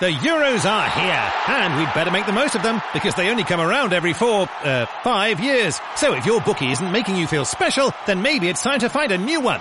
[0.00, 3.44] The Euros are here, and we'd better make the most of them because they only
[3.44, 5.80] come around every four, uh, five years.
[5.94, 9.12] So if your bookie isn't making you feel special, then maybe it's time to find
[9.12, 9.60] a new one.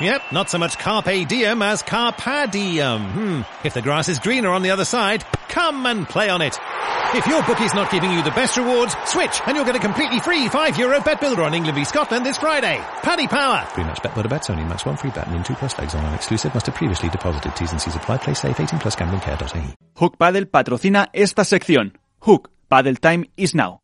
[0.00, 3.02] Yep, not so much carpe diem as carpa diem.
[3.10, 3.42] Hmm.
[3.64, 6.58] If the grass is greener on the other side, come and play on it.
[7.14, 10.18] If your bookie's not giving you the best rewards, switch and you'll get a completely
[10.20, 12.78] free 5 euro bet builder on England v Scotland this Friday.
[13.02, 13.66] Paddy Power.
[13.74, 14.64] Pre-match bet builder bets only.
[14.64, 16.54] Max one free bet and in two plus legs on an exclusive.
[16.54, 17.54] Must have previously deposited.
[17.54, 18.18] T's and C's apply.
[18.18, 18.58] Play safe.
[18.58, 19.74] 18 plus gamblingcare.ie.
[19.96, 21.92] Hook Paddle patrocina esta sección.
[22.20, 23.81] Hook Paddle Time is now.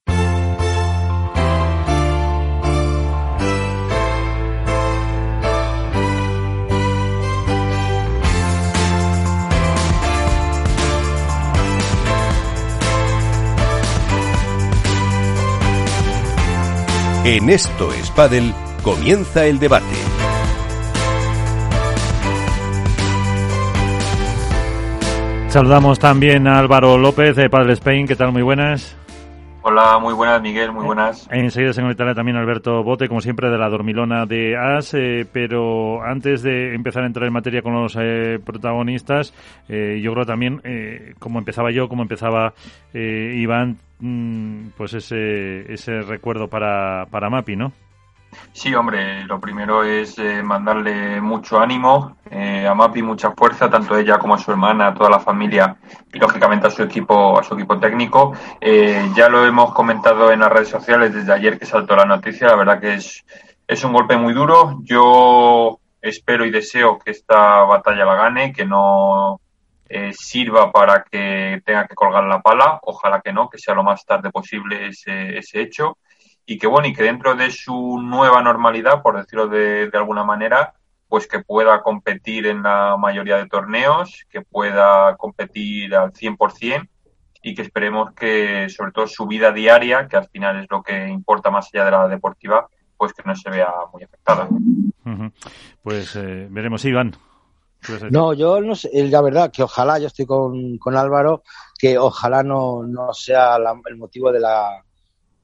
[17.30, 19.84] En Esto es Padel comienza el debate.
[25.48, 28.06] Saludamos también a Álvaro López de Padel Spain.
[28.06, 28.32] ¿Qué tal?
[28.32, 28.96] Muy buenas.
[29.60, 31.28] Hola, muy buenas, Miguel, muy buenas.
[31.30, 34.94] Enseguida se conectará también Alberto Bote, como siempre, de la Dormilona de As.
[34.94, 39.34] Eh, pero antes de empezar a entrar en materia con los eh, protagonistas,
[39.68, 42.54] eh, yo creo también, eh, como empezaba yo, como empezaba
[42.94, 43.76] eh, Iván,
[44.76, 47.72] pues ese, ese recuerdo para, para Mapi, ¿no?
[48.52, 53.96] Sí, hombre, lo primero es eh, mandarle mucho ánimo eh, a Mapi, mucha fuerza, tanto
[53.96, 55.76] ella como a su hermana, a toda la familia
[56.12, 58.34] y lógicamente a su equipo, a su equipo técnico.
[58.60, 62.48] Eh, ya lo hemos comentado en las redes sociales desde ayer que saltó la noticia.
[62.48, 63.24] La verdad que es,
[63.66, 64.80] es un golpe muy duro.
[64.82, 69.40] Yo espero y deseo que esta batalla la gane, que no
[69.88, 72.78] eh, sirva para que tenga que colgar la pala.
[72.82, 75.98] Ojalá que no, que sea lo más tarde posible ese, ese hecho
[76.50, 80.24] y que bueno, y que dentro de su nueva normalidad, por decirlo de, de, alguna
[80.24, 80.72] manera,
[81.06, 86.88] pues que pueda competir en la mayoría de torneos, que pueda competir al 100%
[87.42, 91.08] y que esperemos que sobre todo su vida diaria, que al final es lo que
[91.08, 92.66] importa más allá de la deportiva,
[92.96, 94.48] pues que no se vea muy afectada.
[95.82, 97.14] Pues eh, veremos, Iván.
[98.10, 101.42] No, yo no sé, la verdad que ojalá, yo estoy con, con Álvaro,
[101.78, 104.84] que ojalá no, no sea la, el motivo de la,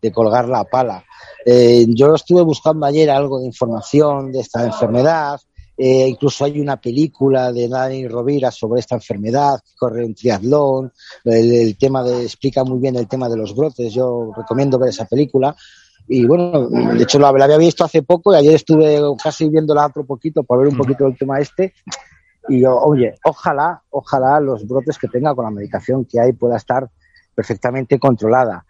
[0.02, 1.04] de colgar la pala.
[1.46, 5.40] Eh, yo estuve buscando ayer algo de información de esta enfermedad,
[5.76, 10.92] eh, incluso hay una película de Dani Rovira sobre esta enfermedad, que corre un triatlón,
[11.24, 14.90] el, el, tema de, explica muy bien el tema de los brotes, yo recomiendo ver
[14.90, 15.56] esa película.
[16.06, 19.86] Y bueno, de hecho la, la había visto hace poco y ayer estuve casi viéndola
[19.86, 21.72] otro poquito para ver un poquito el tema este.
[22.48, 26.56] Y yo, oye, ojalá, ojalá los brotes que tenga con la medicación que hay pueda
[26.56, 26.88] estar
[27.34, 28.64] perfectamente controlada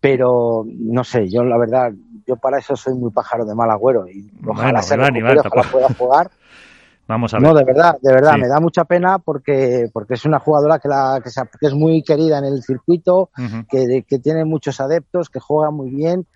[0.00, 1.92] pero no sé, yo la verdad,
[2.26, 5.34] yo para eso soy muy pájaro de mal agüero y ojalá bueno, se Iván, recupere,
[5.34, 6.30] Iván, ojalá pueda jugar.
[7.06, 7.46] Vamos a ver.
[7.46, 8.40] No, de verdad, de verdad, Sí.
[8.40, 11.74] me da mucha pena porque, porque es una jugadora que, la, que, se- que es
[11.74, 13.30] muy querida en el circuito,
[13.70, 16.26] que, que tiene muchos adeptos, que juega muy bien,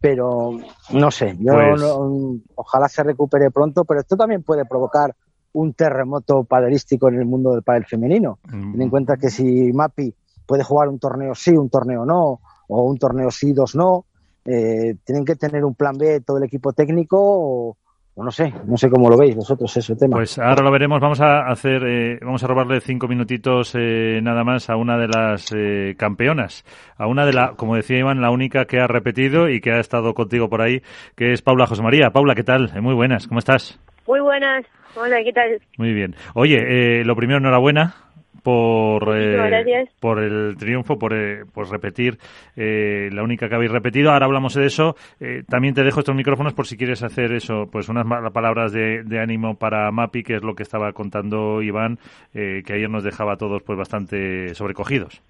[0.00, 0.50] pero
[0.90, 5.14] no sé, yo Pues- no- ojalá se recupere pronto, pero esto también puede provocar
[5.54, 8.38] un terremoto padelístico en el mundo del pádel femenino.
[8.52, 8.72] Mm.
[8.72, 10.14] Ten en cuenta que si Mapi
[10.46, 14.04] puede jugar un torneo sí, un torneo no, o un torneo sí, dos no,
[14.44, 17.76] eh, tienen que tener un plan B todo el equipo técnico o,
[18.16, 20.16] o no sé, no sé cómo lo veis vosotros ese tema.
[20.16, 21.00] Pues ahora lo veremos.
[21.00, 25.08] Vamos a hacer, eh, vamos a robarle cinco minutitos eh, nada más a una de
[25.08, 26.64] las eh, campeonas,
[26.98, 29.80] a una de la, como decía Iván, la única que ha repetido y que ha
[29.80, 30.82] estado contigo por ahí,
[31.16, 32.10] que es Paula José María.
[32.10, 32.72] Paula, ¿qué tal?
[32.74, 33.80] Eh, Muy buenas, ¿cómo estás?
[34.06, 34.64] Muy buenas.
[34.96, 35.60] Hola, ¿qué tal?
[35.76, 36.14] Muy bien.
[36.34, 37.94] Oye, eh, lo primero, enhorabuena
[38.42, 42.18] por eh, por el triunfo, por, eh, por repetir
[42.56, 44.12] eh, la única que habéis repetido.
[44.12, 44.96] Ahora hablamos de eso.
[45.18, 49.02] Eh, también te dejo estos micrófonos por si quieres hacer eso, pues unas palabras de,
[49.02, 51.98] de ánimo para Mapi, que es lo que estaba contando Iván,
[52.34, 55.22] eh, que ayer nos dejaba a todos pues bastante sobrecogidos.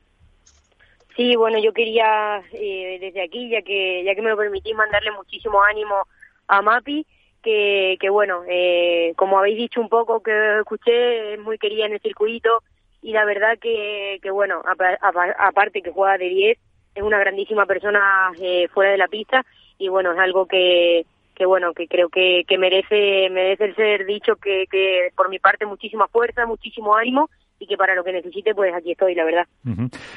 [1.16, 5.62] Sí, bueno, yo quería desde aquí, ya que ya que me lo permitís, mandarle muchísimo
[5.62, 5.94] ánimo
[6.48, 7.06] a Mapi,
[7.44, 11.92] que, que bueno, eh, como habéis dicho un poco que escuché, es muy querida en
[11.92, 12.62] el circuito
[13.02, 16.58] y la verdad que, que bueno, apa- apa- aparte que juega de 10,
[16.94, 19.44] es una grandísima persona eh, fuera de la pista
[19.78, 21.04] y bueno, es algo que,
[21.34, 25.38] que bueno, que creo que, que merece, merece el ser dicho que, que por mi
[25.38, 29.24] parte muchísima fuerza, muchísimo ánimo y que para lo que necesite, pues aquí estoy, la
[29.24, 29.46] verdad.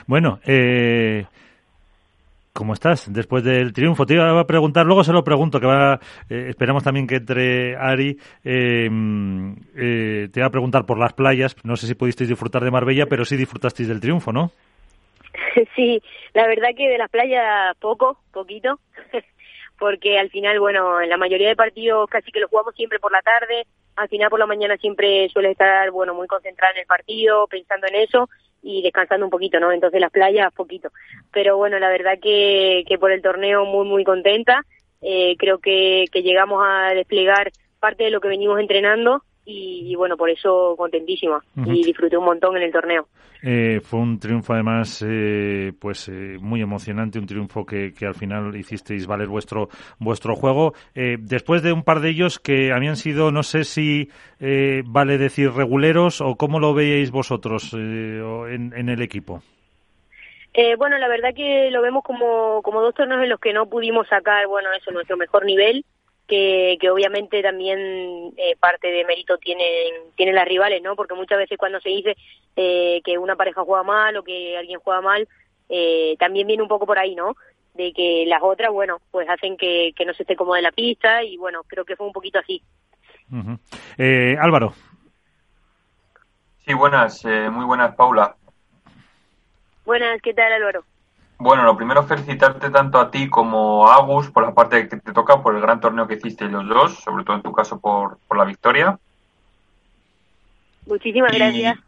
[0.07, 1.25] Bueno, eh,
[2.57, 4.07] ¿Cómo estás después del triunfo?
[4.07, 7.75] Te iba a preguntar, luego se lo pregunto, que va, eh, esperamos también que entre
[7.75, 8.17] Ari.
[8.43, 8.89] Eh,
[9.75, 11.55] eh, te iba a preguntar por las playas.
[11.63, 14.49] No sé si pudisteis disfrutar de Marbella, pero sí disfrutasteis del triunfo, ¿no?
[15.75, 16.01] Sí,
[16.33, 18.79] la verdad que de las playas poco, poquito,
[19.77, 23.11] porque al final, bueno, en la mayoría de partidos casi que los jugamos siempre por
[23.11, 23.67] la tarde,
[23.97, 27.85] al final por la mañana siempre suele estar, bueno, muy concentrada en el partido, pensando
[27.85, 28.27] en eso,
[28.67, 29.71] y descansando un poquito, ¿no?
[29.71, 30.91] Entonces las playas, poquito.
[31.31, 34.65] Pero bueno, la verdad que, que por el torneo muy, muy contenta.
[35.01, 40.17] Eh, creo que, que llegamos a desplegar parte de lo que venimos entrenando y, bueno,
[40.17, 43.07] por eso contentísima y disfruté un montón en el torneo.
[43.41, 48.15] Eh, fue un triunfo además eh, pues eh, muy emocionante, un triunfo que, que, al
[48.15, 50.73] final hicisteis valer vuestro vuestro juego.
[50.93, 54.09] después de un par de ellos que habían sido, no sé si
[54.85, 59.41] vale decir reguleros o cómo lo veíais vosotros en, en el equipo.
[60.77, 64.07] bueno, la verdad que lo vemos como, como dos torneos en los que no pudimos
[64.07, 65.85] sacar, bueno, eso, nuestro mejor nivel
[66.27, 70.95] que, que obviamente también eh, parte de mérito tienen, tienen las rivales, ¿no?
[70.95, 72.15] Porque muchas veces cuando se dice
[72.55, 75.27] eh, que una pareja juega mal o que alguien juega mal,
[75.69, 77.35] eh, también viene un poco por ahí, ¿no?
[77.73, 80.71] De que las otras, bueno, pues hacen que, que no se esté cómoda en la
[80.71, 82.61] pista y bueno, creo que fue un poquito así.
[84.39, 84.73] Álvaro.
[86.65, 88.35] Sí, buenas, muy buenas, Paula.
[89.85, 90.83] Buenas, ¿qué tal, Álvaro?
[91.39, 95.13] Bueno, lo primero felicitarte tanto a ti como a Agus por la parte que te
[95.13, 98.17] toca, por el gran torneo que hiciste los dos, sobre todo en tu caso por,
[98.27, 98.97] por la victoria.
[100.85, 101.77] Muchísimas gracias.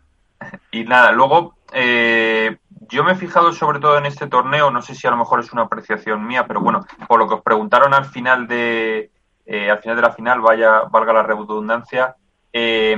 [0.72, 2.60] Y nada, luego eh,
[2.90, 5.42] yo me he fijado sobre todo en este torneo, no sé si a lo mejor
[5.42, 9.12] es una apreciación mía, pero bueno, por lo que os preguntaron al final de
[9.46, 12.16] eh, al final de la final, vaya valga la redundancia,
[12.54, 12.96] eh,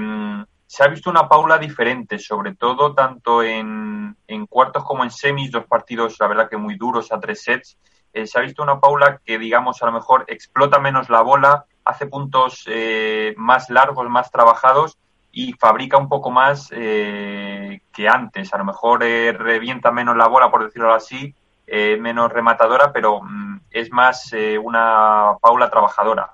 [0.71, 4.15] se ha visto una Paula diferente, sobre todo tanto en,
[4.47, 7.77] cuartos como en semis, dos partidos, la verdad que muy duros a tres sets.
[8.13, 11.65] Eh, se ha visto una Paula que, digamos, a lo mejor explota menos la bola,
[11.83, 14.97] hace puntos eh, más largos, más trabajados
[15.33, 18.53] y fabrica un poco más eh, que antes.
[18.53, 21.35] A lo mejor revienta menos la bola, por decirlo así,
[21.67, 24.31] menos rematadora, pero mm, es más
[24.63, 26.31] una Paula trabajadora.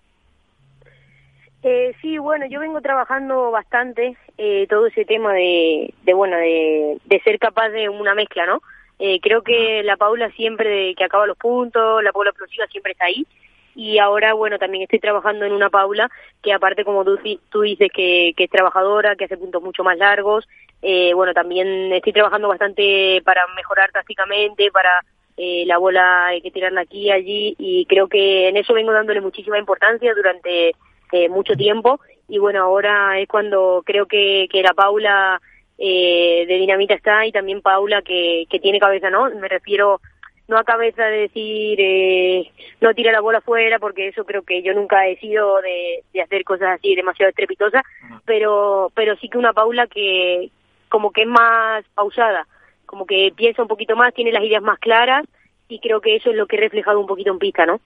[1.70, 6.98] Eh, sí, bueno, yo vengo trabajando bastante eh, todo ese tema de, de bueno, de,
[7.04, 8.62] de, ser capaz de una mezcla, ¿no?
[9.00, 13.08] Eh, creo que la Paula siempre que acaba los puntos, la Paula explosiva siempre está
[13.08, 13.28] ahí.
[13.76, 16.10] Y ahora, bueno, también estoy trabajando en una Paula
[16.42, 17.20] que aparte, como tú,
[17.50, 20.48] tú dices, que, que es trabajadora, que hace puntos mucho más largos,
[20.82, 25.02] eh, bueno, también estoy trabajando bastante para mejorar tácticamente, para
[25.36, 28.94] eh, la bola hay que tirarla aquí y allí, y creo que en eso vengo
[28.94, 30.74] dándole muchísima importancia durante
[31.12, 32.00] eh, mucho tiempo.
[32.28, 35.42] Y bueno, ahora es cuando creo que, que la Paula
[35.78, 39.30] eh, de Dinamita está y también Paula que, que tiene cabeza, ¿no?
[39.36, 40.02] Me refiero
[40.48, 44.64] no a cabeza de decir eh, no tira la bola afuera porque eso creo que
[44.64, 47.84] yo nunca he sido de, de hacer cosas así demasiado estrepitosas
[48.26, 50.50] pero pero sí que una Paula que
[50.90, 52.48] como que es más pausada
[52.86, 55.26] como que piensa un poquito más tiene las ideas más claras
[55.68, 57.82] y creo que eso es lo que he reflejado un poquito en pista no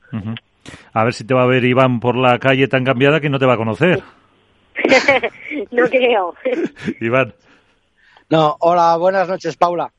[0.94, 3.40] a ver si te va a ver Iván por la calle tan cambiada que no
[3.40, 4.02] te va a conocer.
[5.72, 6.36] no creo.
[7.02, 7.34] Iván.
[8.30, 9.92] No, hola, buenas noches, Paula.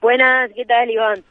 [0.00, 1.22] Buenas, ¿qué tal, Iván?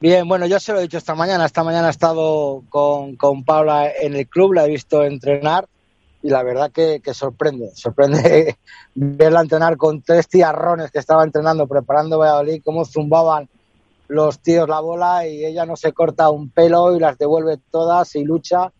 [0.00, 1.44] Bien, bueno, yo se lo he dicho esta mañana.
[1.44, 5.66] Esta mañana he estado con, con Paula en el club, la he visto entrenar
[6.22, 7.70] y la verdad que, que sorprende.
[7.74, 8.56] Sorprende
[8.94, 13.48] verla entrenar con tres tiarrones que estaba entrenando, preparando Valladolid, cómo zumbaban
[14.12, 18.14] los tíos la bola y ella no se corta un pelo y las devuelve todas
[18.14, 18.70] y lucha.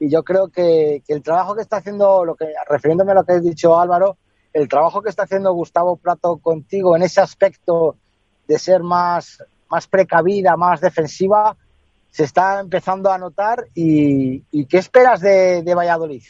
[0.00, 3.34] Y yo creo que, el trabajo que está haciendo, lo que, refiriéndome a lo que
[3.34, 4.16] has dicho Álvaro,
[4.52, 7.96] el trabajo que está haciendo Gustavo Prato contigo en ese aspecto
[8.48, 11.56] de ser más, más precavida, más defensiva,
[12.10, 13.66] se está empezando a notar.
[13.74, 16.22] ¿Y, qué esperas de, de, Valladolid?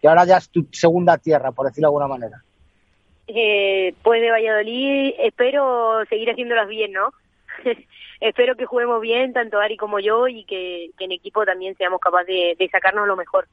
[0.00, 2.42] Que ahora ya es tu segunda tierra, por decirlo de alguna manera.
[3.28, 7.12] Eh, pues de Valladolid espero seguir haciéndolas bien, ¿no?
[8.20, 12.58] espero que juguemos bien, tanto Ari como yo, y que, en equipo también seamos capaces
[12.58, 13.48] de, sacarnos lo mejor.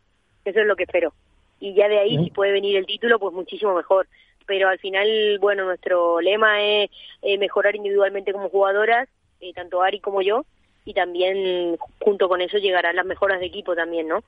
[0.46, 1.14] Eso es lo que espero.
[1.60, 4.08] Y ya de ahí, si puede venir el título, pues muchísimo mejor.
[4.46, 6.90] Pero al final, bueno, nuestro lema es
[7.38, 9.08] mejorar individualmente como jugadoras,
[9.42, 10.46] eh, tanto Ari como yo,
[10.86, 14.24] y también junto con eso llegarán las mejoras de equipo también, ¿no?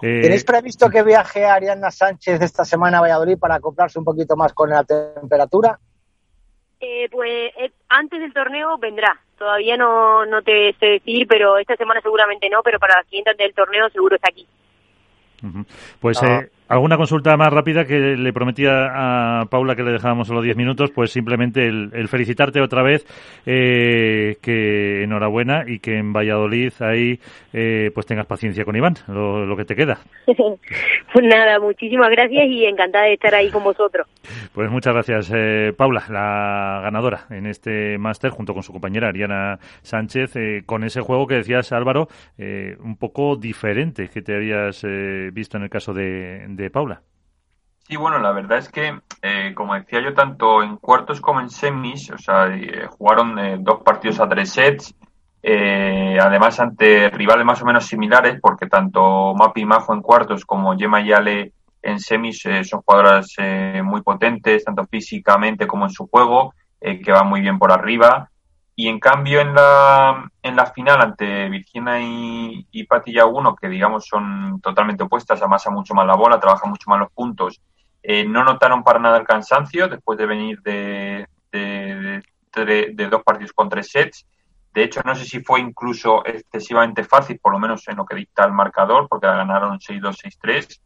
[0.00, 4.36] Eh, ¿Tenéis previsto que viaje Ariana Sánchez esta semana a Valladolid para acoplarse un poquito
[4.36, 5.78] más con la temperatura?
[6.80, 9.20] Eh, pues eh, antes del torneo vendrá.
[9.36, 13.34] Todavía no, no te sé decir, pero esta semana seguramente no, pero para la siguiente
[13.34, 14.46] del torneo seguro está aquí.
[16.00, 16.44] Pues ah.
[16.68, 20.90] ¿Alguna consulta más rápida que le prometía a Paula que le dejábamos solo 10 minutos?
[20.94, 23.06] Pues simplemente el, felicitarte otra vez,
[23.46, 27.18] eh, que enhorabuena y que en Valladolid ahí
[27.54, 30.00] eh, pues tengas paciencia con Iván, lo, que te queda.
[30.26, 34.06] pues nada, muchísimas gracias y encantada de estar ahí con vosotros.
[34.52, 39.58] Pues muchas gracias, eh, Paula, la ganadora en este máster junto con su compañera Ariana
[39.80, 40.34] Sánchez,
[40.66, 42.08] con ese juego que decías Álvaro,
[42.38, 44.84] un poco diferente que te habías
[45.32, 47.02] visto en el caso de de Paula.
[47.88, 51.48] Sí, bueno, la verdad es que, eh, como decía yo, tanto en cuartos como en
[51.48, 54.94] semis, o sea, eh, jugaron eh, dos partidos a tres sets,
[55.42, 60.76] además ante rivales más o menos similares, porque tanto Mapi y Majo en cuartos como
[60.76, 63.34] Gemma y Ale en semis son jugadoras
[63.82, 68.30] muy potentes, tanto físicamente como en su juego, que van muy bien por arriba.
[68.80, 73.68] Y en cambio en la, en la final ante Virginia y, y Patilla 1, que
[73.68, 77.60] digamos son totalmente opuestas, amasa mucho más la bola, trabaja mucho más los puntos,
[78.04, 82.22] eh, no notaron para nada el cansancio después de venir de, de,
[82.54, 84.24] de, dos partidos con tres sets.
[84.72, 88.14] De hecho, no sé si fue incluso excesivamente fácil, por lo menos en lo que
[88.14, 90.80] dicta el marcador, porque la ganaron 6-2, 6-3.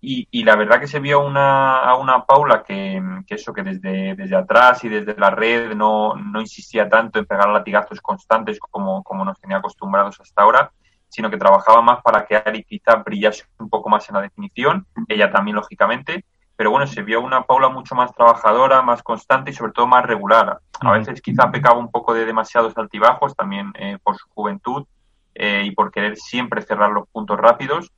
[0.00, 4.36] Y, la verdad que se vio una, a una Paula que, eso, que desde, desde
[4.36, 9.24] atrás y desde la red no, no insistía tanto en pegar latigazos constantes como, como
[9.24, 10.70] nos tenía acostumbrados hasta ahora,
[11.08, 14.86] sino que trabajaba más para que Ari quizá brillase un poco más en la definición,
[15.08, 16.24] ella también lógicamente,
[16.56, 20.04] pero bueno, se vio una Paula mucho más trabajadora, más constante y sobre todo más
[20.06, 20.60] regular.
[20.80, 24.86] A veces quizá pecaba un poco de demasiados altibajos, también eh, por su juventud
[25.34, 27.92] eh, y por querer siempre cerrar los puntos rápidos,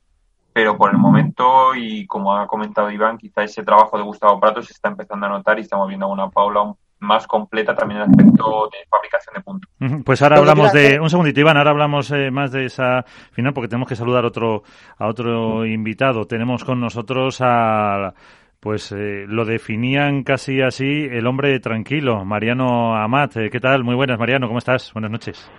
[0.59, 4.61] pero por el momento, y como ha comentado Iván, quizá ese trabajo de Gustavo Prato
[4.61, 8.07] se está empezando a notar y estamos viendo a una Paula más completa también en
[8.07, 9.71] el aspecto de fabricación de puntos.
[10.03, 13.69] Pues ahora hablamos de un segundito, Iván, ahora hablamos eh, más de esa final porque
[13.69, 14.63] tenemos que saludar otro
[14.97, 16.25] a otro invitado.
[16.25, 18.13] Tenemos con nosotros a
[18.59, 23.37] pues eh, lo definían casi así el hombre tranquilo, Mariano Amat.
[23.37, 23.85] Eh, ¿Qué tal?
[23.85, 24.91] Muy buenas, Mariano, ¿cómo estás?
[24.91, 25.49] Buenas noches.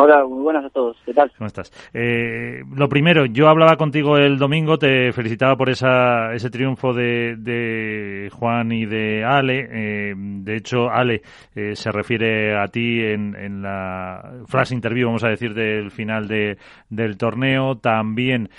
[0.00, 0.96] Hola, muy buenas a todos.
[1.04, 1.32] ¿Qué tal?
[1.36, 1.72] ¿Cómo estás?
[1.92, 7.34] Eh, lo primero, yo hablaba contigo el domingo, te felicitaba por esa, ese triunfo de,
[7.36, 9.68] de Juan y de Ale.
[9.68, 15.24] Eh, de hecho, Ale eh, se refiere a ti en, en la frase interview, vamos
[15.24, 17.78] a decir, del final de, del torneo.
[17.78, 18.50] También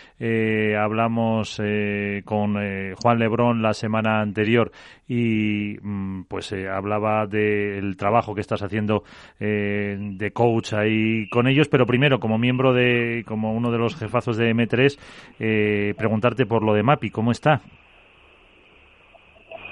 [0.78, 1.62] hablamos
[2.26, 2.56] con
[2.96, 4.74] Juan Lebrón la semana anterior
[5.08, 9.06] y mm, pues hablaba del trabajo que estás haciendo
[9.40, 14.38] de coach ahí con ellos, pero primero, como miembro de, como uno de los jefazos
[14.38, 15.00] de M3,
[15.40, 17.62] eh, preguntarte por lo de Mapi, ¿cómo está?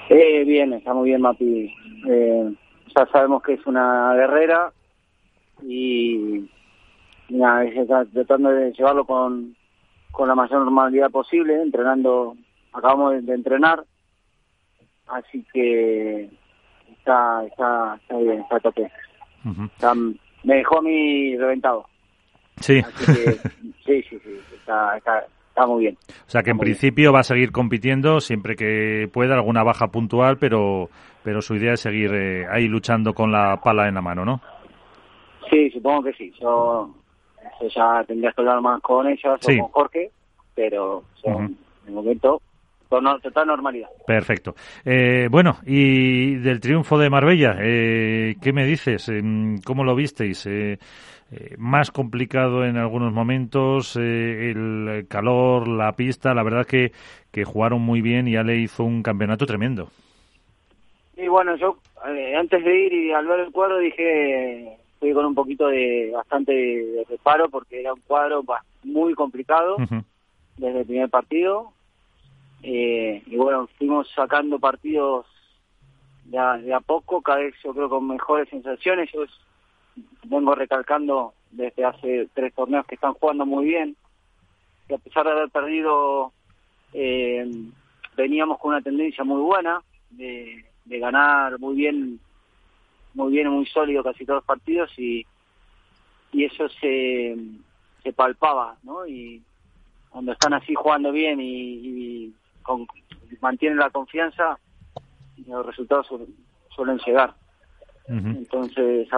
[0.08, 1.74] Eh, bien, está muy bien Mapi.
[2.08, 2.52] Eh,
[2.96, 4.72] ya sabemos que es una guerrera
[5.62, 6.48] y
[7.28, 9.56] nada, está tratando de llevarlo con,
[10.12, 12.36] con la mayor normalidad posible, entrenando,
[12.72, 13.84] acabamos de, entrenar,
[15.08, 16.30] así que
[16.98, 18.90] está, está, está bien, está tope
[20.44, 21.86] me dejó a mí reventado.
[22.60, 22.82] Sí.
[23.86, 25.98] sí, sí, sí, está, está, muy bien.
[26.08, 30.38] O sea que en principio va a seguir compitiendo siempre que pueda, alguna baja puntual,
[30.38, 30.88] pero,
[31.24, 34.40] pero su idea es seguir eh, ahí luchando con la pala en la mano, ¿no?
[35.50, 36.32] Sí, supongo que sí.
[36.40, 36.94] Yo,
[37.74, 40.10] ya tendría que hablar más con ella o con Jorge,
[40.54, 42.40] pero en el momento
[42.88, 43.88] con total normalidad.
[44.06, 44.54] Perfecto.
[44.84, 49.10] Eh, bueno, y del triunfo de Marbella, eh, ¿qué me dices?
[49.64, 50.46] ¿Cómo lo visteis?
[50.46, 50.78] Eh,
[51.58, 56.92] más complicado en algunos momentos, el calor, la pista, la verdad que,
[57.30, 59.90] que jugaron muy bien y Ale hizo un campeonato tremendo.
[61.16, 61.76] Y bueno, yo
[62.38, 66.52] antes de ir y al ver el cuadro dije, fui con un poquito de bastante
[66.52, 68.42] de reparo porque era un cuadro
[68.84, 69.76] muy complicado
[70.56, 71.72] desde el primer partido
[72.62, 75.26] eh, y bueno, fuimos sacando partidos
[76.24, 76.38] de
[76.74, 79.10] a, poco, cada vez yo creo con mejores sensaciones.
[79.12, 79.24] Yo
[80.24, 83.96] vengo recalcando desde hace tres torneos que están jugando muy bien,
[84.86, 86.32] que a pesar de haber perdido,
[86.92, 87.50] eh,
[88.16, 92.20] veníamos con una tendencia muy buena de, de ganar muy bien,
[93.14, 95.24] muy bien, muy sólido casi todos los partidos y,
[96.32, 97.36] y eso se,
[98.02, 99.06] se palpaba, ¿no?
[99.06, 99.42] Y
[100.10, 102.34] cuando están así jugando bien y
[102.68, 102.86] con,
[103.40, 104.58] mantienen la confianza,
[105.46, 106.06] los resultados
[106.68, 107.34] suelen llegar.
[108.06, 109.08] Entonces,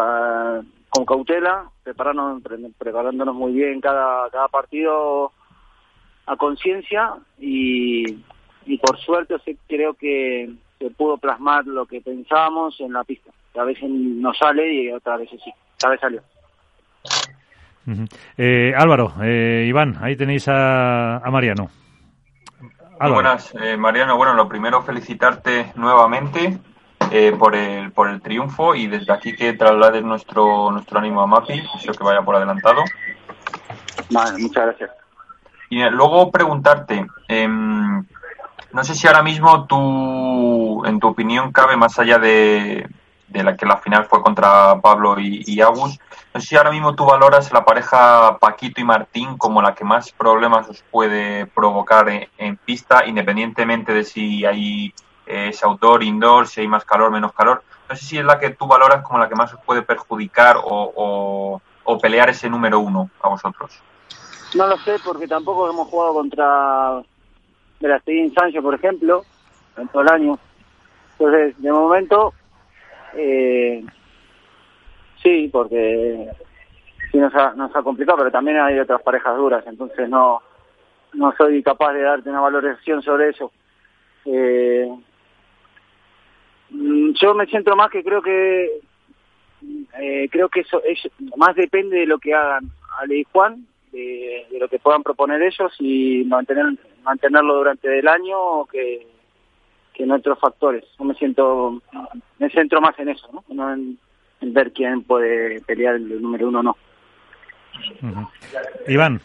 [0.89, 2.43] con cautela, prepararnos,
[2.79, 5.33] preparándonos muy bien cada, cada partido
[6.27, 8.05] a conciencia y,
[8.67, 9.37] y por suerte
[9.69, 13.31] creo que se pudo plasmar lo que pensábamos en la pista.
[13.57, 15.53] a veces no sale y otras veces sí.
[15.73, 16.23] Esta vez salió.
[18.37, 21.71] Eh, Álvaro, eh, Iván, ahí tenéis a, a Mariano.
[23.01, 24.19] Muy buenas, eh, Mariano.
[24.19, 26.59] Bueno, lo primero felicitarte nuevamente
[27.11, 31.27] eh, por el por el triunfo y desde aquí que traslades nuestro nuestro ánimo a
[31.27, 32.85] Mapi, espero que vaya por adelantado.
[34.11, 34.91] Vale, muchas gracias.
[35.71, 38.05] Y eh, luego preguntarte, em,
[38.73, 42.87] no sé si ahora mismo tú, en tu opinión, cabe más allá de,
[43.31, 45.99] de la que la final fue contra Pablo y, y, Agus.
[46.35, 49.85] No sé si ahora mismo tú valoras la pareja Paquito y Martín como la que
[49.85, 54.93] más problemas os puede provocar en, pista, independientemente de si hay
[55.27, 57.63] eh, es outdoor, indoor, si hay más calor, menos calor.
[57.89, 60.57] No sé si es la que tú valoras como la que más os puede perjudicar
[60.63, 61.61] o,
[62.01, 63.77] pelear ese número uno a vosotros.
[64.55, 67.03] No lo sé porque tampoco hemos jugado contra
[67.81, 69.25] Verastegui Sancho, por ejemplo,
[69.77, 70.39] en todo el año.
[71.19, 72.33] Entonces, de momento,
[73.17, 73.85] eh,
[75.23, 76.29] sí, porque
[77.11, 80.43] sí nos ha, nos ha complicado, pero también hay otras parejas duras, entonces no,
[81.15, 83.53] no soy capaz de darte una valoración sobre eso.
[84.25, 84.89] Eh,
[86.71, 88.81] mm, yo me siento más que creo que
[89.99, 90.99] eh, creo que eso es,
[91.37, 95.43] más depende de lo que hagan Ale y Juan, de, de, lo que puedan proponer
[95.43, 96.67] ellos y mantener
[97.03, 98.67] mantenerlo durante el año o
[99.95, 100.85] que en otros factores.
[100.99, 101.83] Yo me siento,
[102.39, 103.73] me centro más en eso, ¿no?
[103.73, 103.99] en,
[104.41, 106.77] ver quién puede pelear el número uno o no.
[108.89, 109.21] Iván.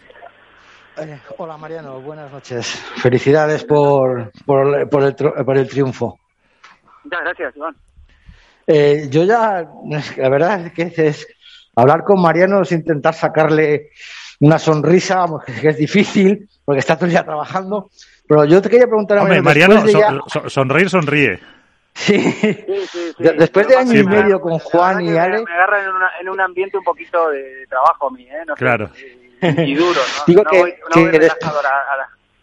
[0.98, 2.67] Eh, hola Mariano, buenas noches.
[2.98, 6.19] Felicidades por, por, por, el, por el triunfo.
[7.03, 7.75] Muchas gracias, Iván.
[8.67, 9.67] Eh, yo ya,
[10.17, 11.27] la verdad es que es,
[11.75, 13.91] hablar con Mariano es intentar sacarle
[14.39, 15.25] una sonrisa,
[15.62, 17.89] que es difícil, porque está todo el día trabajando,
[18.27, 19.84] pero yo te quería preguntar a Hombre, Mariano,
[20.48, 21.39] sonreír sonríe.
[21.94, 22.17] Sí.
[23.17, 25.44] después de año y medio con Juan y Ale.
[25.44, 25.79] Me agarra
[26.20, 28.44] en, un ambiente un poquito de, trabajo a mí, ¿eh?
[28.55, 28.89] claro.
[29.41, 30.24] Y, duro, ¿no?
[30.27, 30.74] Digo que, voy,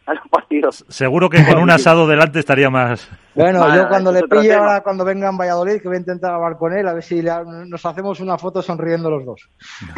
[0.07, 0.85] a, los partidos.
[0.89, 3.09] Seguro que con un asado delante estaría más.
[3.35, 6.59] Bueno, yo cuando le pille ahora, cuando venga en Valladolid, que voy a intentar hablar
[6.59, 9.49] con él, a ver si nos hacemos una foto sonriendo los dos.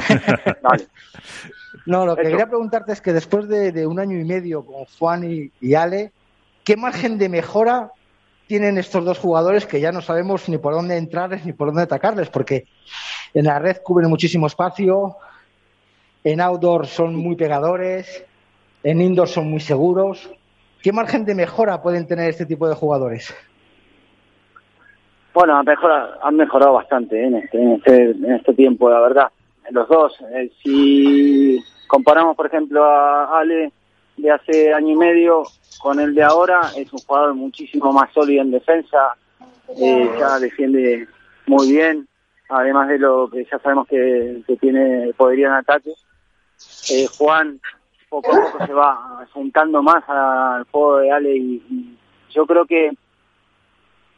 [0.62, 0.86] vale.
[1.86, 5.50] No, lo que quería preguntarte es que después de, un año y medio con Juan
[5.60, 6.12] y, Ale,
[6.62, 7.90] ¿qué margen de mejora
[8.46, 11.82] tienen estos dos jugadores que ya no sabemos ni por dónde entrarles ni por dónde
[11.82, 12.30] atacarles?
[12.30, 12.66] Porque
[13.34, 15.16] en la red cubren muchísimo espacio,
[16.22, 18.24] en outdoor son muy pegadores,
[18.82, 20.30] en indoor son muy seguros.
[20.84, 23.34] ¿Qué margen de mejora pueden tener este tipo de jugadores?
[25.32, 27.26] Bueno, han mejorado, bastante ¿eh?
[27.26, 29.28] en, este, en, este, en este tiempo, la verdad.
[29.70, 30.12] Los dos.
[30.34, 33.72] Eh, si comparamos, por ejemplo, a Ale
[34.18, 35.44] de hace año y medio
[35.80, 39.16] con el de ahora, es un jugador muchísimo más sólido en defensa,
[39.80, 41.08] eh, ya defiende
[41.46, 42.06] muy bien,
[42.50, 45.94] además de lo que ya sabemos que, tiene poderío en ataque.
[47.16, 47.58] Juan
[48.22, 51.96] poco a poco se va sentando más al juego de Ale y,
[52.30, 52.90] yo creo que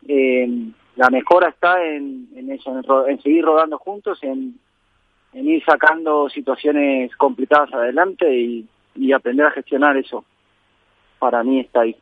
[0.09, 0.49] eh,
[0.97, 4.59] la mejora está en, eso, en, seguir rodando juntos, en,
[5.35, 8.67] en ir sacando situaciones complicadas adelante y,
[9.13, 10.25] aprender a gestionar eso.
[11.19, 11.95] Para mí está ahí.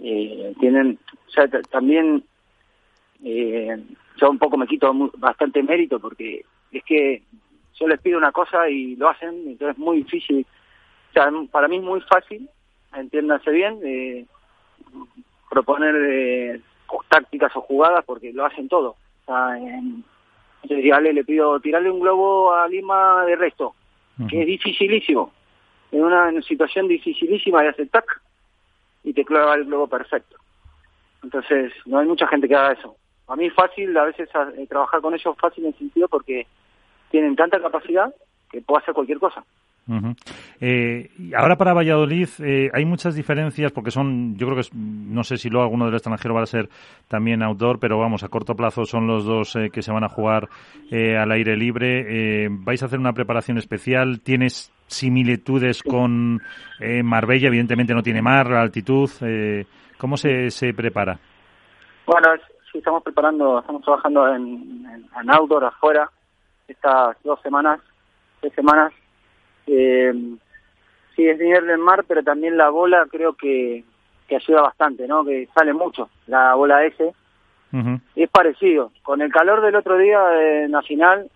[0.00, 2.22] Eh, tienen, o sea, también
[3.24, 3.82] eh,
[4.18, 7.22] yo un poco me quito bastante mérito porque es que
[7.80, 10.46] yo les pido una cosa y lo hacen, entonces es muy difícil.
[11.14, 12.50] Sea, para mí es muy fácil,
[12.92, 14.26] entiéndanse bien, eh,
[15.48, 16.60] proponer eh,
[17.08, 18.90] tácticas o jugadas porque lo hacen todo.
[18.90, 20.04] O sea, en,
[20.64, 23.74] entonces le pido tirarle un globo a Lima de resto,
[24.28, 25.32] que es dificilísimo.
[25.92, 28.22] En una, situación dificilísima y hace tac
[29.04, 30.36] y te clava el globo perfecto.
[31.22, 32.96] Entonces, no hay mucha gente que haga eso.
[33.28, 36.46] A mí es fácil, a veces eh, trabajar con ellos fácil en el sentido porque
[37.10, 38.12] tienen tanta capacidad
[38.50, 39.44] que puedo hacer cualquier cosa.
[40.60, 45.36] Eh, ahora para Valladolid eh, hay muchas diferencias porque son, yo creo que no sé
[45.36, 46.70] si luego alguno del extranjero va a ser
[47.06, 50.08] también outdoor, pero vamos, a corto plazo son los dos eh, que se van a
[50.08, 50.48] jugar
[50.90, 52.48] al aire libre.
[52.48, 54.20] ¿Vais a hacer una preparación especial?
[54.20, 56.40] ¿Tienes similitudes con
[57.02, 57.48] Marbella?
[57.48, 59.10] Evidentemente no tiene mar, la altitud.
[59.98, 61.18] ¿Cómo se, se prepara?
[62.06, 62.28] Bueno,
[62.70, 64.86] sí, estamos preparando, estamos trabajando en,
[65.20, 66.08] en outdoor afuera
[66.68, 67.80] estas dos semanas,
[68.40, 68.92] tres semanas
[69.66, 70.12] eh,
[71.14, 73.84] sí, es nivel del mar, pero también la bola creo que,
[74.28, 75.24] que ayuda bastante, ¿no?
[75.24, 77.12] Que sale mucho la bola S.
[78.14, 78.92] Es parecido.
[79.02, 80.20] Con el calor del otro día
[80.62, 81.28] en la final,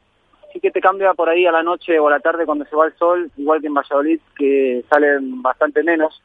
[0.52, 2.76] sí que te cambia por ahí a la noche o a la tarde cuando se
[2.76, 6.22] va el sol, igual que en Valladolid, que salen bastante menos.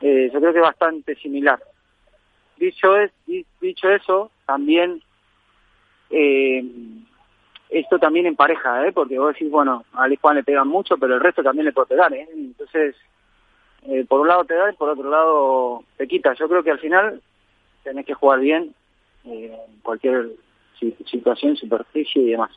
[0.00, 1.60] Eh, yo creo que es bastante similar.
[2.56, 3.12] Dicho, es,
[3.60, 5.00] dicho eso, también
[6.10, 6.64] eh,
[7.68, 8.92] esto también en pareja, ¿eh?
[8.92, 11.88] porque vos decís, bueno, a Juan le pegan mucho, pero el resto también le puede
[11.88, 12.28] pegar, ¿eh?
[12.32, 12.94] Entonces,
[13.82, 16.32] eh, por un lado te da y por otro lado te quita.
[16.34, 17.20] Yo creo que al final
[17.82, 18.74] tenés que jugar bien
[19.24, 20.30] eh, en cualquier
[21.10, 22.50] situación, superficie y demás.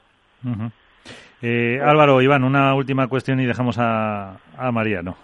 [1.42, 5.16] eh, Álvaro, Iván, una última cuestión y dejamos a, a Mariano.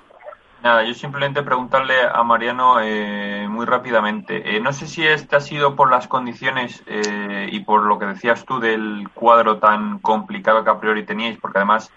[0.65, 4.55] Nada, yo simplemente preguntarle a Mariano eh, muy rápidamente.
[4.55, 8.07] Eh, no sé si este ha sido por las condiciones eh, y por lo que
[8.07, 11.91] decías tú del cuadro tan complicado que a priori teníais, porque además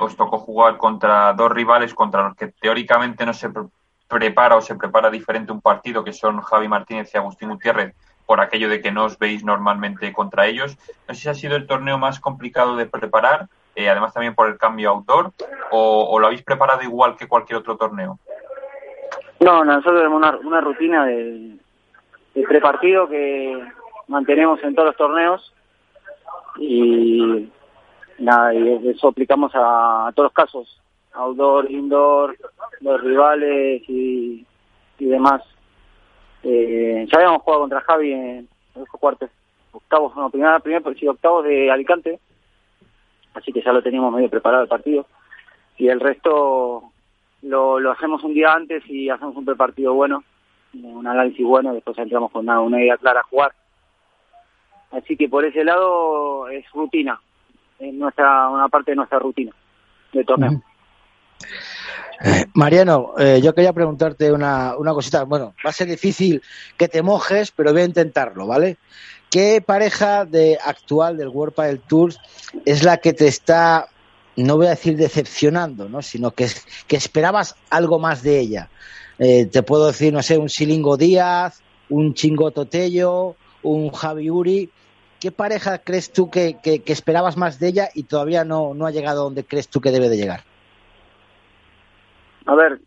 [0.00, 3.48] os tocó jugar contra dos rivales contra los que teóricamente no se
[4.08, 7.94] prepara o se prepara diferente un partido, que son Javi Martínez y Agustín Gutiérrez,
[8.26, 10.76] por aquello de que no os veis normalmente contra ellos.
[11.06, 14.48] No sé si ha sido el torneo más complicado de preparar eh, además también por
[14.48, 15.32] el cambio autor,
[15.70, 18.18] o, lo habéis preparado igual que cualquier otro torneo?
[19.40, 21.56] No, nosotros tenemos una, rutina de,
[22.34, 23.60] de prepartido que
[24.08, 25.54] mantenemos en todos los torneos
[26.58, 27.50] y
[28.18, 30.80] nada, y eso aplicamos a, todos los casos,
[31.12, 32.36] outdoor, indoor,
[32.80, 34.46] los rivales y,
[34.98, 35.42] y demás.
[36.42, 39.30] Eh, ya habíamos jugado contra Javi en los cuartos,
[39.72, 42.20] octavos, no, primera, primera, sí, octavos de Alicante
[43.34, 45.06] así que ya lo teníamos medio preparado el partido.
[45.76, 46.92] Y el resto
[47.42, 50.24] lo, lo hacemos un día antes y hacemos un prepartido bueno,
[50.72, 53.52] un análisis bueno, después entramos con una, una idea clara a jugar.
[54.90, 57.20] Así que por ese lado es rutina,
[57.78, 59.52] es nuestra, una parte de nuestra rutina
[60.12, 60.62] de torneo.
[62.24, 65.24] Eh, Mariano, eh, yo quería preguntarte una, una cosita.
[65.24, 66.42] Bueno, va a ser difícil
[66.76, 68.76] que te mojes, pero voy a intentarlo, ¿vale?
[69.34, 72.12] ¿Qué pareja de actual del World del Tour
[72.64, 73.88] es la que te está,
[74.36, 76.02] no voy a decir decepcionando, ¿no?
[76.02, 76.46] sino que,
[76.86, 78.68] que esperabas algo más de ella?
[79.18, 84.70] Eh, te puedo decir, no sé, un Silingo Díaz, un Chingo Totello, un Javi Uri.
[85.18, 88.92] ¿Qué pareja crees tú que, que, esperabas más de ella y todavía no, no ha
[88.92, 90.42] llegado donde crees tú que debe de llegar?
[92.46, 92.78] A ver,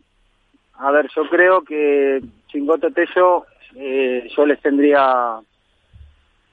[0.78, 3.44] a ver, yo creo que Chingo Totello
[3.76, 5.42] eh, yo les tendría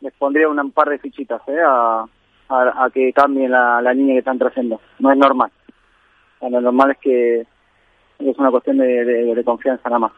[0.06, 1.60] les pondría un par de fichitas ¿eh?
[1.66, 2.06] a,
[2.50, 4.80] a, que cambien la, la línea que están trayendo.
[5.00, 5.52] No es normal.
[6.42, 7.40] lo normal es que
[8.20, 10.12] es una cuestión de, de, confianza nada más.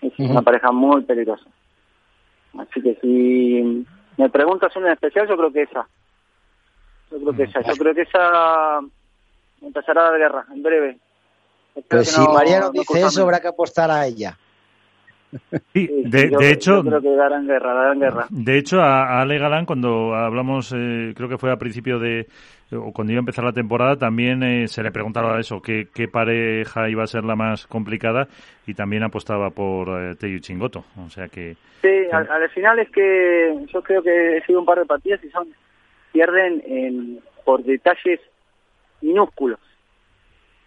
[0.00, 1.48] Es una pareja muy peligrosa.
[2.58, 5.86] Así que si me preguntas una en especial, yo creo que esa.
[7.12, 7.60] Yo creo que esa.
[7.60, 8.80] Yo creo que esa
[9.60, 10.98] empezará a dar guerra en breve.
[11.88, 14.36] Pero si Mariano dice eso, habrá que apostar a ella.
[15.72, 18.26] Sí, de, hecho, creo que guerra, guerra.
[18.28, 22.26] De hecho, a, Ale Galán, cuando hablamos, eh, creo que fue a principio de,
[22.70, 26.06] o cuando iba a empezar la temporada, también eh, se le preguntaba eso, qué, qué
[26.06, 28.28] pareja iba a ser la más complicada,
[28.66, 30.84] y también apostaba por eh, Teyu Chingoto.
[30.98, 31.56] O sea que.
[31.80, 35.30] Sí, al, final es que yo creo que he sido un par de partidas y
[35.30, 35.48] son
[36.12, 38.20] pierden en, por detalles
[39.00, 39.58] minúsculos.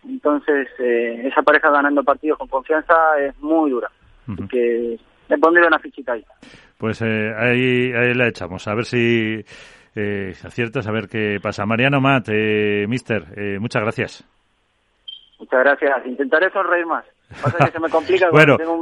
[0.03, 3.89] Entonces, esa pareja ganando partidos con confianza es muy dura
[4.49, 4.97] que
[5.29, 6.23] le pondré una fichita ahí.
[6.77, 9.43] Pues eh, ahí, ahí la echamos, a ver si
[9.95, 11.65] eh, aciertas, a ver qué pasa.
[11.65, 14.23] Mariano Matt, eh, mister, eh, muchas gracias.
[15.39, 16.05] Muchas gracias.
[16.05, 17.05] Intentaré sonreír más.
[17.41, 18.57] Pasa que se me complica bueno.
[18.57, 18.75] tengo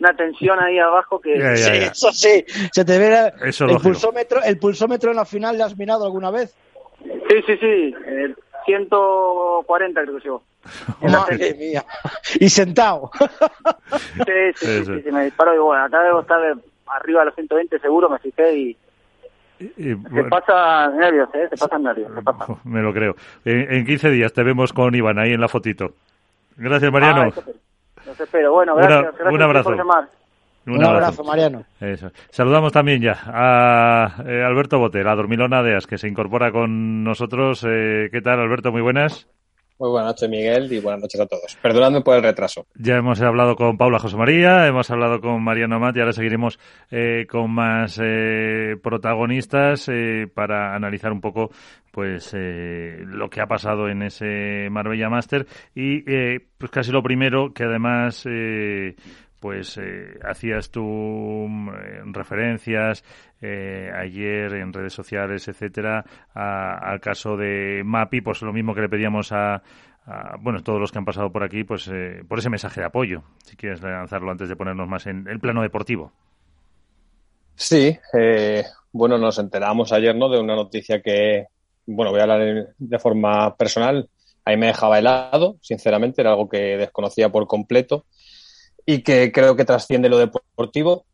[0.00, 1.56] una tensión ahí abajo que...
[1.56, 5.76] Sí, eso sí, se te ve el, pulsómetro, el pulsómetro en la final, ¿le has
[5.76, 6.56] mirado alguna vez?
[7.02, 7.94] Sí, sí, sí,
[8.64, 10.42] 140 creo que llegó.
[11.02, 11.84] Madre mía.
[12.40, 13.10] Y sentado.
[14.16, 16.38] Sí, sí, sí, sí, me disparo y bueno, acá debo estar
[16.86, 18.76] arriba de los 120 seguro, me fijé y...
[19.58, 21.48] se pasa nervios, ¿eh?
[21.50, 22.46] Se pasan nervios, se pasa.
[22.64, 23.14] Me lo creo.
[23.44, 25.94] En, 15 días te vemos con Iván ahí en la fotito.
[26.56, 27.24] Gracias, Mariano.
[28.06, 28.52] los espero.
[28.52, 29.02] Bueno, gracias.
[29.02, 29.70] gracias un abrazo.
[30.66, 31.24] Un, abrazo.
[31.24, 31.64] Mariano.
[31.80, 32.10] Eso.
[32.30, 37.02] Saludamos también ya a eh, Alberto Bote, la dormilona de As, que se incorpora con
[37.04, 37.64] nosotros.
[37.66, 38.70] Eh, ¿Qué tal, Alberto?
[38.70, 39.28] Muy buenas.
[39.78, 41.56] Muy buenas noches, Miguel, y buenas noches a todos.
[41.62, 42.66] Perdonadme por el retraso.
[42.74, 46.58] Ya hemos hablado con Paula José María, hemos hablado con Mariano Mat y ahora seguiremos
[46.90, 51.50] eh, con más eh, protagonistas eh, para analizar un poco
[51.92, 56.02] pues lo que ha pasado en ese Marbella Master y
[56.56, 58.24] pues casi lo primero que además
[59.40, 59.80] pues
[60.24, 63.04] hacías tú mm, referencias
[63.40, 68.88] eh, ayer en redes sociales, etcétera, al caso de Mapi, pues lo mismo que le
[68.88, 69.62] pedíamos a,
[70.40, 73.22] bueno, todos los que han pasado por aquí, pues eh, por ese mensaje de apoyo,
[73.44, 76.12] si quieres lanzarlo antes de ponernos más en el plano deportivo.
[77.54, 80.28] Sí, eh, bueno, nos enteramos ayer, ¿no?
[80.28, 81.46] De una noticia que,
[81.86, 84.08] bueno, voy a hablar de forma personal.
[84.44, 88.06] Ahí me dejaba helado, sinceramente, era algo que desconocía por completo
[88.90, 91.04] y que creo que trasciende lo deportivo.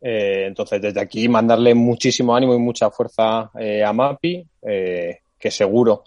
[0.00, 5.50] Eh, entonces, desde aquí, mandarle muchísimo ánimo y mucha fuerza eh, a Mapi, eh, que
[5.52, 6.02] seguro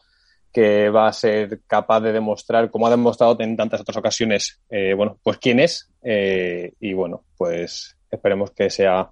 [0.51, 4.93] que va a ser capaz de demostrar, como ha demostrado en tantas otras ocasiones, eh,
[4.95, 5.89] bueno, pues quién es.
[6.03, 9.09] Y bueno, pues esperemos que sea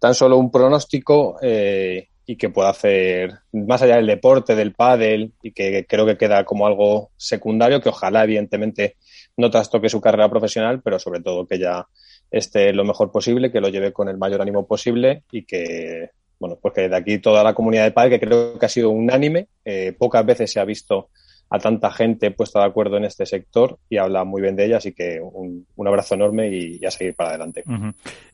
[0.00, 5.52] tan solo un pronóstico y que pueda hacer más allá del deporte, del pádel, y
[5.52, 8.96] que creo que queda como algo secundario, que ojalá, evidentemente,
[9.36, 11.86] no trastoque su carrera profesional, pero sobre todo que ya
[12.30, 16.58] esté lo mejor posible, que lo lleve con el mayor ánimo posible y que bueno,
[16.60, 19.48] pues que de aquí toda la comunidad de padres, que creo que ha sido unánime,
[19.64, 21.08] eh, pocas veces se ha visto
[21.48, 24.78] a tanta gente puesta de acuerdo en este sector y habla muy bien de ella,
[24.78, 27.62] así que un, abrazo enorme y, a seguir para adelante.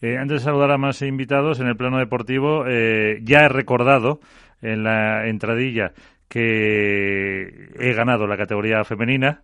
[0.00, 4.20] Eh, antes de saludar a más invitados, en el plano deportivo, eh, ya he recordado
[4.62, 5.92] en la entradilla
[6.28, 9.42] que he ganado la categoría femenina,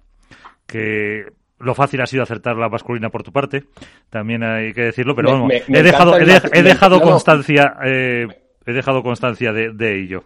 [0.67, 1.27] que
[1.59, 3.65] lo fácil ha sido acertar la masculina por tu parte,
[4.11, 7.77] también hay que decirlo, pero vamos, he, dejado, he, dejado constancia
[8.69, 10.25] he dejado constancia de, ello.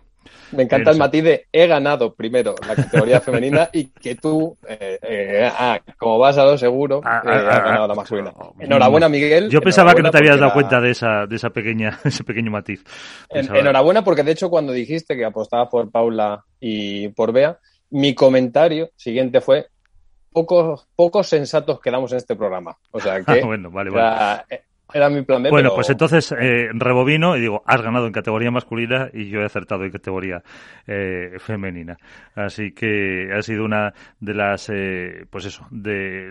[0.51, 4.99] Me encanta el matiz de he ganado primero la categoría femenina y que tú, eh,
[5.01, 8.33] eh, ah, como vas a lo seguro, ah, eh, ah, has ganado la masculina.
[8.59, 9.49] Enhorabuena, Miguel.
[9.49, 12.51] Yo pensaba que no te habías dado cuenta de esa, de esa pequeña, ese pequeño
[12.51, 12.85] matiz.
[13.31, 17.59] enhorabuena porque de hecho cuando dijiste que apostabas por Paula y por Bea,
[17.90, 19.68] mi comentario siguiente fue
[20.33, 22.77] pocos, pocos sensatos quedamos en este programa.
[22.90, 24.62] O sea que bueno, vale, vale.
[24.95, 29.09] Era mi plan Bueno, pues entonces eh, rebobino y digo, has ganado en categoría masculina
[29.12, 30.42] y yo he acertado en categoría
[30.87, 31.97] eh, femenina.
[32.35, 36.31] Así que ha sido una de las, eh, pues eso, de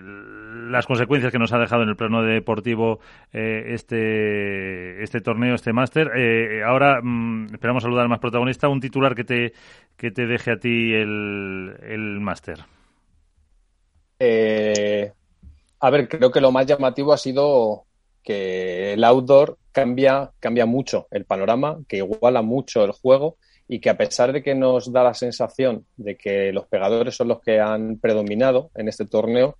[0.70, 3.00] las consecuencias que nos ha dejado en el plano deportivo
[3.34, 6.12] eh, este, este torneo, este máster.
[6.16, 9.54] Eh, ahora mm, esperamos saludar al más protagonista, un titular que te,
[9.98, 12.60] que te deje a ti el, el máster.
[15.80, 17.86] A ver, creo que lo más llamativo ha sido
[18.24, 23.90] que el outdoor cambia, cambia mucho el panorama, que iguala mucho el juego y que
[23.90, 27.60] a pesar de que nos da la sensación de que los pegadores son los que
[27.60, 29.58] han predominado en este torneo,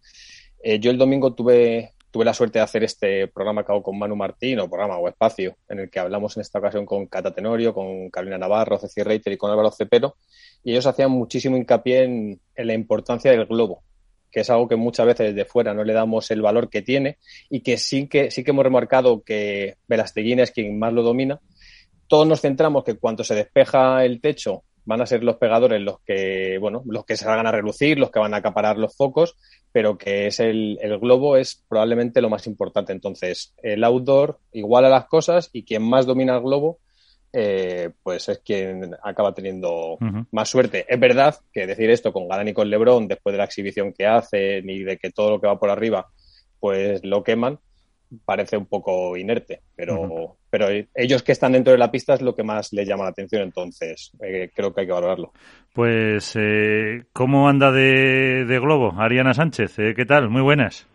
[0.62, 3.98] eh, yo el domingo tuve, tuve la suerte de hacer este programa que hago con
[3.98, 7.34] Manu Martín, o programa o espacio, en el que hablamos en esta ocasión con Cata
[7.34, 10.18] Tenorio, con Carolina Navarro, Ceci Reiter y con Álvaro Cepero,
[10.64, 13.82] y ellos hacían muchísimo hincapié en la importancia del globo,
[14.32, 17.18] que es algo que muchas veces desde fuera no le damos el valor que tiene
[17.50, 21.40] y que sí que, sí que hemos remarcado que Velasteguín es quien más lo domina.
[22.08, 26.02] Todos nos centramos que cuando se despeja el techo van a ser los pegadores los
[26.02, 29.36] que, bueno, los que se van a relucir, los que van a acaparar los focos,
[29.72, 32.92] pero que es el, el globo es probablemente lo más importante.
[32.92, 36.80] Entonces, el outdoor iguala las cosas y quien más domina el globo
[37.34, 39.98] eh, pues es quien acaba teniendo
[40.32, 40.86] más suerte.
[40.88, 44.06] Es verdad que decir esto con Galán y con Lebron, después de la exhibición que
[44.06, 46.08] hacen y de que todo lo que va por arriba,
[46.60, 47.60] pues lo queman,
[48.26, 52.36] parece un poco inerte, pero, pero ellos que están dentro de la pista es lo
[52.36, 55.32] que más les llama la atención, entonces eh, creo que hay que valorarlo.
[55.74, 58.94] Pues, eh, ¿cómo anda de, de Globo?
[58.98, 60.30] Ariana Sánchez, ¿qué tal?
[60.30, 60.86] Muy buenas.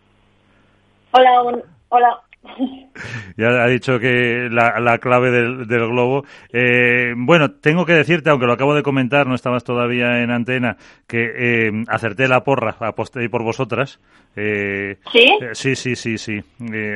[1.12, 2.25] Hola, hola.
[3.37, 6.24] Ya ha dicho que la, clave del, globo.
[6.50, 10.78] Eh, bueno, tengo que decirte, aunque lo acabo de comentar, no estabas todavía en antena,
[11.06, 14.00] que eh, acerté la porra, aposté por vosotras.
[14.35, 15.26] Eh, ¿Sí?
[15.52, 16.40] sí, sí, sí, sí.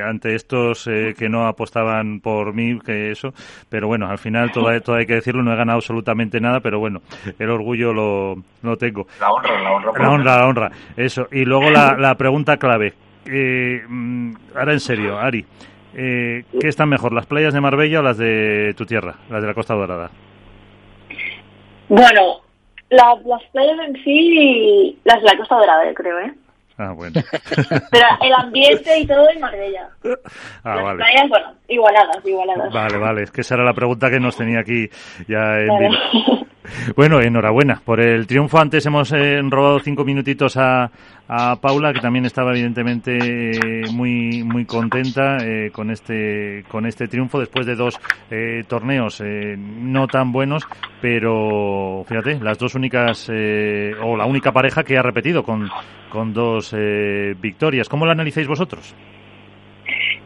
[0.03, 3.35] ante estos que no apostaban por mí, que eso.
[3.69, 6.79] Pero bueno, al final, todo, todo, hay que decirlo, no he ganado absolutamente nada, pero
[6.79, 7.01] bueno,
[7.39, 9.07] el orgullo lo, lo tengo.
[9.21, 9.93] La honra, la honra.
[9.99, 10.71] La honra, la honra.
[10.97, 11.29] Eso.
[11.31, 12.95] Y luego la, la pregunta clave
[13.31, 15.45] eh, mm, ahora en serio, Ari,
[15.95, 19.49] eh, ¿qué están mejor, las playas de Marbella o las de tu tierra, las de
[19.49, 20.11] la Costa Dorada?
[21.89, 22.41] Bueno,
[22.91, 26.33] las playas en sí, las de la Costa Dorada, yo creo, ¿eh?
[26.79, 27.21] Ah, bueno.
[27.91, 29.91] Pero el ambiente y todo en Marbella.
[30.65, 32.73] Ah, las playas, bueno, igualadas, igualadas.
[32.73, 34.89] Vale, vale, es que esa era la pregunta que nos tenía aquí
[35.29, 35.93] ya en
[36.97, 38.59] Bueno, enhorabuena por el triunfo.
[38.59, 40.91] Antes hemos eh, robado cinco minutitos a,
[41.31, 47.07] a, Paula, que también estaba evidentemente eh, muy muy contenta eh, con este con este
[47.09, 47.99] triunfo después de dos
[48.69, 49.23] torneos
[49.57, 50.67] no tan buenos,
[51.01, 55.69] pero fíjate, las dos únicas o la única pareja que ha repetido con,
[56.11, 56.75] con dos
[57.41, 57.89] victorias.
[57.89, 58.95] ¿Cómo lo analizáis vosotros?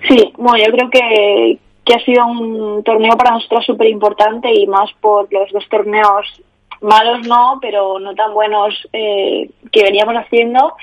[0.08, 4.66] Sí, bueno, yo creo que, que ha sido un torneo para nosotros súper importante y
[4.66, 6.42] más por los dos torneos
[6.80, 10.74] malos no, pero no tan buenos eh, que veníamos haciendo.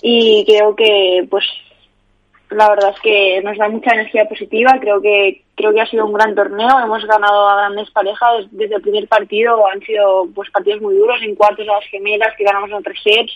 [0.00, 1.44] Y creo que pues
[2.50, 6.06] la verdad es que nos da mucha energía positiva, creo que creo que ha sido
[6.06, 10.50] un gran torneo, hemos ganado a grandes parejas desde el primer partido, han sido pues
[10.50, 13.32] partidos muy duros, en cuartos a las gemelas que ganamos en tres sets,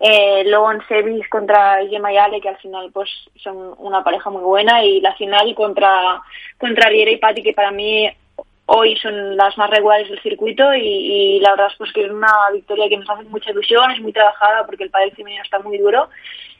[0.00, 4.30] eh, luego en semis contra Gemma y Ale, que al final pues son una pareja
[4.30, 6.20] muy buena, y la final contra,
[6.58, 8.08] contra Riera y Patti, que para mí
[8.66, 12.28] hoy son las más regulares del circuito y, la verdad es pues que es una
[12.52, 15.78] victoria que nos hace mucha ilusión, es muy trabajada porque el padre femenino está muy
[15.78, 16.08] duro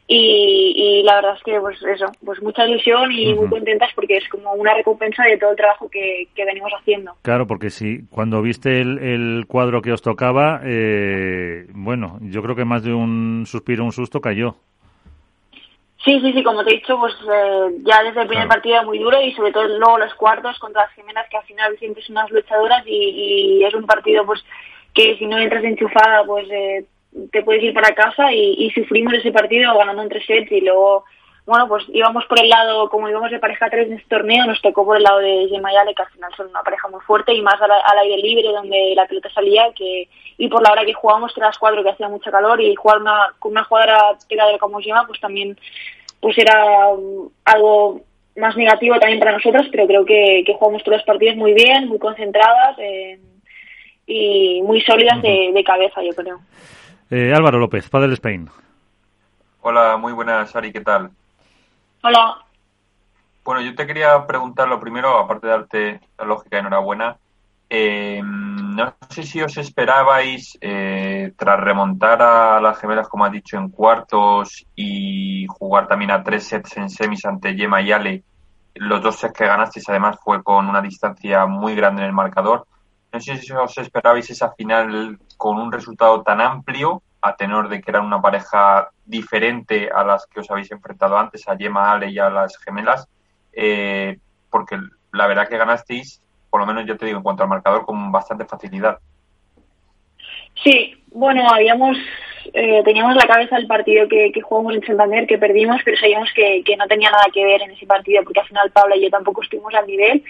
[0.07, 4.29] y, la verdad es que pues eso, pues mucha ilusión y muy contentas porque es
[4.29, 7.13] como una recompensa de todo el trabajo que, venimos haciendo.
[7.23, 12.65] Claro, porque si cuando viste el, cuadro que os tocaba, eh, bueno, yo creo que
[12.65, 14.55] más de un suspiro, un susto cayó.
[16.05, 18.85] Sí, sí, sí, como te he dicho, pues eh, ya desde el primer partido era
[18.85, 22.03] muy duro y sobre todo luego los cuartos contra las gemelas que al final siempre
[22.03, 24.45] son unas luchadoras y, es un partido pues
[24.93, 26.85] que si no entras enchufada pues eh,
[27.31, 31.05] te puedes ir para casa y, sufrimos ese partido ganando en tres sets y luego,
[31.45, 34.61] bueno, pues íbamos por el lado, como íbamos de pareja tres en este torneo, nos
[34.61, 37.01] tocó por el lado de Gemma y Ale, que al final son una pareja muy
[37.01, 40.85] fuerte y más al, aire libre donde la pelota salía que y por la hora
[40.85, 44.17] que jugábamos que las cuatro que hacía mucho calor y jugar una, con una jugadora
[44.27, 45.55] pegadora como Gemma pues también
[46.19, 48.01] pues era um, algo
[48.35, 51.87] más negativo también para nosotros, pero creo que, que jugamos todos los partidos muy bien,
[51.87, 53.19] muy concentradas eh,
[54.07, 56.39] y muy sólidas de, de cabeza, yo creo.
[57.11, 58.49] Eh, Álvaro López, Padre Spain.
[59.61, 61.11] Hola, muy buenas, Ari, ¿qué tal?
[62.07, 62.37] Hola.
[63.43, 67.17] Bueno, yo te quería preguntar lo primero, aparte de darte la lógica, enhorabuena.
[67.67, 73.57] Eh, no sé si os esperabais, eh, tras remontar a las gemelas, como ha dicho,
[73.57, 78.23] en cuartos y jugar también a tres sets en semis ante Yema y Ale,
[78.75, 82.67] los dos sets que ganasteis además fue con una distancia muy grande en el marcador.
[83.11, 87.81] No sé si os esperabais esa final con un resultado tan amplio, a tenor de
[87.81, 92.09] que eran una pareja diferente a las que os habéis enfrentado antes, a Yema Ale
[92.09, 93.07] y a las gemelas,
[93.53, 94.79] eh, porque
[95.11, 98.11] la verdad que ganasteis, por lo menos yo te digo, en cuanto al marcador, con
[98.11, 98.99] bastante facilidad.
[100.63, 101.97] Sí, bueno, habíamos
[102.53, 106.63] eh, teníamos la cabeza el partido que, jugamos en Santander, que perdimos, pero sabíamos que,
[106.77, 109.41] no tenía nada que ver en ese partido, porque al final Paula y yo tampoco
[109.41, 110.23] estuvimos al nivel.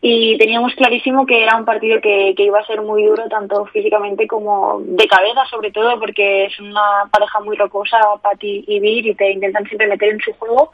[0.00, 4.26] Y teníamos clarísimo que era un partido que, iba a ser muy duro, tanto físicamente
[4.26, 9.14] como de cabeza, sobre todo, porque es una pareja muy rocosa, Patti y Vir, y
[9.14, 10.70] te intentan siempre meter en su juego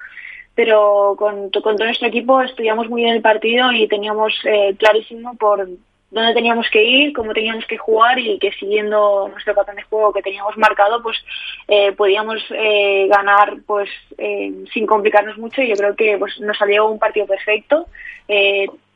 [0.57, 5.35] pero con, con todo nuestro equipo estudiamos muy bien el partido y teníamos eh, clarísimo
[5.35, 5.67] por,
[6.15, 10.13] dónde teníamos que ir, cómo teníamos que jugar y que siguiendo nuestro patrón de juego
[10.13, 11.19] que teníamos marcado, pues
[11.67, 16.57] eh, podíamos eh, ganar pues eh, sin complicarnos mucho y yo creo que pues nos
[16.57, 17.89] salió un partido perfecto.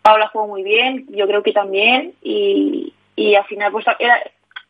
[0.01, 4.23] Paula jugó muy bien, yo creo que también y, y al final pues era,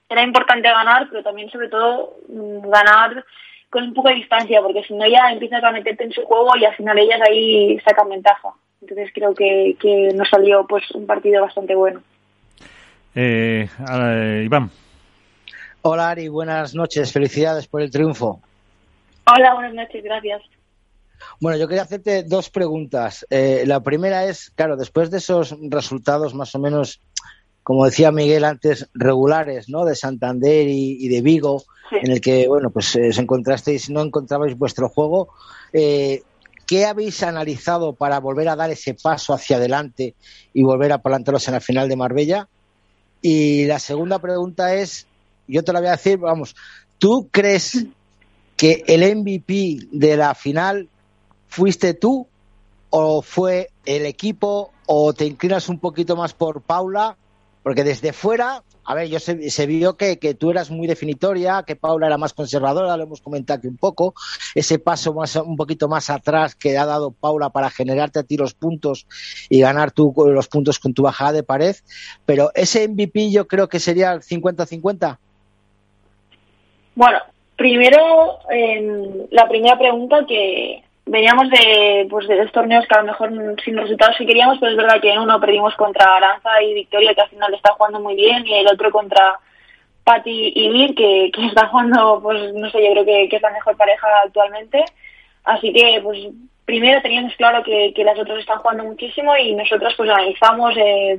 [0.09, 3.25] era importante ganar, pero también sobre todo mm, ganar
[3.69, 6.57] con un poco de distancia, porque si no ya empiezas a meterte en su juego
[6.57, 8.55] y al final ellas ahí sacan ventaja.
[8.81, 12.01] Entonces creo que, que nos salió pues un partido bastante bueno.
[13.21, 13.69] Eh,
[14.45, 14.71] Iván.
[15.83, 18.41] Hola Ari, buenas noches, felicidades por el triunfo.
[19.27, 20.41] Hola, buenas noches, gracias.
[21.41, 23.27] Bueno, yo quería hacerte dos preguntas.
[23.29, 27.01] Eh, la primera es, claro, después de esos resultados más o menos,
[27.65, 29.85] como decía Miguel antes, regulares, ¿no?
[29.85, 34.57] De Santander y, de Vigo, en el que, bueno, pues eh, os encontrasteis, no encontrabais
[34.57, 35.31] vuestro juego.
[35.73, 36.23] Eh,
[36.69, 40.15] ¿Qué habéis analizado para volver a dar ese paso hacia adelante
[40.55, 42.49] y volver a plantaros en la final de Marbella?
[43.21, 45.07] Y la segunda pregunta es,
[45.47, 46.55] yo te la voy a decir, vamos,
[46.99, 47.87] ¿tú crees
[48.57, 50.89] que el MVP de la final
[51.49, 52.27] fuiste tú
[52.91, 57.17] o fue el equipo o te inclinas un poquito más por Paula?
[57.69, 62.07] Porque desde fuera a ver, yo se, vio que, tú eras muy definitoria, que Paula
[62.07, 64.15] era más conservadora, lo hemos comentado aquí un poco,
[64.55, 68.39] ese paso más, un poquito más atrás que ha dado Paula para generarte a ti
[68.39, 69.07] los puntos
[69.51, 71.77] y ganar tú los puntos con tu bajada de pared,
[72.25, 75.19] pero ese MVP yo creo que sería el 50-50.
[76.95, 77.19] Bueno,
[77.57, 78.39] primero,
[79.31, 83.31] la primera pregunta que veníamos de, pues, de dos torneos que a lo mejor
[83.65, 87.15] sin resultados que queríamos, pero es verdad que en uno perdimos contra Aranza y Victoria,
[87.15, 89.39] que al final está jugando muy bien, y el otro contra
[90.05, 93.43] Patti y Mir, que, que está jugando, pues no sé, yo creo que, que es
[93.43, 94.85] la mejor pareja actualmente.
[95.45, 96.19] Así que, pues
[96.65, 101.19] primero teníamos claro que, que las otras están jugando muchísimo y nosotros pues analizamos eh,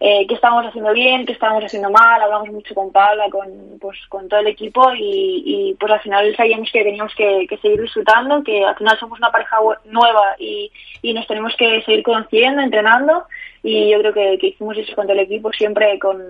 [0.00, 3.98] eh, qué estábamos haciendo bien, qué estábamos haciendo mal, hablamos mucho con Paula, con, pues,
[4.08, 8.44] con todo el equipo y, y pues al final sabíamos que teníamos que, seguir disfrutando,
[8.44, 9.56] que al final somos una pareja
[9.86, 10.70] nueva y,
[11.02, 13.24] y nos tenemos que seguir conociendo, entrenando
[13.64, 16.22] y yo creo que, hicimos eso con todo el equipo siempre con...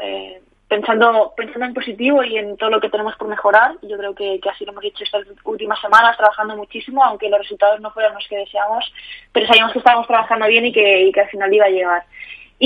[0.00, 3.76] Eh, pensando pensando en positivo y en todo lo que tenemos por mejorar.
[3.82, 7.38] Yo creo que, que, así lo hemos hecho estas últimas semanas, trabajando muchísimo, aunque los
[7.38, 8.90] resultados no fueran los que deseamos,
[9.30, 12.04] pero sabíamos que estábamos trabajando bien y que al final iba a llegar.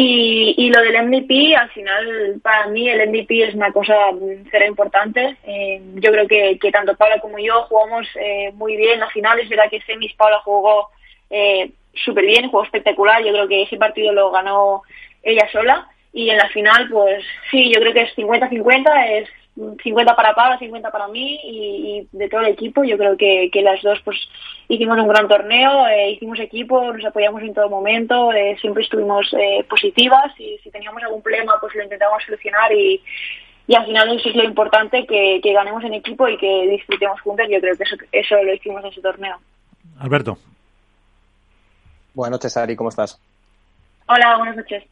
[0.01, 3.95] Y, lo del MVP, al final, para mí el MVP es una cosa
[4.49, 5.37] será importante.
[5.45, 9.03] Eh, yo creo que, tanto Paula como yo jugamos eh, muy bien.
[9.03, 10.91] Al final es verdad que semis Paula jugó
[11.31, 13.25] eh, súper bien, jugó espectacular.
[13.25, 14.83] Yo creo que ese partido lo ganó
[15.25, 19.29] ella sola y en la final pues sí, yo creo que es 50-50, es
[19.83, 22.85] 50 para Paula, 50 para mí y, de todo el equipo.
[22.85, 24.17] Yo creo que, que las dos pues
[24.69, 29.27] hicimos un gran torneo, eh, hicimos equipo, nos apoyamos en todo momento, eh, siempre estuvimos
[29.33, 33.03] eh, positivas y si teníamos algún problema pues lo intentamos solucionar y,
[33.67, 37.21] y al final eso es lo importante, que, que ganemos en equipo y que disfrutemos
[37.21, 37.47] juntos.
[37.51, 39.37] Yo creo que eso, eso lo hicimos en ese torneo.
[39.99, 40.39] Alberto.
[42.15, 43.21] Buenas noches, Ari, ¿cómo estás?
[44.07, 44.85] Hola, buenas noches.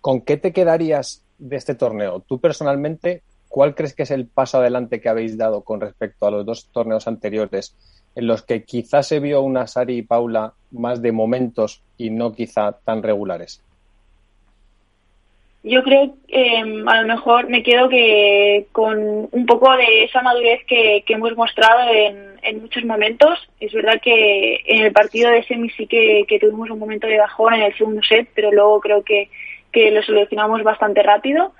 [0.00, 4.58] ¿Con qué te quedarías de este torneo, tú personalmente, ¿cuál crees que es el paso
[4.58, 7.74] adelante que habéis dado con respecto a los dos torneos anteriores,
[8.14, 12.32] en los que quizás se vio una Sari y Paula más de momentos y no
[12.32, 13.60] quizá tan regulares?
[15.64, 20.22] Yo creo que em, a lo mejor me quedo que con un poco de esa
[20.22, 23.48] madurez que, hemos mostrado en, muchos momentos.
[23.60, 27.18] Es verdad que en el partido de semi sí que, que, tuvimos un momento de
[27.18, 29.28] bajón en el segundo set, pero luego creo que
[29.72, 31.52] que lo solucionamos bastante rápido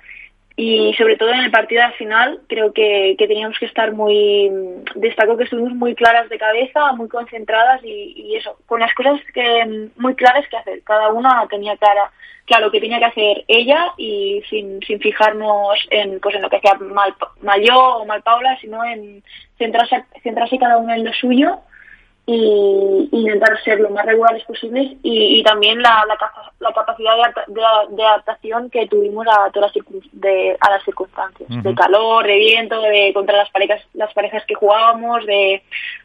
[0.55, 4.51] y sobre todo en el partido al final creo que, teníamos que estar muy
[4.95, 9.89] destaco que estuvimos muy claras de cabeza muy concentradas y, eso con las cosas que
[9.97, 10.83] muy claras que hacer.
[10.83, 12.11] Cada una tenía clara
[12.45, 16.57] claro que tenía que hacer ella y sin, sin fijarnos en pues en lo que
[16.57, 19.23] hacía mal, mal yo o mal Paula sino en
[19.57, 21.59] centrarse centrarse cada una en lo suyo
[22.25, 27.15] y intentar ser lo más regulares posibles y, también la, la, capacidad
[27.47, 32.81] de, adaptación que tuvimos a todas las, de, a las circunstancias de calor de viento
[32.81, 35.63] de contra las parejas las parejas que jugábamos de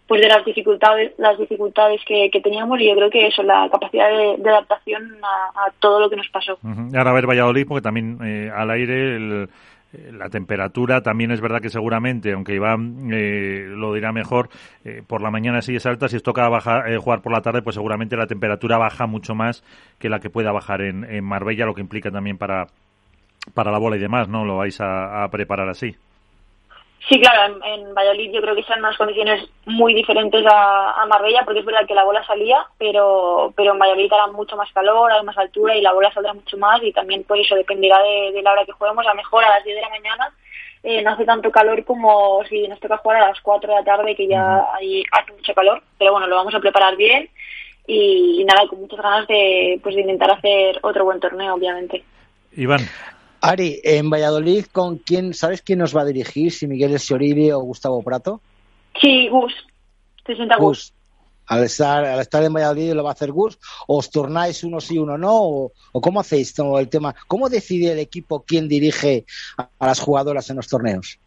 [0.09, 4.09] pues de las dificultades las dificultades que, teníamos y yo creo que eso la capacidad
[4.11, 6.59] de, adaptación a, todo lo que nos pasó.
[6.97, 9.49] Ahora a ver Valladolid porque también eh, al aire el
[9.93, 14.51] la temperatura también es verdad que seguramente, aunque Iván eh, lo dirá mejor,
[14.85, 17.63] eh, por la mañana sí es alta, si os toca bajar, jugar por la tarde,
[17.63, 19.65] pues seguramente la temperatura baja mucho más
[19.99, 22.67] que la que pueda bajar en, en Marbella, lo que implica también para,
[23.55, 24.45] para la bola y demás, ¿no?
[24.45, 25.97] Lo vais a preparar así.
[27.09, 31.61] Sí, claro, en, Valladolid yo creo que están unas condiciones muy diferentes a, Marbella, porque
[31.61, 35.25] es verdad que la bola salía, pero, pero en Valladolid hará mucho más calor, hay
[35.25, 38.53] más altura y la bola saldrá mucho más y también por eso dependerá de, la
[38.53, 39.07] hora que juguemos.
[39.07, 40.31] A lo mejor a las 10 de la mañana
[40.83, 43.85] eh, no hace tanto calor como si nos toca jugar a las 4 de la
[43.85, 47.31] tarde, que ya hay, hace mucho calor, pero bueno, lo vamos a preparar bien
[47.87, 52.05] y, nada, con muchas ganas de, pues, de intentar hacer otro buen torneo, obviamente.
[52.55, 52.81] Iván.
[53.41, 56.53] Ari, en Valladolid, ¿con quién, sabes quién nos va a dirigir?
[56.53, 58.41] Si Miguel Esioriri o Gustavo Prato.
[59.01, 59.53] Sí, Gus.
[60.25, 60.93] Te sienta Gus.
[61.47, 63.59] Al estar, al estar en Valladolid lo va a hacer Gus.
[63.87, 65.71] ¿Os tornáis uno sí, uno no?
[65.93, 67.15] ¿O, cómo hacéis todo el tema?
[67.27, 69.25] ¿Cómo decide el equipo quién dirige
[69.57, 71.19] a, las jugadoras en los torneos?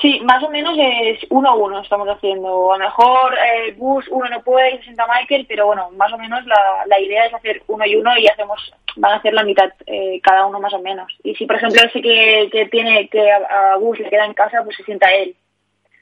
[0.00, 2.72] Sí, más o menos es uno a uno estamos haciendo.
[2.72, 6.12] A lo mejor eh, Gus uno no puede y se sienta Michael, pero bueno, más
[6.12, 9.32] o menos la, la idea es hacer uno y uno y hacemos van a hacer
[9.32, 11.12] la mitad eh, cada uno más o menos.
[11.22, 14.62] Y si, por ejemplo, ese que, que tiene que a, Gus le queda en casa,
[14.64, 15.34] pues se sienta él.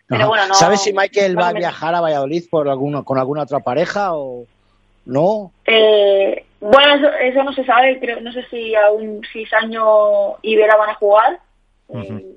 [0.09, 3.43] Pero bueno, no, ¿Sabes si Michael va a viajar a Valladolid por alguno, con alguna
[3.43, 4.45] otra pareja o
[5.07, 5.53] no?
[5.65, 7.99] Eh, bueno, eso, no se sabe.
[7.99, 11.39] Creo, no sé si aún si Saño y Vera van a jugar.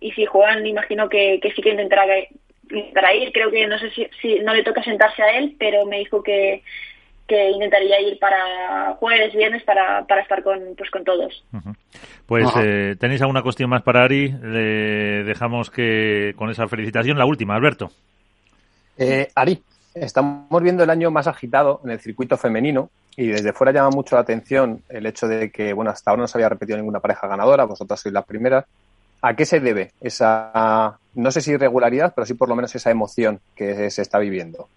[0.02, 2.06] Y si juegan, imagino que, que sí que intentará,
[2.70, 3.32] intentará ir.
[3.32, 6.22] Creo que no sé si, si no le toca sentarse a él, pero me dijo
[6.22, 6.62] que
[7.28, 11.44] que intentaría ir para jueves, viernes para, para estar con, pues, con todos.
[12.26, 17.26] Pues eh, tenéis alguna cuestión más para Ari, le dejamos que con esa felicitación la
[17.26, 17.90] última, Alberto.
[18.98, 19.62] Eh, Ari,
[19.96, 24.16] estamos viendo el año más agitado en el circuito femenino y desde fuera llama mucho
[24.16, 27.28] la atención el hecho de que, bueno, hasta ahora no se había repetido ninguna pareja
[27.28, 28.66] ganadora, vosotras sois la primera.
[29.28, 32.92] ¿A qué se debe esa, no sé si irregularidad, pero sí por lo menos esa
[32.92, 34.68] emoción que se está viviendo?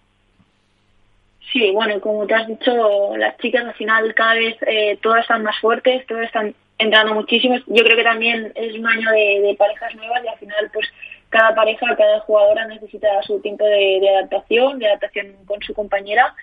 [1.53, 5.43] Sí, bueno, como te has dicho, las chicas al final cada vez eh, todas están
[5.43, 7.57] más fuertes, todas están entrando muchísimo.
[7.67, 10.91] Yo creo que también es un año de, parejas nuevas y al final pues
[11.29, 16.33] cada pareja, cada jugadora necesita su tiempo de, adaptación, de adaptación con su compañera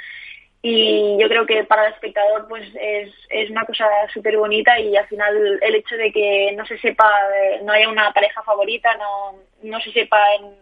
[0.69, 4.97] y yo creo que para el espectador pues es, es una cosa súper bonita y
[4.97, 8.89] al final el hecho de que no se sepa, eh, no haya una pareja favorita,
[8.97, 10.57] no, no se sepa en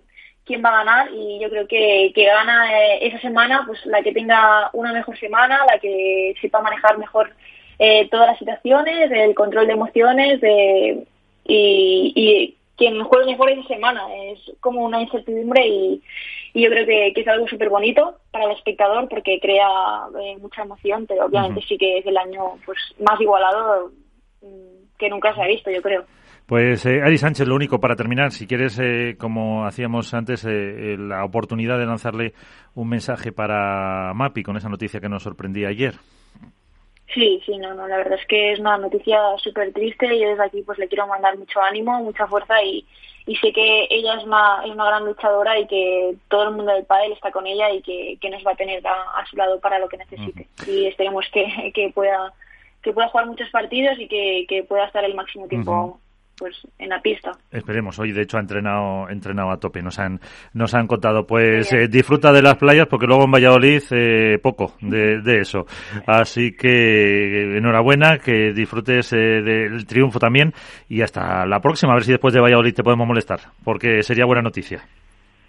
[0.45, 4.03] quién va a ganar y yo creo que, que gana eh, esa semana pues la
[4.03, 7.33] que tenga una mejor semana, la que sepa manejar mejor
[7.79, 11.07] eh, todas las situaciones, el control de emociones de,
[11.47, 14.03] y, y quien juegue mejor esa semana.
[14.15, 16.03] Es como una incertidumbre y,
[16.55, 19.69] yo creo que, es algo súper bonito para el espectador porque crea
[20.23, 23.91] eh, mucha emoción, pero obviamente sí que es el año pues más igualado
[24.41, 26.05] mm, que nunca se ha visto, yo creo.
[26.47, 30.51] Pues eh, Ari Sánchez, lo único para terminar, si quieres, eh, como hacíamos antes, eh,
[30.51, 32.35] eh, la oportunidad de lanzarle
[32.75, 35.95] un mensaje para Mapi con esa noticia que nos sorprendía ayer.
[37.15, 40.43] Sí, sí, no, no, la verdad es que es una noticia súper triste y desde
[40.43, 42.85] aquí pues le quiero mandar mucho ánimo, mucha fuerza y,
[43.27, 46.73] y sé que ella es una, es una gran luchadora y que todo el mundo
[46.73, 49.61] del pádel está con ella y que, que nos va a tener a, su lado
[49.61, 50.49] para lo que necesite.
[50.67, 52.33] Y esperemos que, que pueda
[52.83, 56.01] que pueda jugar muchos partidos y que, que pueda estar el máximo tiempo
[56.45, 57.31] pues en la pista.
[57.51, 57.99] Esperemos.
[57.99, 59.81] Hoy, de hecho, ha entrenado, entrenado a tope.
[59.81, 60.21] Nos han,
[60.53, 61.27] nos han contado.
[61.27, 65.65] Pues eh, disfruta de las playas porque luego en Valladolid eh, poco de, de, eso.
[66.07, 70.53] Así que enhorabuena, que disfrutes eh, del triunfo también
[70.87, 71.93] y hasta la próxima.
[71.93, 74.83] A ver si después de Valladolid te podemos molestar porque sería buena noticia.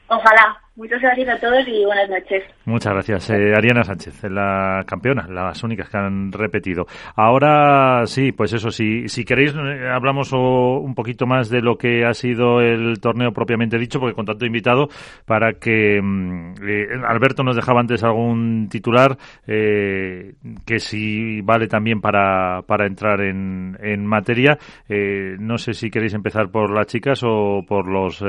[0.07, 0.64] Ojalá.
[0.78, 2.43] Muchas gracias a todos y buenas noches.
[2.65, 3.30] Muchas gracias.
[3.30, 6.86] Eh, Ariana Sánchez, la campeona, las únicas que han repetido.
[7.15, 12.03] Ahora sí, pues eso, si, si queréis, eh, hablamos un poquito más de lo que
[12.03, 14.89] ha sido el torneo propiamente dicho, porque con tanto invitado,
[15.26, 22.63] para que mm, eh, Alberto nos dejaba antes algún titular que si vale también para,
[22.63, 24.57] para entrar en, en materia.
[24.89, 28.23] no sé si queréis empezar por las chicas o por los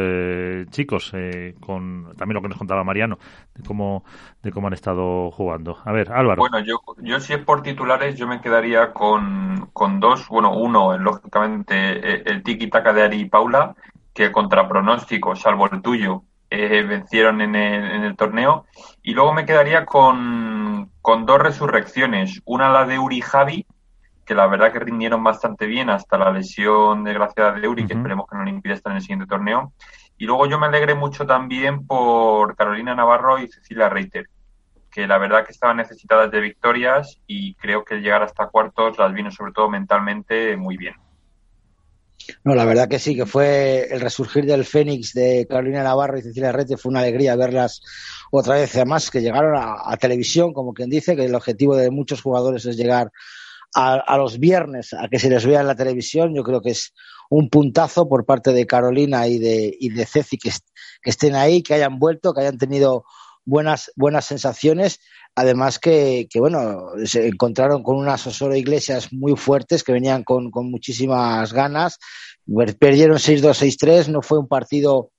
[0.71, 1.13] chicos,
[1.61, 3.19] con también lo que nos contaba Mariano,
[3.55, 4.05] de cómo,
[4.43, 5.79] de cómo han estado jugando.
[5.85, 6.41] A ver, Álvaro.
[6.41, 10.29] Bueno, yo, yo si es por titulares, yo me quedaría con, con dos.
[10.29, 13.75] Bueno, uno, lógicamente, eh, el tiki-taka de Ari y Paula,
[14.15, 18.67] que contra pronóstico, salvo el tuyo, eh, vencieron en el, en el torneo.
[19.03, 22.41] Y luego me quedaría con, con dos resurrecciones.
[22.45, 23.67] Una la de Uri Javi,
[24.25, 28.27] que la verdad que rindieron bastante bien hasta la lesión desgraciada de Uri, que esperemos
[28.29, 29.73] que no le impida estar en el siguiente torneo.
[30.19, 34.29] Y luego yo me alegré mucho también por Carolina Navarro y Cecilia Reiter,
[34.91, 39.13] que la verdad que estaban necesitadas de victorias y creo que llegar hasta cuartos las
[39.13, 40.95] vino sobre todo mentalmente muy bien.
[42.45, 46.23] No, la verdad que sí, que fue el resurgir del Fénix de Carolina Navarro y
[46.23, 47.83] Cecilia Reiter, fue una alegría verlas
[48.31, 52.23] otra vez, además que llegaron a, televisión, como quien dice, que el objetivo de muchos
[52.23, 53.13] jugadores es llegar
[53.75, 56.35] a, a, los viernes a que se les vea en la televisión.
[56.35, 56.93] Yo creo que es
[57.31, 60.51] un puntazo por parte de Carolina y de, y de Ceci que,
[61.03, 63.05] estén ahí, que hayan vuelto, que hayan tenido
[63.45, 65.01] buenas, buenas sensaciones.
[65.35, 70.51] Además que, que, bueno, se encontraron con unas Osoro Iglesias muy fuertes que venían con,
[70.51, 71.99] con muchísimas ganas.
[72.79, 74.09] Perdieron 6-2, 6-3.
[74.09, 75.11] No fue un partido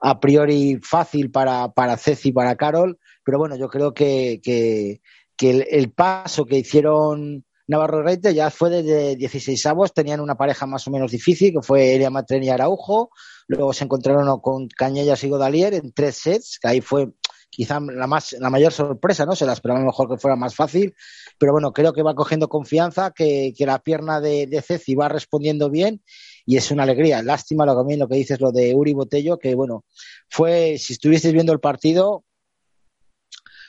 [0.00, 2.98] a priori fácil para, para Ceci y para Carol.
[3.24, 5.00] Pero bueno, yo creo que, que,
[5.38, 10.88] el, paso que hicieron Navarro Reite ya fue desde 16 avos, tenían una pareja más
[10.88, 13.10] o menos difícil, que fue Elia Matreni y Araujo,
[13.46, 17.12] luego se encontraron con Cañellas y Godalier en tres sets, que ahí fue
[17.48, 19.36] quizá la más la mayor sorpresa, ¿no?
[19.36, 20.96] Se la esperaba mejor que fuera más fácil,
[21.38, 25.08] pero bueno, creo que va cogiendo confianza, que, que la pierna de, de Ceci va
[25.08, 26.02] respondiendo bien
[26.46, 27.22] y es una alegría.
[27.22, 29.84] Lástima lo que, lo que dices, lo de Uri Botello, que bueno,
[30.28, 32.24] fue, si estuvieseis viendo el partido,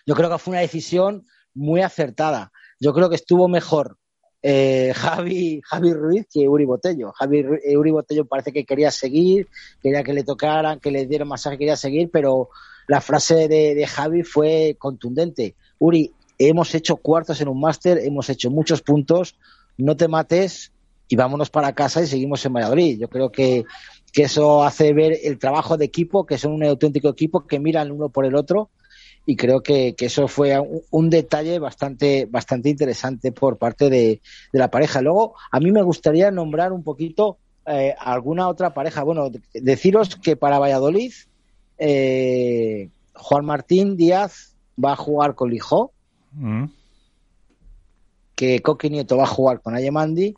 [0.08, 3.98] yo creo que fue una decisión muy acertada yo creo que estuvo mejor
[4.42, 7.14] eh, Javi, Javi Ruiz que Uri Botello.
[7.14, 9.48] Javi, eh, Uri Botello parece que quería seguir,
[9.82, 12.50] quería que le tocaran, que le dieran masaje, quería seguir, pero
[12.88, 15.56] la frase de, Javi fue contundente.
[15.78, 19.36] Uri, hemos hecho cuartos en un máster, hemos hecho muchos puntos,
[19.78, 20.72] no te mates
[21.08, 23.00] y vámonos para casa y seguimos en Valladolid.
[23.00, 23.66] Yo creo que,
[24.12, 27.92] que eso hace ver el trabajo de equipo, que son un auténtico equipo que miran
[27.92, 28.72] uno por el otro
[29.26, 34.22] y creo que, que eso fue un, un, detalle bastante, bastante interesante por parte de,
[34.52, 35.02] de, la pareja.
[35.02, 39.04] Luego, a mí me gustaría nombrar un poquito eh, alguna otra pareja.
[39.04, 41.14] Bueno, deciros que para Valladolid,
[41.78, 45.92] eh, Juan Martín Díaz va a jugar con Lijó,
[46.34, 46.66] mm.
[48.36, 50.36] que Coqui Nieto va a jugar con Ayemandi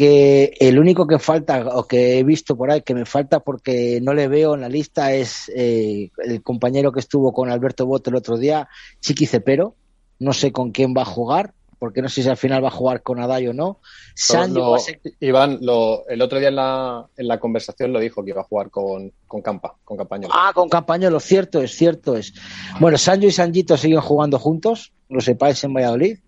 [0.00, 4.00] que el único que falta o que he visto por ahí que me falta porque
[4.00, 8.08] no le veo en la lista es eh, el compañero que estuvo con Alberto Bote
[8.08, 8.66] el otro día,
[9.00, 9.74] Chiqui Cepero.
[10.18, 12.70] No sé con quién va a jugar, porque no sé si al final va a
[12.70, 13.80] jugar con Adai o no.
[14.14, 14.76] Sancho
[15.20, 18.44] Iván, lo, el otro día en la, en la conversación lo dijo que iba a
[18.44, 20.32] jugar con, con Campa, con Campañolo.
[20.34, 22.32] Ah, con Campañolo, cierto es, cierto es.
[22.80, 26.20] Bueno, Sancho y Sanjito siguen jugando juntos, lo sepáis en Valladolid.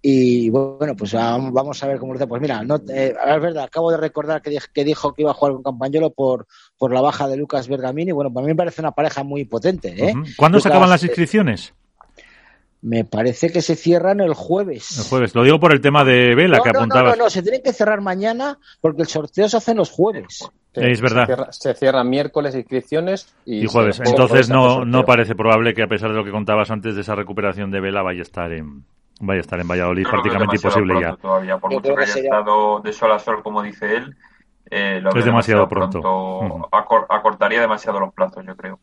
[0.00, 3.90] Y bueno, pues vamos a ver cómo lo Pues mira, no, eh, es verdad, acabo
[3.90, 6.46] de recordar que, que, dijo que iba a jugar con Campañolo por,
[6.76, 8.12] por la baja de Lucas Bergamini.
[8.12, 9.88] Bueno, para mí me parece una pareja muy potente.
[9.88, 10.12] ¿eh?
[10.14, 10.36] Uh -huh.
[10.36, 11.74] ¿Cuándo se acaban las inscripciones?
[12.80, 14.98] Me parece que se cierran el jueves.
[14.98, 17.12] El jueves, lo digo por el tema de Vela no, que no, apuntabas.
[17.12, 20.48] No, no, no, se tienen que cerrar mañana porque el sorteo se hace los jueves.
[20.74, 21.22] Sí, es verdad.
[21.22, 24.00] Se cierra, se cierra, miércoles inscripciones y, y jueves.
[24.04, 27.16] Entonces no, no parece probable que a pesar de lo que contabas antes de esa
[27.16, 28.84] recuperación de Vela vaya a estar en,
[29.20, 31.16] vaya a estar en Valladolid prácticamente imposible ya.
[31.16, 34.16] Todavía, por mucho que haya estado de sol a sol, como dice él,
[34.70, 36.00] eh, lo es demasiado, demasiado pronto.
[36.00, 36.56] pronto.
[36.56, 36.68] Uh -huh.
[36.72, 38.78] Acor acortaría demasiado los plazos, yo creo.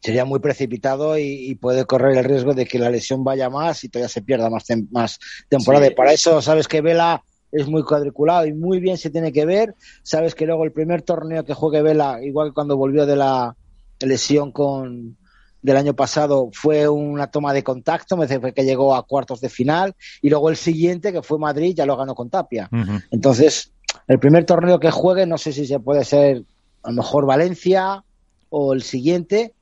[0.00, 3.88] sería muy precipitado y, puede correr el riesgo de que la lesión vaya más y
[3.88, 5.18] todavía se pierda más, más
[5.48, 5.86] temporada.
[5.86, 9.46] Y para eso sabes que Vela es muy cuadriculado y muy bien se tiene que
[9.46, 9.74] ver.
[10.02, 13.56] Sabes que luego el primer torneo que juegue Vela, igual que cuando volvió de la
[14.00, 15.16] lesión con
[15.64, 19.48] del año pasado fue una toma de contacto, me parece que llegó a cuartos de
[19.48, 22.68] final y luego el siguiente que fue Madrid ya lo ganó con Tapia.
[23.10, 23.72] Entonces,
[24.06, 26.42] el primer torneo que juegue no sé si se puede ser
[26.82, 28.04] a lo mejor Valencia
[28.50, 29.54] o el siguiente,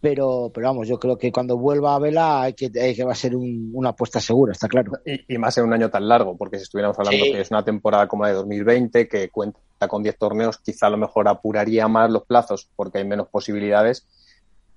[0.00, 3.14] pero, pero vamos, yo creo que cuando vuelva a Vela hay que, que va a
[3.14, 4.92] ser una apuesta segura, está claro.
[5.04, 8.08] Y, más en un año tan largo, porque si estuviéramos hablando que es una temporada
[8.08, 12.10] como la de 2020, que cuenta con 10 torneos, quizá a lo mejor apuraría más
[12.10, 14.06] los plazos porque hay menos posibilidades,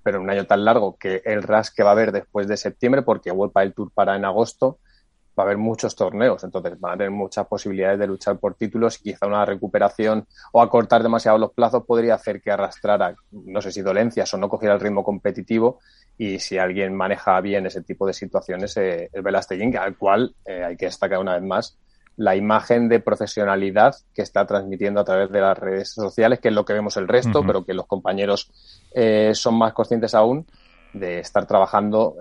[0.04, 2.56] pero en un año tan largo que el RAS que va a haber después de
[2.56, 4.78] septiembre, porque vuelva el Tour para en agosto,
[5.36, 9.00] va a haber muchos torneos, entonces van a tener muchas posibilidades de luchar por títulos.
[9.00, 13.72] Y quizá una recuperación o acortar demasiado los plazos podría hacer que arrastrara, no sé
[13.72, 15.80] si dolencias o no cogiera el ritmo competitivo.
[16.16, 20.62] Y si alguien maneja bien ese tipo de situaciones, eh, el Velasteguín, al cual eh,
[20.62, 21.78] hay que destacar una vez más
[22.16, 26.54] la imagen de profesionalidad que está transmitiendo a través de las redes sociales, que es
[26.54, 28.50] lo que vemos el resto, pero que los compañeros
[28.94, 30.46] eh, son más conscientes aún
[30.92, 32.16] de estar trabajando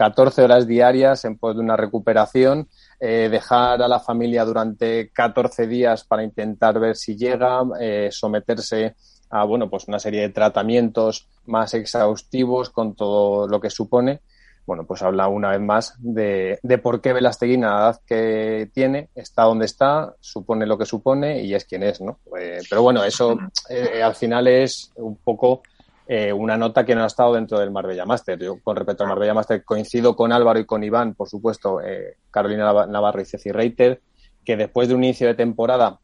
[0.00, 2.68] 14 horas diarias en pos de una recuperación,
[2.98, 8.94] eh, dejar a la familia durante 14 días para intentar ver si llega, eh, someterse
[9.28, 14.20] a bueno, pues una serie de tratamientos más exhaustivos con todo lo que supone.
[14.70, 19.42] Bueno, pues habla una vez más de, por qué Velastegui, la edad que tiene, está
[19.42, 22.20] donde está, supone lo que supone y es quien es, ¿no?
[22.38, 23.36] Eh, pero bueno, eso
[24.00, 25.62] al final es un poco
[26.06, 28.38] eh, una nota que no ha estado dentro del Marbella Master.
[28.38, 32.18] Yo, con respecto al Marbella Master, coincido con Álvaro y con Iván, por supuesto, eh,
[32.30, 34.00] Carolina Navarro y Ceci Reiter,
[34.44, 35.98] que después de un inicio de temporada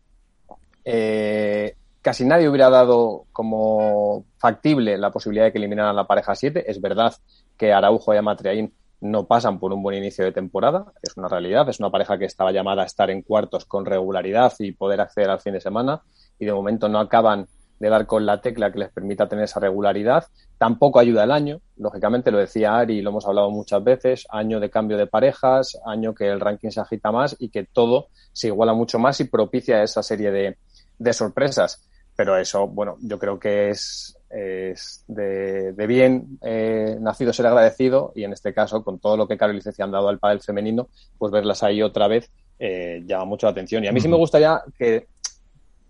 [0.84, 1.76] eh,
[2.06, 6.70] casi nadie hubiera dado como factible la posibilidad de que eliminaran la pareja 7.
[6.70, 7.12] Es verdad
[7.56, 11.68] que Araujo y Amatriaín no pasan por un buen inicio de temporada, es una realidad,
[11.68, 15.30] es una pareja que estaba llamada a estar en cuartos con regularidad y poder acceder
[15.30, 16.00] al fin de semana
[16.38, 17.48] y de momento no acaban
[17.80, 20.26] de dar con la tecla que les permita tener esa regularidad.
[20.58, 24.60] Tampoco ayuda el año, lógicamente lo decía Ari y lo hemos hablado muchas veces, año
[24.60, 28.46] de cambio de parejas, año que el ranking se agita más y que todo se
[28.46, 30.56] iguala mucho más y propicia esa serie de,
[31.00, 31.82] de sorpresas.
[32.16, 38.24] Pero eso, bueno, yo creo que es, es de, bien eh, nacido ser agradecido y
[38.24, 40.88] en este caso, con todo lo que Carol y Ceci han dado al pádel femenino,
[41.18, 43.84] pues verlas ahí otra vez eh, llama mucho la atención.
[43.84, 45.08] Y a mí sí me gustaría que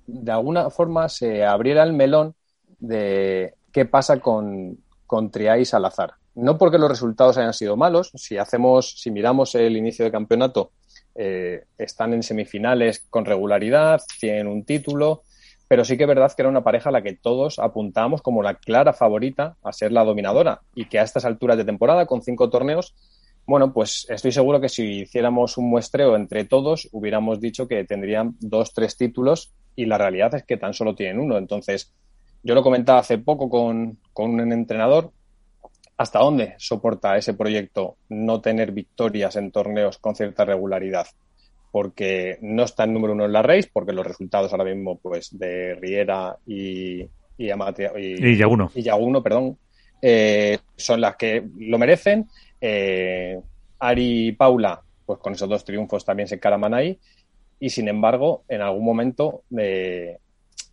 [0.07, 2.35] de alguna forma se abriera el melón
[2.79, 6.15] de qué pasa con, con Triay y Salazar.
[6.35, 10.73] No porque los resultados hayan sido malos, si hacemos, si miramos el inicio de campeonato,
[11.15, 15.23] eh, están en semifinales con regularidad, tienen un título,
[15.69, 18.43] pero sí que es verdad que era una pareja a la que todos apuntamos como
[18.43, 22.23] la clara favorita a ser la dominadora y que a estas alturas de temporada, con
[22.23, 22.95] cinco torneos,
[23.47, 28.37] bueno, pues estoy seguro que si hiciéramos un muestreo entre todos, hubiéramos dicho que tendrían
[28.41, 31.39] dos, tres títulos y la realidad es que tan solo tienen uno.
[31.39, 31.93] Entonces,
[32.43, 35.13] yo lo comentaba hace poco con, un entrenador,
[35.97, 41.07] ¿hasta dónde soporta ese proyecto no tener victorias en torneos con cierta regularidad?
[41.77, 45.29] Porque no está en número uno en la race, porque los resultados ahora mismo pues
[45.39, 47.51] de Riera y, y, y,
[47.99, 48.71] y Yaguno.
[48.75, 49.59] Y Yaguno, perdón,
[50.01, 52.31] eh, son las que lo merecen.
[52.59, 53.39] Eh,
[53.79, 56.99] Ari y Paula, pues con esos dos triunfos también se encaraman ahí
[57.61, 60.17] y sin embargo, en algún momento eh,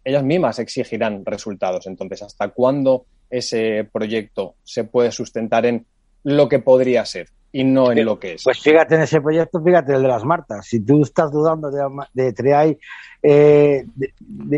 [0.05, 1.85] ellas mismas exigirán resultados.
[1.85, 5.85] Entonces, ¿hasta cuándo ese proyecto se puede sustentar en
[6.23, 8.43] lo que podría ser y no en lo que es?
[8.43, 10.65] Pues fíjate en ese proyecto, fíjate el de las Martas.
[10.65, 12.77] Si tú estás dudando de, de Triay
[13.21, 13.85] eh,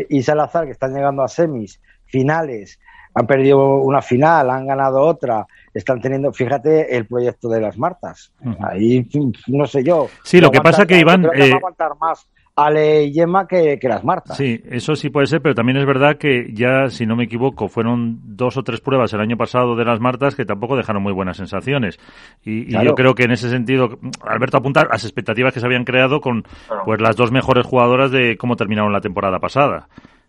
[0.08, 2.80] y Salazar, que están llegando a semis, finales,
[3.14, 8.32] han perdido una final, han ganado otra, están teniendo, fíjate, el proyecto de las Martas.
[8.60, 9.08] Ahí,
[9.46, 10.08] no sé yo.
[10.24, 11.24] Sí, lo que pasa que Iván...
[11.24, 12.26] va a eh, aguantar más
[12.56, 14.36] Ale y Yema que, las Martas.
[14.36, 17.68] Sí, eso sí puede ser, pero también es verdad que ya, si no me equivoco,
[17.68, 21.12] fueron dos o tres pruebas el año pasado de las Martas que tampoco dejaron muy
[21.12, 21.98] buenas sensaciones.
[22.44, 26.20] Y, yo creo que en ese sentido, Alberto apuntar las expectativas que se habían creado
[26.20, 26.44] con
[26.86, 29.88] pues las dos mejores jugadoras de cómo terminaron la temporada pasada.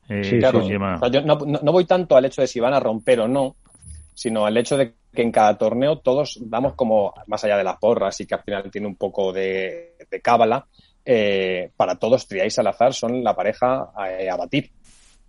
[0.09, 3.55] Eh, yo no, voy tanto al hecho de si van a romper o no,
[4.13, 7.78] sino al hecho de que en cada torneo todos damos como, más allá de las
[7.78, 10.67] porras y que al final tiene un poco de, cábala,
[11.10, 14.72] eh, para todos Triay y Salazar son la pareja a, a, batir.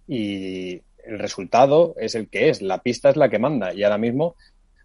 [0.08, 0.72] Y
[1.04, 3.72] el resultado es el que es, la pista es la que manda.
[3.72, 4.34] Y ahora mismo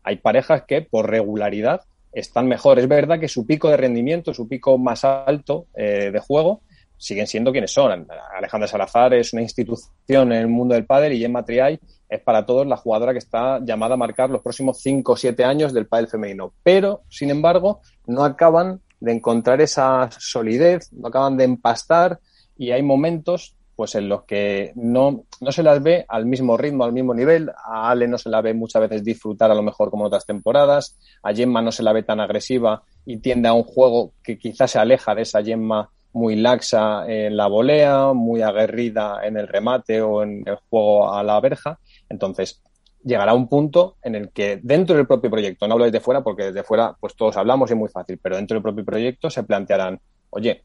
[0.03, 1.81] hay parejas que por regularidad
[2.11, 2.77] están mejor.
[2.77, 6.61] Es verdad que su pico de rendimiento, su pico más alto eh, de juego,
[6.95, 8.07] siguen siendo quienes son.
[8.37, 12.45] Alejandra Salazar es una institución en el mundo del pádel y Gemma Triay es para
[12.45, 15.87] todos la jugadora que está llamada a marcar los próximos 5 o 7 años del
[15.87, 16.53] pádel femenino.
[16.61, 22.21] Pero, sin embargo, no acaban de encontrar esa solidez, no acaban de empastar
[22.57, 26.85] y hay momentos pues en los que no, no se las ve al mismo ritmo,
[26.85, 27.49] al mismo nivel.
[27.49, 30.97] A Ale no se la ve muchas veces disfrutar a lo mejor como otras temporadas.
[31.21, 34.71] A Gemma no se la ve tan agresiva y tiende a un juego que quizás
[34.71, 40.01] se aleja de esa Gemma muy laxa en la volea, muy aguerrida en el remate
[40.01, 41.77] o en el juego a la verja.
[42.07, 42.61] Entonces,
[43.03, 46.45] llegará un punto en el que dentro del propio proyecto, no hablo desde fuera porque
[46.45, 49.43] desde fuera pues todos hablamos y es muy fácil, pero dentro del propio proyecto se
[49.43, 49.99] plantearán,
[50.29, 50.63] oye,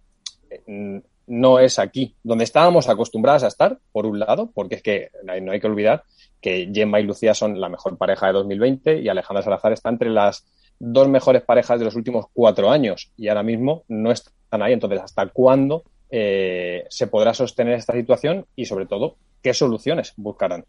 [0.66, 5.11] mm, no es aquí donde estábamos acostumbradas a estar, por un lado, porque es que
[5.24, 6.05] no hay que olvidar
[6.41, 10.11] que Gemma y Lucía son la mejor pareja de 2020 y Alejandra Salazar está entre
[10.11, 10.47] las
[10.78, 14.72] dos mejores parejas de los últimos cuatro años y ahora mismo no están ahí.
[14.72, 20.64] Entonces, ¿hasta cuándo eh, se podrá sostener esta situación y, sobre todo, qué soluciones buscarán?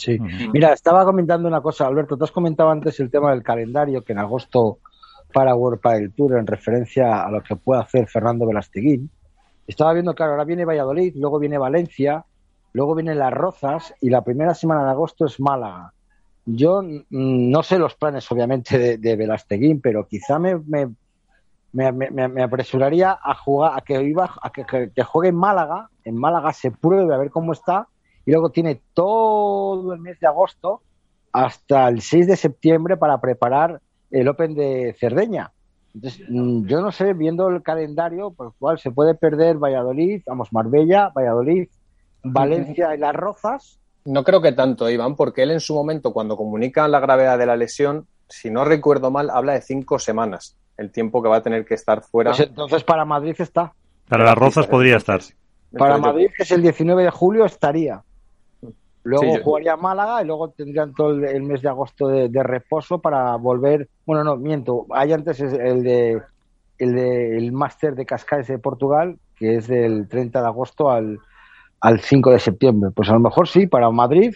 [0.00, 0.18] Sí.
[0.52, 2.16] Mira, estaba comentando una cosa, Alberto.
[2.16, 4.78] Tú has comentado antes el tema del calendario que en agosto
[5.32, 9.10] para World el Tour en referencia a lo que puede hacer Fernando Velasteguín.
[9.66, 12.24] Estaba viendo, claro, ahora viene Valladolid, luego viene Valencia,
[12.72, 15.92] luego vienen Las Rozas y la primera semana de agosto es Málaga.
[16.46, 20.88] Yo mm, no sé los planes, obviamente, de, de Velasteguín, pero quizá me, me,
[21.72, 26.70] me, apresuraría a jugar, a que iba, a que, juegue en Málaga, en Málaga se
[26.70, 27.86] pruebe a ver cómo está,
[28.26, 30.82] y luego tiene todo el mes de agosto
[31.32, 35.52] hasta el 6 de septiembre para preparar el Open de Cerdeña.
[35.94, 40.22] Entonces, mm, yo no sé, viendo el calendario, por el cual se puede perder Valladolid,
[40.26, 41.68] vamos, Marbella, Valladolid,
[42.22, 46.36] Valencia y Las Rozas, no creo que tanto, Iván, porque él en su momento, cuando
[46.36, 50.90] comunica la gravedad de la lesión, si no recuerdo mal, habla de cinco semanas, el
[50.90, 52.30] tiempo que va a tener que estar fuera.
[52.30, 53.74] Pues entonces para Madrid está.
[54.08, 55.20] Para las Rozas podría estar.
[55.76, 58.02] Para Madrid, que es el 19 de julio, estaría.
[59.02, 63.88] Luego jugaría Málaga y luego tendrían todo el, mes de agosto de, reposo para volver.
[64.04, 64.86] Bueno, no, miento.
[64.90, 66.20] Hay antes el de
[66.78, 71.18] el de el máster de Cascais de Portugal, que es del 30 de agosto al,
[71.80, 72.90] al 5 de septiembre.
[72.94, 74.34] Pues a lo mejor sí, para Madrid.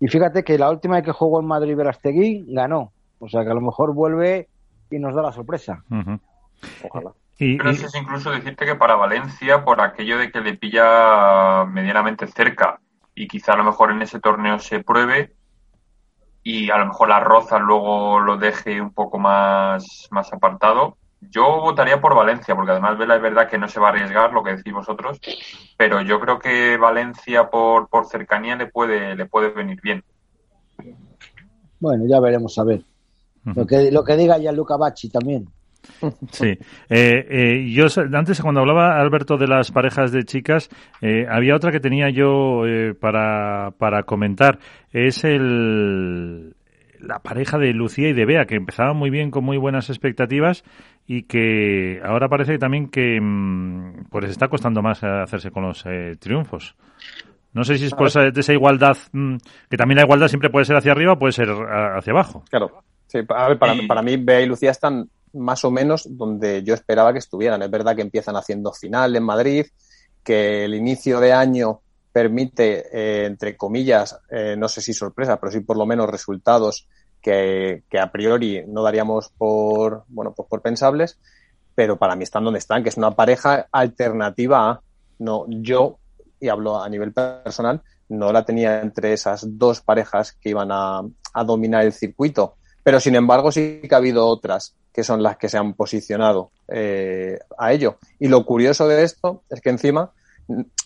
[0.00, 2.92] Y fíjate que la última vez que jugó en Madrid Verastegui ganó.
[3.20, 4.48] O sea que a lo mejor vuelve
[4.90, 5.84] y nos da la sorpresa.
[6.88, 7.12] Ojalá.
[7.38, 12.26] Y, Pero es incluso decirte que para Valencia, por aquello de que le pilla medianamente
[12.26, 12.80] cerca
[13.14, 15.34] y quizá a lo mejor en ese torneo se pruebe
[16.42, 21.60] y a lo mejor la Roza luego lo deje un poco más, más apartado, yo
[21.60, 24.42] votaría por Valencia, porque además Vela es verdad que no se va a arriesgar, lo
[24.42, 25.20] que decís vosotros,
[25.76, 30.02] pero yo creo que Valencia por, por cercanía le puede, le puede venir bien.
[31.78, 32.82] Bueno, ya veremos a ver.
[33.44, 35.48] Lo que, lo que diga ya Luca Bacci también.
[36.30, 36.46] Sí.
[36.88, 40.70] Eh, eh, yo antes cuando hablaba Alberto de las parejas de chicas,
[41.00, 42.62] eh, había otra que tenía yo
[43.00, 44.58] para, para comentar.
[44.92, 46.54] Es el,
[47.02, 50.64] la pareja de Lucía y de Bea, que empezaba muy bien con muy buenas expectativas
[51.06, 56.16] y que ahora parece también que mm, pues está costando más hacerse con los eh,
[56.18, 56.76] triunfos.
[57.52, 59.36] No sé si es por esa, de esa igualdad, mm,
[59.68, 62.44] que también la igualdad siempre puede ser hacia arriba o puede ser hacia abajo.
[62.48, 62.82] Claro.
[63.06, 67.18] Sí, para, para mí Bea y Lucía están más o menos donde yo esperaba que
[67.18, 67.62] estuvieran.
[67.62, 69.66] Es verdad que empiezan haciendo final en Madrid,
[70.22, 71.80] que el inicio de año
[72.12, 76.88] permite, eh, entre comillas, eh, no sé si sorpresa, pero sí por lo menos resultados
[77.20, 81.18] que, a priori no daríamos por, bueno, pues por pensables,
[81.74, 84.82] pero para mí están donde están, que es una pareja alternativa a,
[85.18, 85.98] no, yo,
[86.40, 91.02] y hablo a nivel personal, no la tenía entre esas dos parejas que iban a,
[91.44, 95.48] dominar el circuito, pero sin embargo sí que ha habido otras que son las que
[95.48, 97.98] se han posicionado eh, a ello.
[98.18, 100.12] Y lo curioso de esto es que encima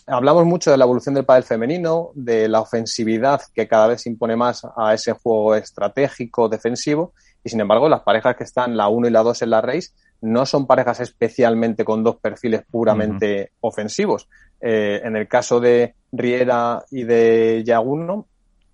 [0.07, 4.09] hablamos mucho de la evolución del pádel femenino, de la ofensividad que cada vez se
[4.09, 8.87] impone más a ese juego estratégico defensivo y sin embargo las parejas que están la
[8.87, 9.89] 1 y la 2 en la race
[10.21, 14.27] no son parejas especialmente con dos perfiles puramente ofensivos.
[14.61, 18.25] Eh, en el caso de Riera y de Yaguno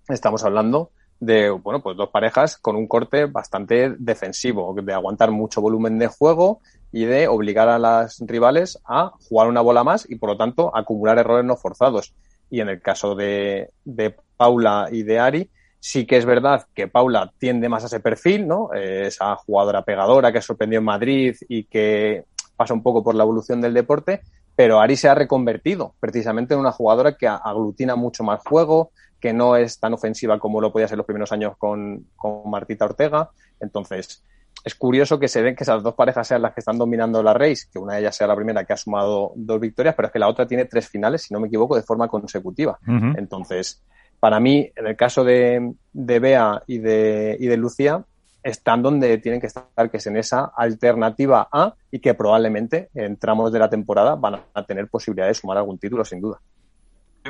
[0.08, 0.90] estamos hablando
[1.22, 6.08] de bueno pues dos parejas con un corte bastante defensivo, de aguantar mucho volumen de
[6.08, 6.60] juego
[6.90, 10.76] y de obligar a las rivales a jugar una bola más y por lo tanto
[10.76, 12.12] acumular errores no forzados.
[12.50, 16.88] Y en el caso de, de Paula y de Ari, sí que es verdad que
[16.88, 18.72] Paula tiende más a ese perfil, ¿no?
[18.74, 22.24] esa jugadora pegadora que sorprendió en Madrid y que
[22.56, 24.22] pasa un poco por la evolución del deporte,
[24.56, 28.90] pero Ari se ha reconvertido precisamente en una jugadora que aglutina mucho más juego,
[29.22, 32.86] que no es tan ofensiva como lo podía ser los primeros años con, con Martita
[32.86, 33.30] Ortega.
[33.60, 34.24] Entonces,
[34.64, 37.32] es curioso que se den que esas dos parejas sean las que están dominando la
[37.32, 40.12] race, que una de ellas sea la primera que ha sumado dos victorias, pero es
[40.12, 42.78] que la otra tiene tres finales, si no me equivoco, de forma consecutiva.
[43.16, 43.80] Entonces,
[44.18, 48.04] para mí, en el caso de, de Bea y de, y de Lucía,
[48.42, 53.16] están donde tienen que estar, que es en esa alternativa A y que probablemente en
[53.16, 56.40] tramos de la temporada van a tener posibilidad de sumar algún título, sin duda.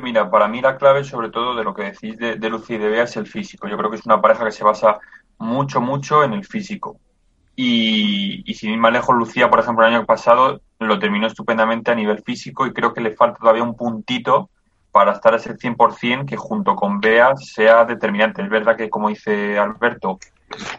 [0.00, 2.78] Mira, para mí la clave, sobre todo de lo que decís de, de Lucía y
[2.78, 3.68] de Bea, es el físico.
[3.68, 4.98] Yo creo que es una pareja que se basa
[5.38, 6.98] mucho, mucho en el físico.
[7.54, 11.94] Y, sin ir más lejos, Lucía, por ejemplo, el año pasado lo terminó estupendamente a
[11.94, 14.48] nivel físico y creo que le falta todavía un puntito
[14.90, 18.42] para estar a ese 100% que junto con Bea sea determinante.
[18.42, 20.18] Es verdad que, como dice Alberto,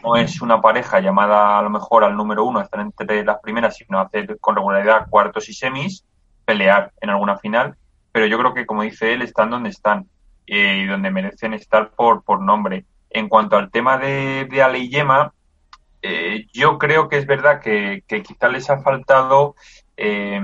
[0.02, 3.76] no es una pareja llamada a lo mejor al número uno, estar entre las primeras,
[3.76, 6.04] sino hacer con regularidad cuartos y semis,
[6.44, 7.76] pelear en alguna final.
[8.14, 10.06] Pero yo creo que, como dice él, están donde están
[10.46, 12.84] eh, y donde merecen estar por, por nombre.
[13.10, 15.32] En cuanto al tema de, de Ale y Yema,
[16.00, 19.56] eh, yo creo que es verdad que, que quizá les ha faltado
[19.96, 20.40] eh,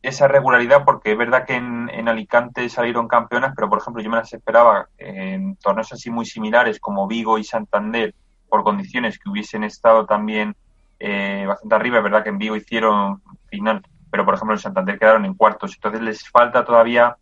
[0.00, 4.08] esa regularidad, porque es verdad que en, en, Alicante salieron campeonas, pero por ejemplo yo
[4.08, 8.14] me las esperaba en torneos así muy similares como Vigo y Santander,
[8.48, 10.56] por condiciones que hubiesen estado también
[11.00, 11.98] eh, bastante arriba.
[11.98, 13.82] Es verdad que en Vigo hicieron final,
[14.16, 15.74] pero por ejemplo en Santander quedaron en cuartos.
[15.74, 17.18] Entonces les falta todavía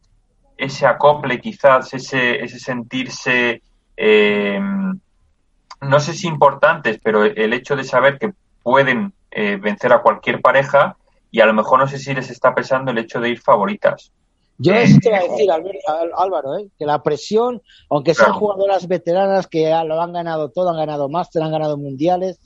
[0.56, 3.62] ese acople, quizás, ese, ese sentirse.
[3.96, 4.60] Eh,
[5.80, 8.32] no sé si importantes, pero el hecho de saber que
[8.62, 10.96] pueden eh, vencer a cualquier pareja
[11.32, 14.12] y a lo mejor no sé si les está pesando el hecho de ir favoritas.
[14.58, 15.50] Yo eso te voy a decir,
[16.16, 16.68] Álvaro, ¿eh?
[16.78, 18.38] que la presión, aunque sean claro.
[18.38, 22.38] jugadoras veteranas que lo han ganado todo, han ganado máster, han ganado mundiales,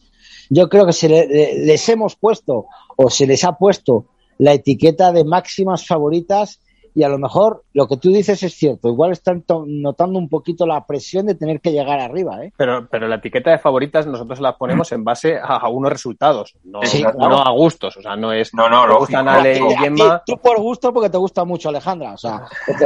[0.48, 1.26] yo creo que se le,
[1.66, 2.64] les hemos puesto
[2.96, 4.06] o se les ha puesto
[4.38, 6.60] la etiqueta de máximas favoritas
[6.98, 8.88] y a lo mejor lo que tú dices es cierto.
[8.88, 12.44] Igual están notando un poquito la presión de tener que llegar arriba.
[12.44, 12.52] ¿eh?
[12.56, 16.56] Pero, pero la etiqueta de favoritas nosotros la ponemos en base a, a unos resultados,
[16.64, 17.16] no, sí, claro.
[17.18, 17.96] no, a gustos.
[17.98, 18.52] O sea, no es.
[18.52, 20.24] No, no, lo gustan Ale y Gemma.
[20.26, 22.14] Tú por gusto porque te gusta mucho Alejandra.
[22.14, 22.42] O sea,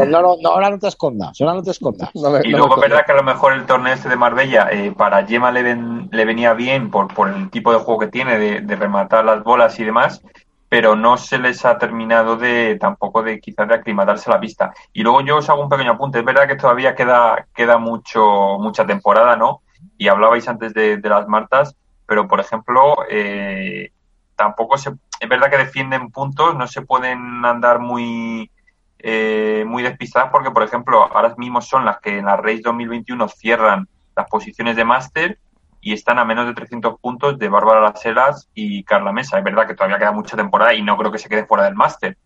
[0.06, 1.40] no, no, no, ahora no te escondas.
[1.40, 2.10] Ahora no te escondas.
[2.14, 4.68] No me, y luego es verdad que a lo mejor el torneo este de Marbella
[4.70, 8.08] eh, para Gemma le, ven, le venía bien por, por el tipo de juego que
[8.08, 10.22] tiene de, de rematar las bolas y demás
[10.72, 14.72] pero no se les ha terminado de tampoco de quizás de aclimatarse la pista.
[14.94, 18.56] Y luego yo os hago un pequeño apunte, es verdad que todavía queda, queda mucho,
[18.58, 19.60] mucha temporada, ¿no?
[19.98, 23.92] Y hablabais antes de, de las Martas, pero por ejemplo, eh,
[24.34, 28.50] tampoco se, es verdad que defienden puntos, no se pueden andar muy,
[29.00, 33.28] eh, muy despistadas porque, por ejemplo, ahora mismo son las que en la Race 2021
[33.28, 35.38] cierran las posiciones de máster
[35.82, 39.36] y están a menos de 300 puntos de Bárbara Las Heras y Carla Mesa.
[39.36, 41.74] Es verdad que todavía queda mucha temporada y no creo que se quede fuera del
[41.74, 42.16] máster,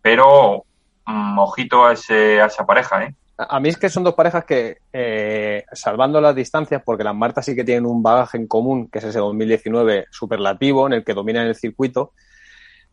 [0.00, 0.64] pero
[1.06, 3.14] mmm, ojito a, ese, a esa pareja, ¿eh?
[3.36, 7.44] A mí es que son dos parejas que, eh, salvando las distancias, porque las Martas
[7.44, 11.14] sí que tienen un bagaje en común, que es ese 2019 superlativo, en el que
[11.14, 12.12] dominan el circuito,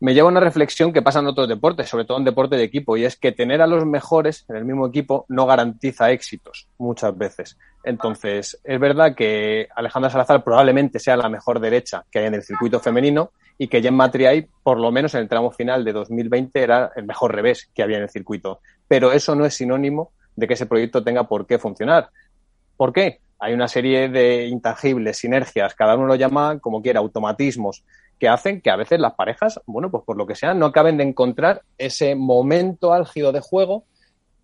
[0.02, 2.64] me lleva a una reflexión que pasa en otros deportes, sobre todo en deporte de
[2.64, 6.66] equipo, y es que tener a los mejores en el mismo equipo no garantiza éxitos
[6.76, 7.56] muchas veces.
[7.84, 12.42] Entonces, es verdad que Alejandra Salazar probablemente sea la mejor derecha que hay en el
[12.42, 16.60] circuito femenino y que Jen Matriay, por lo menos en el tramo final de 2020,
[16.60, 18.58] era el mejor revés que había en el circuito.
[18.88, 22.08] Pero eso no es sinónimo de que ese proyecto tenga por qué funcionar.
[22.76, 23.20] ¿Por qué?
[23.38, 27.84] Hay una serie de intangibles, sinergias, cada uno lo llama como quiera, automatismos,
[28.22, 30.96] que hacen que a veces las parejas, bueno, pues por lo que sea, no acaben
[30.96, 33.82] de encontrar ese momento álgido de juego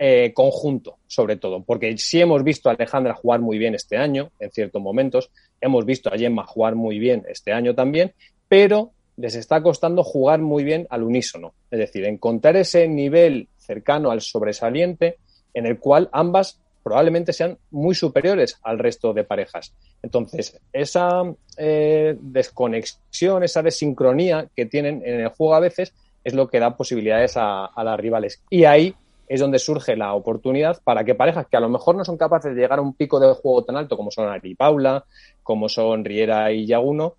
[0.01, 4.33] eh, conjunto, sobre todo, porque sí hemos visto a Alejandra jugar muy bien este año,
[4.41, 8.15] en ciertos momentos, hemos visto a Gemma jugar muy bien este año también,
[8.49, 14.11] pero les está costando jugar muy bien al unísono, es decir, encontrar ese nivel cercano
[14.11, 15.19] al sobresaliente
[15.55, 19.75] en el cual ambas probablemente sean muy superiores al resto de parejas.
[20.03, 21.23] Entonces, esa
[21.59, 25.93] eh, desconexión, esa desincronía que tienen en el juego a veces
[26.25, 28.43] es lo que da posibilidades a, las rivales.
[28.49, 28.95] Y ahí
[29.29, 32.55] es donde surge la oportunidad para que parejas que a lo mejor no son capaces
[32.55, 35.05] de llegar a un pico de juego tan alto como son Ari y Paula,
[35.43, 37.17] como son Riera y Yaguno,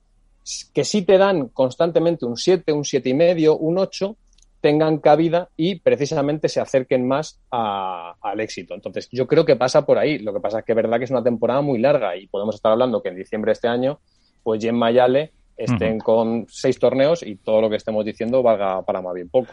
[0.73, 4.15] que sí te dan constantemente un 7, un siete y medio, un 8,
[4.61, 8.73] tengan cabida y precisamente se acerquen más a, al éxito.
[8.73, 10.19] Entonces, yo creo que pasa por ahí.
[10.19, 12.55] Lo que pasa es que es verdad que es una temporada muy larga y podemos
[12.55, 13.99] estar hablando que en diciembre de este año,
[14.43, 16.03] pues Jen Mayale estén uh -huh.
[16.03, 19.47] con seis torneos y todo lo que estemos diciendo valga para más bien poco.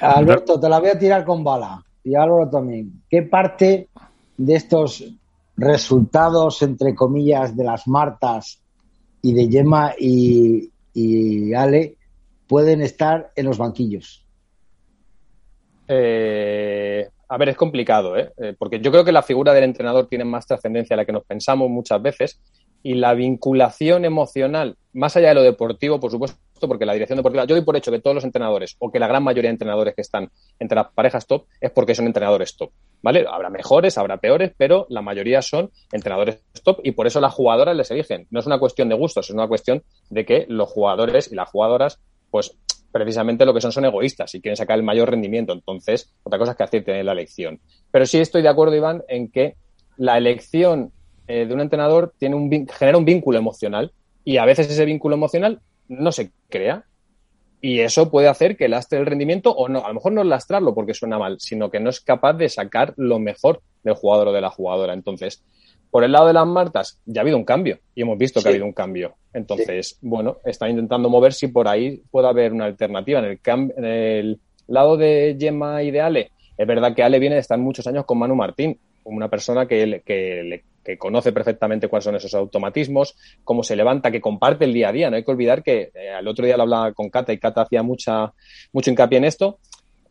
[0.00, 1.82] Alberto, te la voy a tirar con bala.
[2.04, 3.02] Y Álvaro también.
[3.10, 3.88] ¿Qué parte
[4.36, 5.04] de estos
[5.56, 8.60] resultados, entre comillas, de las Martas
[9.20, 11.96] y de Gemma y, y Ale
[12.46, 14.24] pueden estar en los banquillos?
[15.88, 18.32] Eh, a ver, es complicado, ¿eh?
[18.38, 18.54] ¿eh?
[18.58, 21.24] Porque yo creo que la figura del entrenador tiene más trascendencia a la que nos
[21.24, 22.40] pensamos muchas veces,
[22.82, 27.44] y la vinculación emocional, más allá de lo deportivo, por supuesto, porque la dirección deportiva,
[27.44, 29.94] yo doy por hecho que todos los entrenadores, o que la gran mayoría de entrenadores
[29.94, 32.70] que están entre las parejas top, es porque son entrenadores top.
[33.02, 33.26] ¿Vale?
[33.30, 37.76] Habrá mejores, habrá peores, pero la mayoría son entrenadores top y por eso las jugadoras
[37.76, 38.26] les eligen.
[38.30, 41.48] No es una cuestión de gustos, es una cuestión de que los jugadores y las
[41.48, 42.56] jugadoras, pues
[42.90, 45.52] precisamente lo que son son egoístas y quieren sacar el mayor rendimiento.
[45.52, 47.60] Entonces, otra cosa es que acierten en la elección.
[47.90, 49.56] Pero sí estoy de acuerdo, Iván, en que
[49.96, 50.92] la elección
[51.26, 53.92] eh, de un entrenador genera un vínculo emocional
[54.24, 56.84] y a veces ese vínculo emocional no se crea.
[57.60, 60.74] Y eso puede hacer que lastre el rendimiento o no, a lo mejor no lastrarlo
[60.74, 64.32] porque suena mal, sino que no es capaz de sacar lo mejor del jugador o
[64.32, 64.94] de la jugadora.
[64.94, 65.42] Entonces,
[65.90, 68.48] por el lado de las Martas, ya ha habido un cambio y hemos visto que
[68.48, 69.14] ha habido un cambio.
[69.32, 73.20] Entonces, bueno, están intentando mover si por ahí puede haber una alternativa.
[73.20, 73.40] En el,
[73.76, 77.58] en el lado de Gemma y de Ale, es verdad que Ale viene de estar
[77.58, 82.34] muchos años con Manu Martín, una persona que, que, que, conoce perfectamente cuáles son esos
[82.34, 85.08] automatismos, cómo se levanta, que comparte el día a día.
[85.08, 87.82] No hay que olvidar que eh, otro día lo hablaba con Cata y Cata hacía
[87.82, 88.32] mucha,
[88.72, 89.58] mucho hincapié en esto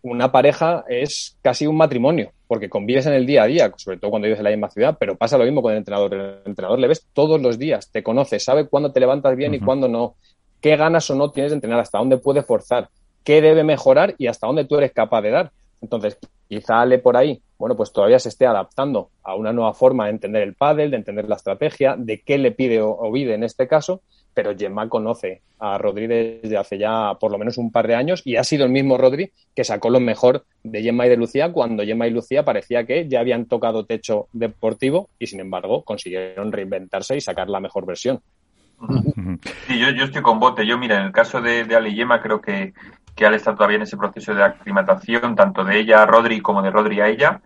[0.02, 4.12] una pareja es casi un matrimonio, porque convives en el día a día, sobre todo
[4.12, 6.14] cuando vives en la misma ciudad, pero pasa lo mismo con el entrenador.
[6.14, 9.60] El entrenador le ves todos los días, te conoce, sabe cuándo te levantas bien y
[9.60, 10.16] cuándo no,
[10.62, 12.90] qué ganas o no tienes de entrenar, hasta dónde puede forzar,
[13.24, 15.52] qué debe mejorar y hasta dónde tú eres capaz de dar.
[15.82, 16.18] Entonces,
[16.48, 20.12] quizá Ale por ahí, bueno, pues todavía se esté adaptando a una nueva forma de
[20.12, 23.68] entender el pádel, de entender la estrategia, de qué le pide o, pide en este
[23.68, 24.02] caso,
[24.38, 28.22] pero Gemma conoce a Rodri desde hace ya por lo menos un par de años
[28.24, 31.52] y ha sido el mismo Rodri que sacó lo mejor de Gemma y de Lucía
[31.52, 36.52] cuando Gemma y Lucía parecía que ya habían tocado techo deportivo y sin embargo consiguieron
[36.52, 38.22] reinventarse y sacar la mejor versión.
[39.66, 40.68] Sí, yo, estoy con bote.
[40.68, 42.76] Yo, mira, en el caso de, de Ale y Gemma creo que,
[43.16, 46.62] que Ale está todavía en ese proceso de aclimatación, tanto de ella a Rodri como
[46.62, 47.42] de Rodri a ella.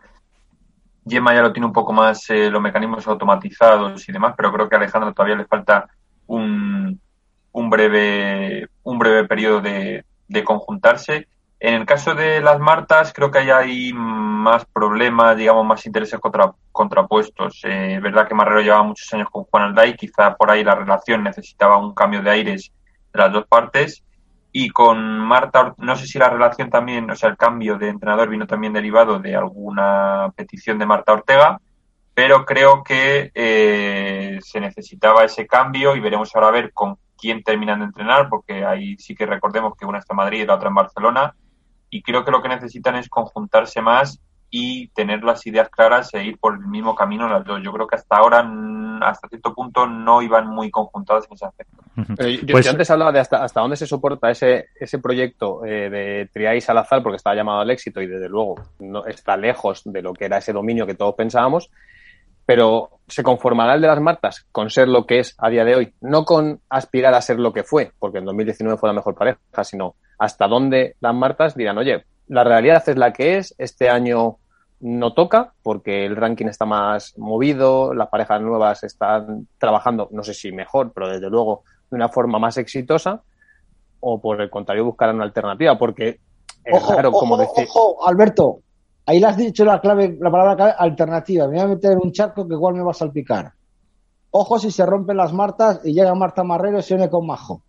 [1.07, 4.67] Gemma ya lo tiene un poco más eh, los mecanismos automatizados y demás, pero creo
[4.67, 5.87] que a Alejandra todavía le falta
[6.31, 11.27] un, breve, un breve periodo de, de, conjuntarse.
[11.59, 16.19] En el caso de las Martas, creo que hay, hay más problemas, digamos, más intereses
[16.19, 17.61] contra, contrapuestos.
[17.63, 20.75] Eh, es verdad que Marrero llevaba muchos años con Juan Alday, quizá por ahí la
[20.75, 22.71] relación necesitaba un cambio de aires
[23.13, 24.03] de las dos partes.
[24.53, 28.27] Y con Marta, no sé si la relación también, o sea, el cambio de entrenador
[28.27, 31.57] vino también derivado de alguna petición de Marta Ortega
[32.13, 37.43] pero creo que eh, se necesitaba ese cambio y veremos ahora a ver con quién
[37.43, 40.55] terminan de entrenar, porque ahí sí que recordemos que una está en Madrid y la
[40.55, 41.35] otra en Barcelona,
[41.89, 44.19] y creo que lo que necesitan es conjuntarse más
[44.53, 47.61] y tener las ideas claras e ir por el mismo camino las dos.
[47.63, 48.45] Yo creo que hasta ahora,
[49.01, 51.77] hasta cierto punto, no iban muy conjuntadas en ese aspecto.
[51.95, 56.29] yo, pues antes hablaba de hasta, hasta dónde se soporta ese, ese proyecto eh, de
[56.33, 60.11] Triay Salazar, porque estaba llamado al éxito y desde luego no está lejos de lo
[60.11, 61.71] que era ese dominio que todos pensábamos
[62.45, 65.75] pero se conformará el de las Martas con ser lo que es a día de
[65.75, 69.15] hoy, no con aspirar a ser lo que fue, porque en 2019 fue la mejor
[69.15, 73.89] pareja, sino hasta dónde las Martas dirán, oye, la realidad es la que es, este
[73.89, 74.37] año
[74.79, 80.33] no toca porque el ranking está más movido, las parejas nuevas están trabajando, no sé
[80.33, 83.21] si mejor, pero desde luego de una forma más exitosa,
[83.99, 86.19] o por el contrario buscar una alternativa, porque
[86.71, 87.67] ojo, como decir...
[87.69, 88.59] Ojo, Alberto,
[89.05, 91.47] Ahí le has dicho la clave, la palabra clave, alternativa.
[91.47, 93.51] Me voy a meter en un charco que igual me va a salpicar.
[94.31, 97.61] Ojo si se rompen las martas y llega Marta Marrero y se une con Majo.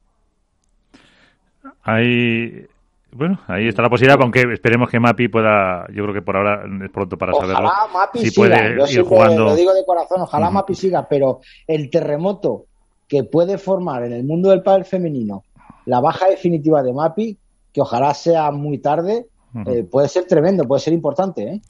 [1.83, 2.66] Ahí,
[3.11, 6.64] bueno, ahí está la posibilidad, aunque esperemos que Mapi pueda, yo creo que por ahora
[6.85, 7.70] es pronto para ojalá saberlo.
[7.93, 8.57] Mapi si siga.
[8.57, 9.45] puede yo ir jugando.
[9.45, 12.66] Lo digo de corazón, ojalá Mapi siga, pero el terremoto
[13.09, 15.43] que puede formar en el mundo del pádel femenino
[15.85, 17.39] la baja definitiva de Mapi,
[17.72, 19.26] que ojalá sea muy tarde,
[19.66, 21.42] eh, puede ser tremendo, puede ser importante.
[21.42, 21.61] ¿eh?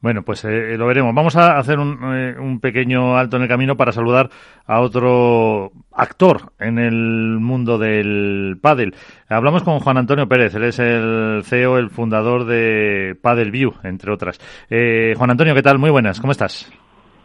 [0.00, 1.14] Bueno, pues eh, lo veremos.
[1.14, 4.28] Vamos a hacer un, un, pequeño alto en el camino para saludar
[4.66, 8.94] a otro actor en el mundo del pádel.
[9.28, 14.12] Hablamos con Juan Antonio Pérez, él es el CEO, el fundador de Paddle View, entre
[14.12, 14.38] otras.
[14.68, 15.78] Juan Antonio, ¿qué tal?
[15.78, 16.70] Muy buenas, ¿cómo estás?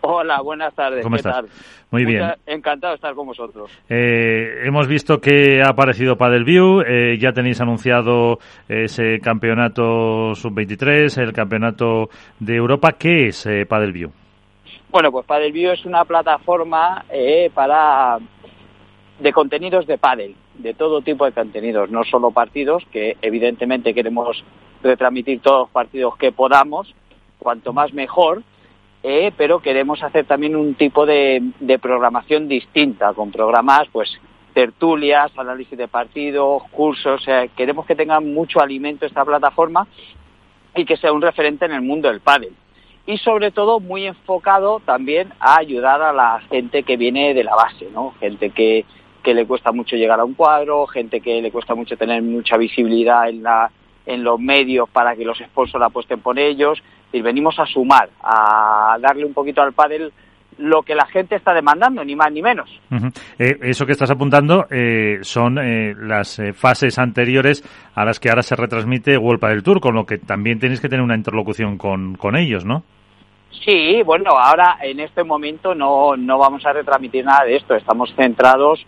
[0.02, 1.04] Hola, buenas tardes.
[1.04, 1.46] ¿Cómo estás?
[1.92, 2.24] Muy bien.
[2.46, 3.72] Encantado de estar con vosotros.
[3.90, 11.34] Eh, hemos visto que ha aparecido Padelview, eh, ya tenéis anunciado ese campeonato sub-23, el
[11.34, 12.94] campeonato de Europa.
[12.98, 14.12] ¿Qué es eh, Padelview?
[14.92, 18.18] Bueno, pues Padelview es una plataforma eh, para
[19.20, 24.44] de contenidos de pádel, de todo tipo de contenidos, no solo partidos, que evidentemente queremos
[24.82, 26.94] retransmitir todos los partidos que podamos,
[27.38, 28.44] cuanto más mejor,
[29.04, 31.42] eh, pero queremos hacer también un tipo de,
[31.82, 34.10] programación distinta, con programas, pues,
[34.54, 37.24] tertulias, análisis de partidos, cursos,
[37.56, 39.88] queremos que tenga mucho alimento esta plataforma
[40.76, 42.54] y que sea un referente en el mundo del pádel.
[43.06, 47.56] y sobre todo muy enfocado también a ayudar a la gente que viene de la
[47.56, 48.14] base, ¿no?
[48.20, 48.86] Gente que,
[49.24, 52.58] que le cuesta mucho llegar a un cuadro, gente que le cuesta mucho tener mucha
[52.58, 53.72] visibilidad en, la,
[54.06, 56.82] en los medios para que los sponsors apuesten por ellos.
[57.12, 60.12] Y venimos a sumar, a darle un poquito al pádel
[60.60, 62.70] lo que la gente está demandando, ni más ni menos.
[63.40, 67.64] Eh, eso que estás apuntando eh, son eh, las fases anteriores
[67.96, 70.90] a las que ahora se retransmite World del Tour, con lo que también tenéis que
[70.90, 72.84] tener una interlocución con, con ellos, ¿no?
[73.66, 77.76] Sí, bueno, ahora en este momento no, no vamos a retransmitir nada de esto.
[77.76, 78.86] Estamos centrados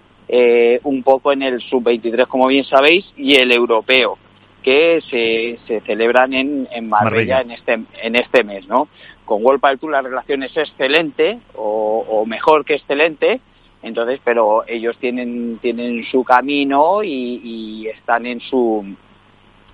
[0.83, 4.17] un poco en el sub-23, como bien sabéis, y el europeo
[4.61, 8.87] que se, se celebran en, en Marbella, en este en este mes, ¿no?
[9.25, 13.41] Con World del Tour la relación es excelente o, mejor que excelente,
[13.81, 18.85] entonces, pero ellos tienen tienen su camino y, están en su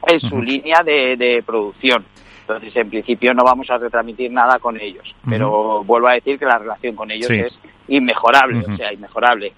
[0.07, 2.05] en su línea de, producción.
[2.41, 6.45] Entonces, en principio no vamos a retransmitir nada con ellos, pero vuelvo a decir que
[6.45, 7.59] la relación con ellos es
[7.89, 9.51] inmejorable, o sea, inmejorable.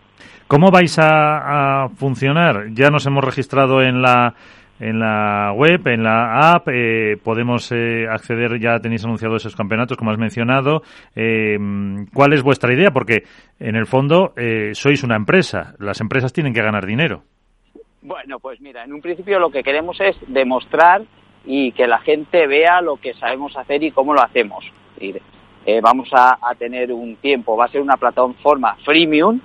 [0.48, 2.70] ¿Cómo vais a funcionar?
[2.72, 4.34] Ya nos hemos registrado en la
[4.80, 9.98] en la web, en la app, eh, podemos eh, acceder, ya tenéis anunciado esos campeonatos,
[9.98, 10.82] como has mencionado.
[11.16, 11.58] Eh,
[12.14, 12.92] ¿Cuál es vuestra idea?
[12.92, 13.24] Porque
[13.60, 14.34] en el fondo
[14.74, 17.24] sois una empresa, las empresas tienen que ganar dinero.
[18.02, 21.02] Bueno, pues mira, en un principio lo que queremos es demostrar
[21.46, 24.64] y que la gente vea lo que sabemos hacer y cómo lo hacemos.
[25.84, 29.42] vamos a, a, tener un tiempo, va a ser una plataforma freemium,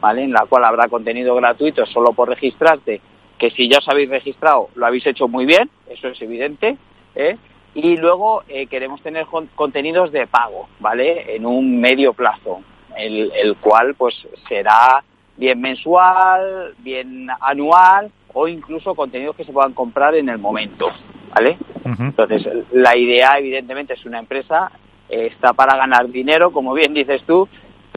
[0.00, 0.24] ¿vale?
[0.24, 3.00] En la cual habrá contenido gratuito solo por registrarte
[3.38, 6.76] que si ya os habéis registrado lo habéis hecho muy bien, eso es evidente,
[7.14, 7.36] ¿eh?
[7.74, 11.36] y luego eh, queremos tener contenidos de pago, ¿vale?
[11.36, 12.60] En un medio plazo,
[12.96, 14.14] el, el, cual pues
[14.48, 15.04] será
[15.36, 20.88] bien mensual, bien anual o incluso contenidos que se puedan comprar en el momento,
[21.34, 21.58] ¿vale?
[21.84, 24.70] Entonces, la idea evidentemente es una empresa,
[25.08, 27.48] eh, está para ganar dinero, como bien dices tú,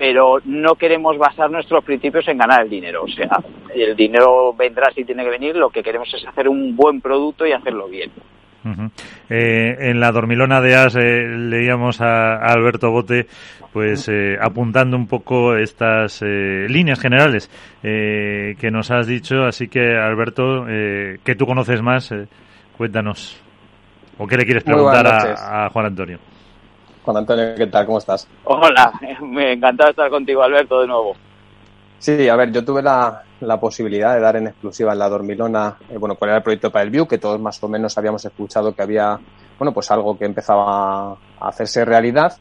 [0.01, 3.03] pero no queremos basar nuestros principios en ganar el dinero.
[3.03, 3.37] O sea,
[3.71, 7.45] el dinero vendrá si tiene que venir, lo que queremos es hacer un buen producto
[7.45, 8.09] y hacerlo bien.
[9.29, 13.27] Eh, en la dormilona de As eh, leíamos a, Alberto Bote
[13.71, 17.49] pues eh, apuntando un poco estas líneas generales
[17.81, 22.13] que nos has dicho así que Alberto que tú conoces más
[22.77, 23.41] cuéntanos
[24.19, 26.19] o qué le quieres preguntar a Juan Antonio
[27.11, 27.85] Juan Antonio, ¿qué tal?
[27.85, 28.25] ¿Cómo estás?
[28.45, 31.13] Hola, me encantado estar contigo, Alberto, de nuevo.
[31.99, 33.21] Sí, a ver, yo tuve la,
[33.59, 36.83] posibilidad de dar en exclusiva en la Dormilona, eh, bueno, cuál era el proyecto para
[36.83, 39.19] el View, que todos más o menos habíamos escuchado que había,
[39.59, 42.37] bueno, pues algo que empezaba a hacerse realidad.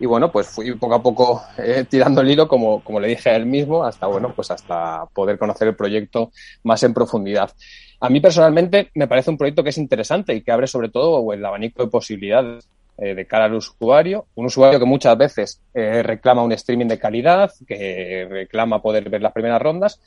[0.00, 3.30] Y bueno, pues fui poco a poco eh, tirando el hilo, como, como le dije
[3.30, 6.32] a él mismo, hasta, bueno, pues hasta poder conocer el proyecto
[6.64, 7.52] más en profundidad.
[8.00, 11.32] A mí personalmente me parece un proyecto que es interesante y que abre sobre todo
[11.32, 12.68] el abanico de posibilidades
[12.98, 16.98] eh, de cara al usuario, un usuario que muchas veces eh, reclama un streaming de
[16.98, 20.00] calidad, que reclama poder ver las primeras rondas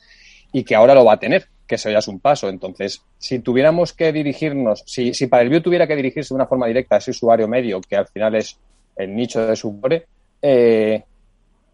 [0.52, 2.50] y que ahora lo va a tener, que eso ya es un paso.
[2.50, 6.46] Entonces, si tuviéramos que dirigirnos, si, si para el View tuviera que dirigirse de una
[6.46, 8.58] forma directa a ese usuario medio, que al final es
[8.96, 9.80] el nicho de su
[10.42, 11.02] eh,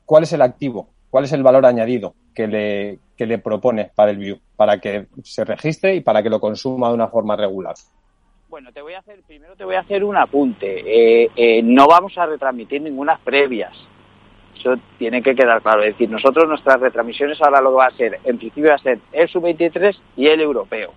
[0.04, 0.88] ¿cuál es el activo?
[1.10, 4.38] ¿Cuál es el valor añadido que le, que le propone para el View?
[4.54, 7.74] Para que se registre y para que lo consuma de una forma regular.
[8.48, 10.82] Bueno, te voy a hacer, primero te voy a hacer un apunte.
[10.86, 13.76] Eh, eh, no vamos a retransmitir ninguna previas.
[14.58, 15.82] Eso tiene que quedar claro.
[15.82, 19.00] Es decir, nosotros nuestras retransmisiones ahora lo va a ser, en principio va a ser
[19.12, 20.94] el sub-23 y el europeo.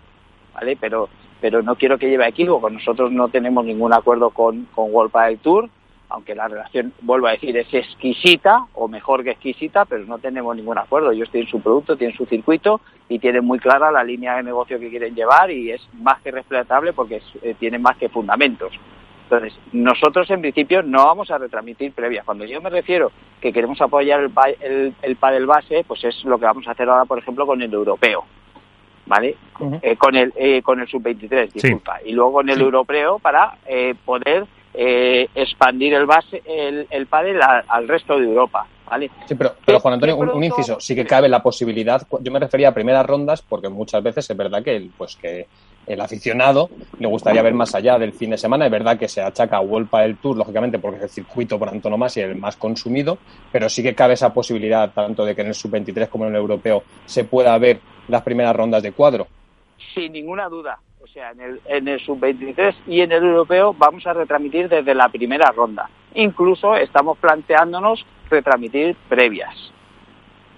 [0.53, 0.77] ¿Vale?
[0.79, 1.09] Pero,
[1.41, 2.69] pero no quiero que lleve equívoco.
[2.69, 5.69] Nosotros no tenemos ningún acuerdo con, con World Padel Tour
[6.11, 10.55] aunque la relación, vuelvo a decir, es exquisita o mejor que exquisita, pero no tenemos
[10.55, 11.11] ningún acuerdo.
[11.11, 14.79] Ellos tienen su producto, tienen su circuito y tienen muy clara la línea de negocio
[14.79, 18.73] que quieren llevar y es más que respetable porque eh, tienen más que fundamentos.
[19.23, 22.25] Entonces, nosotros en principio no vamos a retransmitir previas.
[22.25, 26.37] Cuando yo me refiero que queremos apoyar el, el, el padel base, pues es lo
[26.37, 28.25] que vamos a hacer ahora, por ejemplo, con el europeo.
[29.05, 29.35] ¿Vale?
[29.81, 31.99] Eh, con el eh, con el sub-23, disculpa.
[32.05, 33.57] Y luego con el europeo para
[34.05, 38.67] poder eh, expandir el base el, el pádel al resto de Europa.
[38.91, 39.09] ¿vale?
[39.25, 42.69] Sí, pero, pero Juan Antonio, un, inciso, sí que cabe la posibilidad, yo me refería
[42.69, 45.47] a primeras rondas porque muchas veces es verdad que el, pues que
[45.87, 46.69] el aficionado
[46.99, 49.61] le gustaría ver más allá del fin de semana, es verdad que se achaca a
[49.61, 53.17] World del Tour, lógicamente porque es el circuito por antonomasia y el más consumido,
[53.51, 56.41] pero sí que cabe esa posibilidad tanto de que en el sub-23 como en el
[56.41, 57.79] europeo se pueda ver
[58.09, 59.27] las primeras rondas de cuadro.
[59.95, 64.05] Sin ninguna duda, o sea, en el, en el sub-23 y en el europeo vamos
[64.05, 65.89] a retransmitir desde la primera ronda.
[66.13, 69.71] Incluso estamos planteándonos retransmitir previas.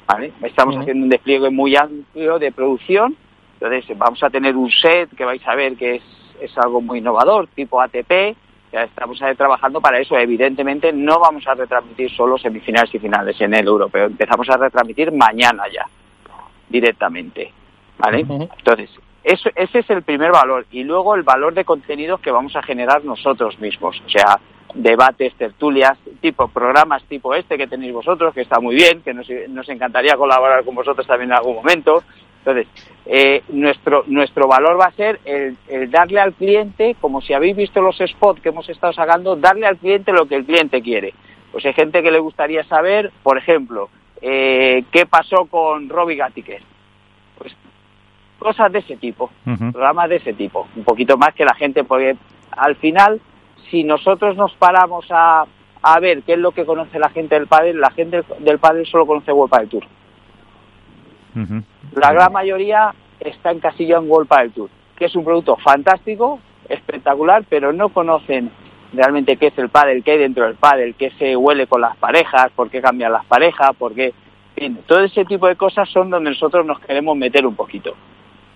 [0.07, 0.34] ¿vale?
[0.44, 3.15] Estamos haciendo un despliegue muy amplio de producción.
[3.60, 6.03] Entonces vamos a tener un set que vais a ver que es,
[6.41, 8.36] es algo muy innovador, tipo ATP,
[8.74, 10.18] sea, estamos trabajando para eso.
[10.18, 14.07] Evidentemente no vamos a retransmitir solo semifinales y finales en el europeo.
[14.07, 15.86] Empezamos a retransmitir mañana ya,
[16.70, 17.53] directamente.
[17.99, 18.20] ¿Vale?
[18.22, 18.90] Entonces,
[19.24, 20.66] eso, ese es el primer valor.
[20.72, 24.02] Y luego el valor de contenidos que vamos a generar nosotros mismos.
[24.06, 24.40] O sea,
[24.74, 29.70] debates, tertulias, tipo programas tipo este que tenéis vosotros, que está muy bien, que nos,
[29.70, 32.04] encantaría colaborar con vosotros también en algún momento.
[32.40, 32.68] Entonces,
[33.06, 35.58] eh, nuestro, nuestro valor va a ser el,
[35.90, 39.78] darle al cliente, como si habéis visto los spots que hemos estado sacando, darle al
[39.78, 41.14] cliente lo que el cliente quiere.
[41.52, 43.90] Pues hay gente que le gustaría saber, por ejemplo,
[44.22, 46.73] eh, qué pasó con Robbie Gattiker.
[48.44, 49.30] Cosas de ese tipo,
[49.72, 50.68] programas de ese tipo.
[50.76, 52.18] Un poquito más que la gente, porque
[52.52, 53.22] al final,
[53.72, 55.45] si nosotros nos paramos a,
[55.82, 58.86] a ver qué es lo que conoce la gente del pádel, la gente del pádel
[58.86, 59.84] solo conoce World Padel Tour.
[61.95, 67.45] La gran mayoría está encasillado en World Padel Tour, que es un producto fantástico, espectacular,
[67.48, 68.52] pero no conocen
[68.91, 71.95] realmente qué es el pádel, qué hay dentro del pádel, qué se huele con las
[71.95, 74.14] parejas, por qué cambian las parejas, por qué...
[74.86, 77.95] todo ese tipo de cosas son donde nosotros nos queremos meter un poquito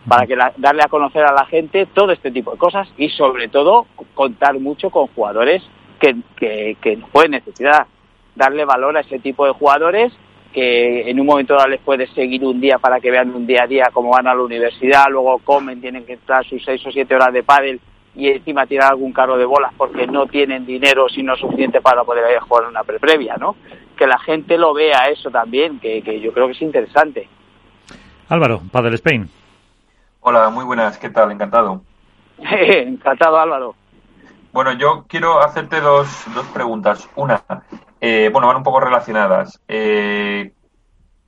[0.08, 3.50] para que darle a conocer a la gente todo este tipo de cosas y sobre
[3.50, 5.64] todo contar mucho con jugadores
[6.00, 7.88] que, que, pueden necesitar,
[8.36, 10.14] darle valor a ese tipo de jugadores
[10.54, 13.64] que en un momento dado les puedes seguir un día para que vean un día
[13.64, 16.92] a día cómo van a la universidad, luego comen, tienen que entrar sus seis o
[16.92, 17.82] siete horas de pádel
[18.16, 22.32] y encima tirar algún carro de bolas porque no tienen dinero sino suficiente para poder
[22.32, 23.58] ir a jugar una pre-previa, ¿no?
[23.98, 27.28] Que la gente lo vea eso también, que, que yo creo que es interesante.
[28.30, 29.30] Álvaro, Padel Spain.
[30.30, 31.32] Hola, muy buenas, ¿qué tal?
[31.32, 31.84] Encantado.
[32.38, 33.76] Encantado, Álvaro.
[34.52, 37.08] Bueno, yo quiero hacerte dos, dos preguntas.
[37.16, 37.42] Una,
[38.02, 39.62] eh, bueno, van un poco relacionadas.
[39.70, 40.52] Eh,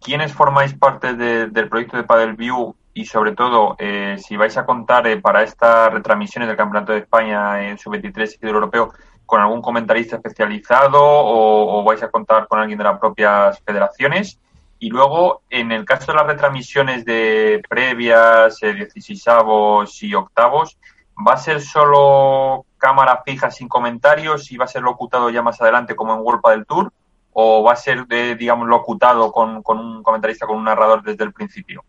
[0.02, 5.08] ¿Quiénes formáis parte del proyecto de Padelview y sobre todo eh, si vais a contar
[5.08, 8.92] eh, para estas retransmisiones del Campeonato de España en Sub-23 y del Europeo
[9.26, 14.42] con algún comentarista especializado o, vais a contar con alguien de las propias federaciones?
[14.80, 20.77] Y luego, en el caso de las retransmisiones de previas, eh, 16 y octavos,
[21.27, 25.61] ¿va a ser solo cámara fija sin comentarios y va a ser locutado ya más
[25.61, 26.93] adelante como en World del Tour?
[27.34, 31.84] ¿O va a ser, digamos, locutado con, un comentarista, con un narrador desde el principio?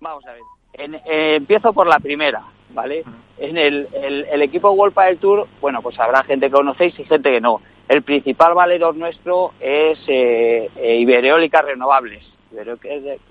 [0.00, 0.42] Vamos a ver.
[0.72, 3.04] Eh, empiezo por la primera, ¿vale?
[3.38, 7.30] En el, el, equipo World del Tour, bueno, pues habrá gente que conocéis y gente
[7.30, 7.60] que no.
[7.88, 12.24] El principal valedor nuestro es eh, eh Ibereólica Renovables.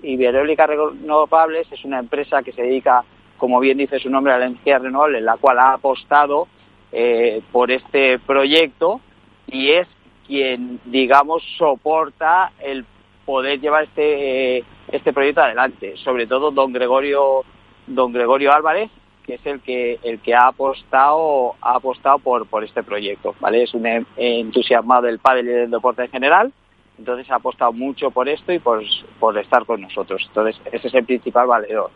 [0.02, 3.04] Ibereólica Renovables es una empresa que se dedica
[3.36, 6.48] como bien dice su nombre, a la energía renovable, la cual ha apostado
[6.92, 9.00] eh, por este proyecto
[9.46, 9.86] y es
[10.26, 12.84] quien, digamos, soporta el
[13.24, 15.96] poder llevar este, este proyecto adelante.
[15.98, 17.44] Sobre todo don Gregorio,
[17.86, 18.90] don Gregorio Álvarez,
[19.26, 23.64] que es el que, el que ha apostado, ha apostado por, por este proyecto, ¿vale?
[23.64, 26.52] Es un entusiasmado del pádel y del deporte en general,
[26.98, 28.82] entonces ha apostado mucho por esto y por,
[29.18, 30.22] por estar con nosotros.
[30.28, 31.90] Entonces, ese es el principal valedor.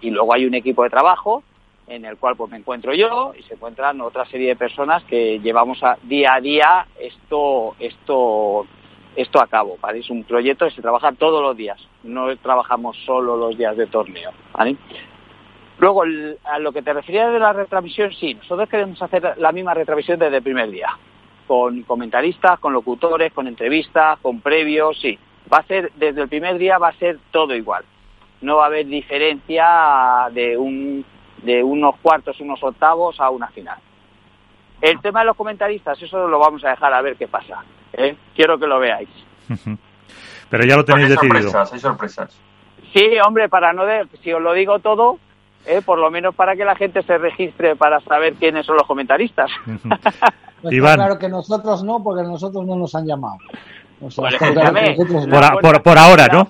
[0.00, 1.42] Y luego hay un equipo de trabajo
[1.86, 5.38] en el cual pues me encuentro yo y se encuentran otra serie de personas que
[5.40, 8.66] llevamos día a día esto esto
[9.16, 9.98] esto a cabo, ¿vale?
[10.00, 13.86] Es un proyecto que se trabaja todos los días, no trabajamos solo los días de
[13.86, 14.76] torneo, ¿vale?
[15.78, 16.04] Luego,
[16.44, 20.18] a lo que te referías de la retransmisión, sí, nosotros queremos hacer la misma retransmisión
[20.18, 20.88] desde el primer día,
[21.46, 25.18] con comentaristas, con locutores, con entrevistas, con previos, sí.
[25.52, 27.84] Va a ser, desde el primer día va a ser todo igual
[28.44, 31.04] no va a haber diferencia de, un,
[31.42, 33.78] de unos cuartos, unos octavos a una final.
[34.80, 37.64] El tema de los comentaristas, eso lo vamos a dejar a ver qué pasa.
[37.92, 38.16] ¿eh?
[38.36, 39.08] Quiero que lo veáis.
[40.50, 41.50] Pero ya lo tenéis hay decidido.
[41.50, 42.40] Sorpresas, hay sorpresas.
[42.92, 45.18] Sí, hombre, para no de, si os lo digo todo,
[45.66, 45.82] ¿eh?
[45.84, 49.50] por lo menos para que la gente se registre para saber quiénes son los comentaristas.
[50.64, 53.36] Pues claro que nosotros no, porque nosotros no nos han llamado.
[54.00, 56.48] por, por, ahora, ¿no?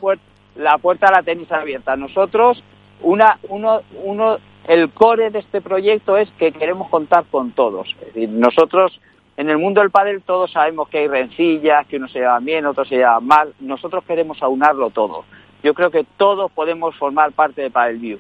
[0.57, 1.97] la puerta la tenéis abierta.
[1.97, 2.63] Nosotros,
[3.03, 4.39] una, uno, uno,
[4.69, 7.89] el core de este proyecto es que queremos contar con todos.
[8.01, 9.01] Es decir, nosotros
[9.37, 12.67] en el mundo del pádel todos sabemos que hay rencillas, que unos se llevan bien,
[12.67, 13.53] otros se llevan mal.
[13.61, 15.25] Nosotros queremos aunarlo todo.
[15.63, 18.19] Yo creo que todos podemos formar parte de Padel View,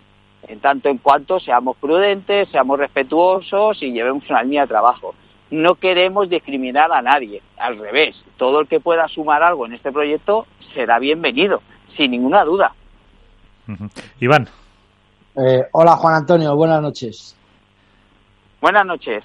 [0.48, 5.14] en tanto en cuanto seamos prudentes, seamos respetuosos y llevemos una línea de trabajo.
[5.50, 8.16] No queremos discriminar a nadie, al revés.
[8.36, 11.62] Todo el que pueda sumar algo en este proyecto será bienvenido
[11.96, 12.72] sin ninguna duda.
[14.20, 14.48] Iván.
[15.36, 17.36] Eh, hola Juan Antonio, buenas noches.
[18.60, 19.24] Buenas noches.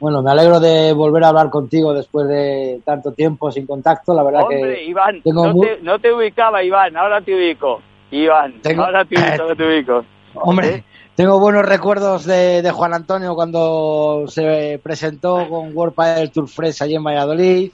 [0.00, 4.12] Bueno, me alegro de volver a hablar contigo después de tanto tiempo sin contacto.
[4.12, 4.84] La verdad Hombre, que.
[4.84, 7.80] Iván, no, te, no, ubicaba, Iván, ahora te ubico.
[8.10, 10.04] Iván, ahora te ubico, te ubico.
[10.34, 10.84] Hombre,
[11.14, 16.96] Tengo buenos recuerdos de, Juan Antonio cuando se presentó con World del Tour Fresh allí
[16.96, 17.70] en Valladolid,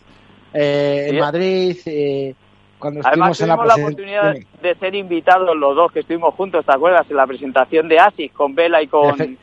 [0.53, 1.77] eh, en Madrid.
[1.87, 2.35] Eh,
[2.79, 6.65] cuando Además, estuvimos en la, la oportunidad de ser invitados los dos que estuvimos juntos,
[6.67, 7.07] ¿te acuerdas?
[7.09, 9.39] En la presentación de ASIS con Vela y con.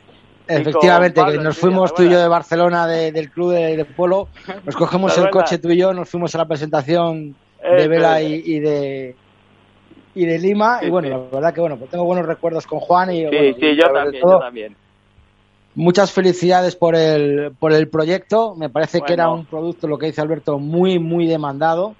[0.47, 4.27] efectivamente, que nos fuimos tú y yo de Barcelona del club de, Polo,
[4.63, 8.59] nos cogemos el coche tú y yo, nos fuimos a la presentación de Vela y
[8.59, 9.15] de
[10.17, 10.79] y de Lima.
[10.81, 13.29] y bueno, la verdad que bueno, pues tengo buenos recuerdos con Juan y.
[13.29, 14.75] Sí, sí, yo también, yo también.
[15.75, 18.55] Muchas felicidades por el, por el proyecto.
[18.55, 21.95] Me parece que era un producto, lo que dice Alberto, muy, muy demandado.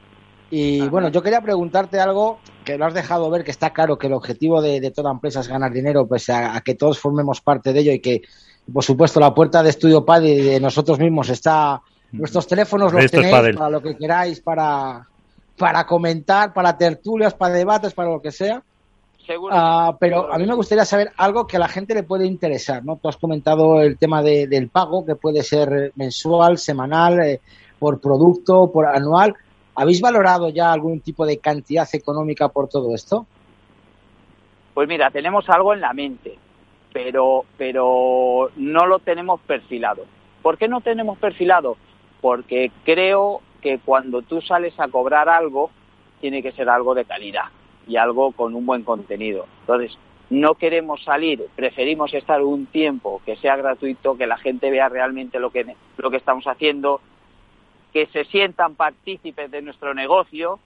[0.50, 4.08] Y bueno, yo quería preguntarte algo que lo has dejado ver, que está claro que
[4.08, 7.82] el objetivo de, toda empresa es ganar dinero, pese a, que todos formemos parte de
[7.82, 8.24] ello y que,
[8.74, 11.82] por supuesto, la puerta de Estudio Pad y de nosotros mismos está.
[12.14, 15.06] Nuestros teléfonos los tenéis para lo que queráis, para,
[15.58, 18.62] para comentar, para tertulias, para debates, para lo que sea.
[19.52, 22.86] Ah, pero a mí me gustaría saber algo que a la gente le puede interesar,
[22.86, 22.96] ¿no?
[22.96, 27.42] Tú has comentado el tema del pago, que puede ser mensual, semanal, eh,
[27.78, 29.36] por producto, por anual.
[29.76, 33.26] ¿Habéis valorado ya algún tipo de cantidad económica por todo esto?
[34.74, 36.38] Pues mira, tenemos algo en la mente,
[36.94, 40.06] pero, pero no lo tenemos perfilado.
[40.42, 41.76] ¿Por qué no tenemos perfilado?
[42.22, 45.70] Porque creo que cuando tú sales a cobrar algo,
[46.22, 47.46] tiene que ser algo de calidad
[47.88, 49.46] y algo con un buen contenido.
[49.62, 49.98] Entonces,
[50.30, 55.40] no queremos salir, preferimos estar un tiempo que sea gratuito, que la gente vea realmente
[55.40, 57.00] lo que, lo que estamos haciendo,
[57.94, 60.60] que se sientan partícipes de nuestro negocio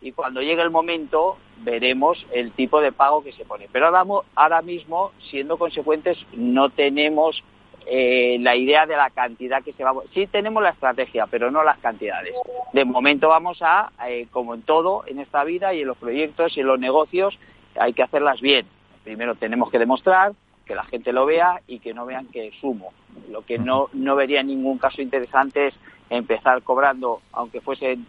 [0.00, 3.68] y cuando llegue el momento veremos el tipo de pago que se pone.
[3.72, 4.04] Pero ahora,
[4.36, 7.42] ahora mismo, siendo consecuentes, no tenemos
[7.90, 9.92] eh, la idea de la cantidad que se va.
[10.12, 12.34] Sí tenemos la estrategia, pero no las cantidades.
[12.72, 16.56] De momento vamos a, eh, como en todo en esta vida y en los proyectos
[16.56, 17.38] y en los negocios,
[17.78, 18.66] hay que hacerlas bien.
[19.04, 20.32] Primero tenemos que demostrar
[20.66, 22.92] que la gente lo vea y que no vean que sumo.
[23.30, 25.74] Lo que no, no vería en ningún caso interesante es
[26.10, 28.06] empezar cobrando, aunque fuesen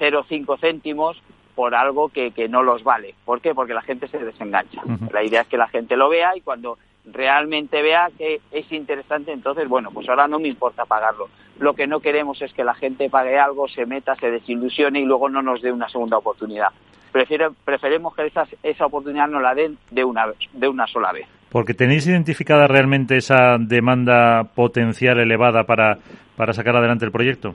[0.00, 1.22] 0,5 céntimos,
[1.54, 3.14] por algo que, que no los vale.
[3.24, 3.54] ¿Por qué?
[3.54, 4.82] Porque la gente se desengancha.
[5.12, 9.32] La idea es que la gente lo vea y cuando realmente vea que es interesante,
[9.32, 11.28] entonces, bueno, pues ahora no me importa pagarlo.
[11.58, 15.04] Lo que no queremos es que la gente pague algo, se meta, se desilusione y
[15.04, 16.68] luego no nos dé una segunda oportunidad.
[17.12, 21.26] Prefiero, preferemos que esa, esa oportunidad nos la den de una, de una sola vez.
[21.50, 25.98] Porque tenéis identificada realmente esa demanda potencial elevada para,
[26.36, 27.54] para sacar adelante el proyecto.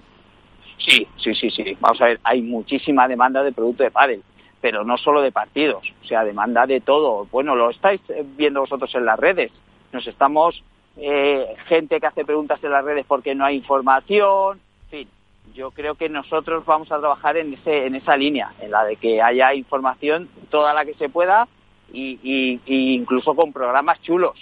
[0.77, 1.77] Sí, sí, sí, sí.
[1.81, 4.23] Vamos a ver, hay muchísima demanda de producto de pádel
[4.61, 7.27] pero no solo de partidos, o sea, demanda de todo.
[7.31, 8.01] Bueno, lo estáis
[8.35, 9.51] viendo vosotros en las redes.
[9.91, 10.63] Nos estamos,
[10.97, 15.07] eh, gente que hace preguntas en las redes porque no hay información, en fin.
[15.53, 18.97] Yo creo que nosotros vamos a trabajar en, ese, en esa línea, en la de
[18.97, 21.47] que haya información toda la que se pueda
[21.91, 24.37] y, y, incluso con programas chulos.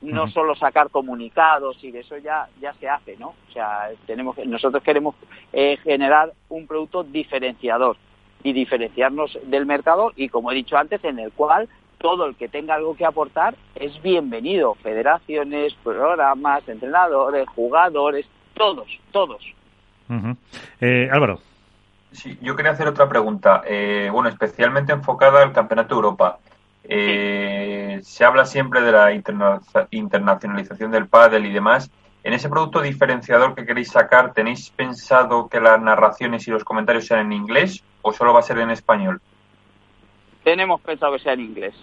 [0.00, 3.34] No solo sacar comunicados y eso ya, ya se hace, ¿no?
[3.48, 5.14] O sea, tenemos, nosotros queremos
[5.52, 7.96] eh, generar un producto diferenciador
[8.42, 12.48] y diferenciarnos del mercado y, como he dicho antes, en el cual todo el que
[12.48, 14.74] tenga algo que aportar es bienvenido.
[14.74, 19.42] Federaciones, programas, entrenadores, jugadores, todos, todos.
[20.80, 21.38] Eh, Álvaro.
[22.10, 26.38] Sí, yo quería hacer otra pregunta, eh, bueno, especialmente enfocada al Campeonato de Europa.
[26.84, 29.12] Eh, se habla siempre de la
[29.90, 31.90] internacionalización del pádel y demás.
[32.24, 37.06] En ese producto diferenciador que queréis sacar, ¿tenéis pensado que las narraciones y los comentarios
[37.06, 39.20] sean en inglés o solo va a ser en español?
[40.44, 41.74] Tenemos pensado que sea en inglés.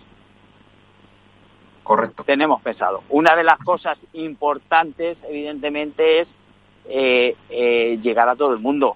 [1.83, 2.23] Correcto.
[2.23, 3.03] Tenemos pensado.
[3.09, 6.27] Una de las cosas importantes, evidentemente, es
[6.85, 8.95] eh, eh, llegar a todo el mundo.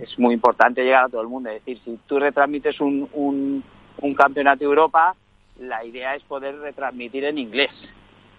[0.00, 1.48] Es muy importante llegar a todo el mundo.
[1.48, 3.64] Es decir, si tú retransmites un, un,
[3.98, 5.14] un campeonato de Europa,
[5.60, 7.70] la idea es poder retransmitir en inglés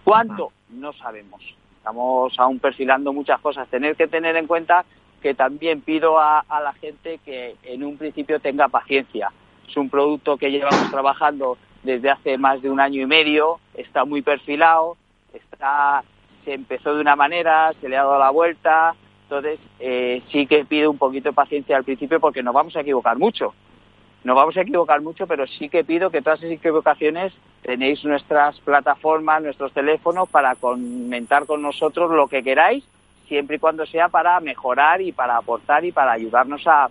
[0.04, 0.52] ¿Cuánto?
[0.68, 1.42] No sabemos.
[1.78, 3.66] Estamos aún perfilando muchas cosas.
[3.68, 4.84] Tener que tener en cuenta
[5.24, 9.32] que también pido a, la gente que en un principio tenga paciencia.
[9.66, 14.04] Es un producto que llevamos trabajando desde hace más de un año y medio, está
[14.04, 14.98] muy perfilado,
[15.32, 16.04] está,
[16.44, 20.66] se empezó de una manera, se le ha dado la vuelta, entonces eh, sí que
[20.66, 23.54] pido un poquito de paciencia al principio porque nos vamos a equivocar mucho.
[24.24, 27.32] Nos vamos a equivocar mucho, pero sí que pido que todas esas equivocaciones
[27.62, 32.84] tenéis nuestras plataformas, nuestros teléfonos para comentar con nosotros lo que queráis,
[33.28, 36.88] siempre y cuando sea para mejorar y para aportar y para ayudarnos a,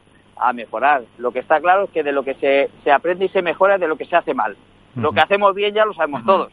[0.54, 1.04] mejorar.
[1.20, 3.76] Lo que está claro es que de lo que se, se aprende y se mejora
[3.76, 4.58] es de lo que se hace mal.
[4.96, 6.52] Lo que hacemos bien ya lo sabemos todos.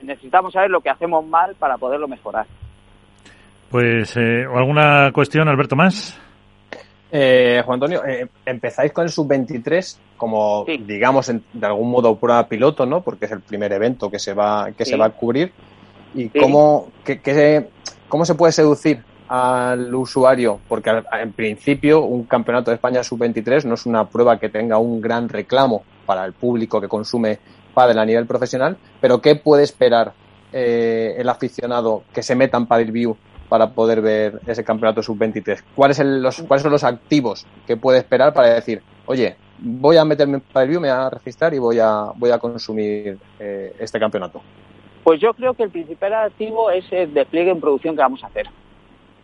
[0.00, 2.46] Necesitamos saber lo que hacemos mal para poderlo mejorar.
[3.70, 6.18] Pues, eh, ¿alguna cuestión, Alberto, más?
[7.12, 12.84] Eh, Juan Antonio, eh, empezáis con el sub-23 como, digamos, de algún modo prueba piloto,
[12.84, 13.00] ¿no?
[13.00, 15.52] Porque es el primer evento que se va, que se va a cubrir.
[16.14, 16.90] ¿Y cómo,
[18.10, 20.60] cómo se puede seducir al usuario?
[20.68, 25.00] Porque en principio un campeonato de España sub-23 no es una prueba que tenga un
[25.00, 27.38] gran reclamo para el público que consume
[27.72, 30.12] pádel a nivel profesional, pero ¿qué puede esperar
[30.52, 33.16] eh, el aficionado que se meta en Padel View
[33.48, 35.62] para poder ver ese campeonato sub-23?
[35.74, 35.98] ¿Cuáles,
[36.46, 40.70] ¿Cuáles son los activos que puede esperar para decir, oye, voy a meterme en Padel
[40.70, 44.42] View, me voy a registrar y voy a, voy a consumir eh, este campeonato?
[45.04, 48.26] Pues yo creo que el principal activo es el despliegue en producción que vamos a
[48.26, 48.48] hacer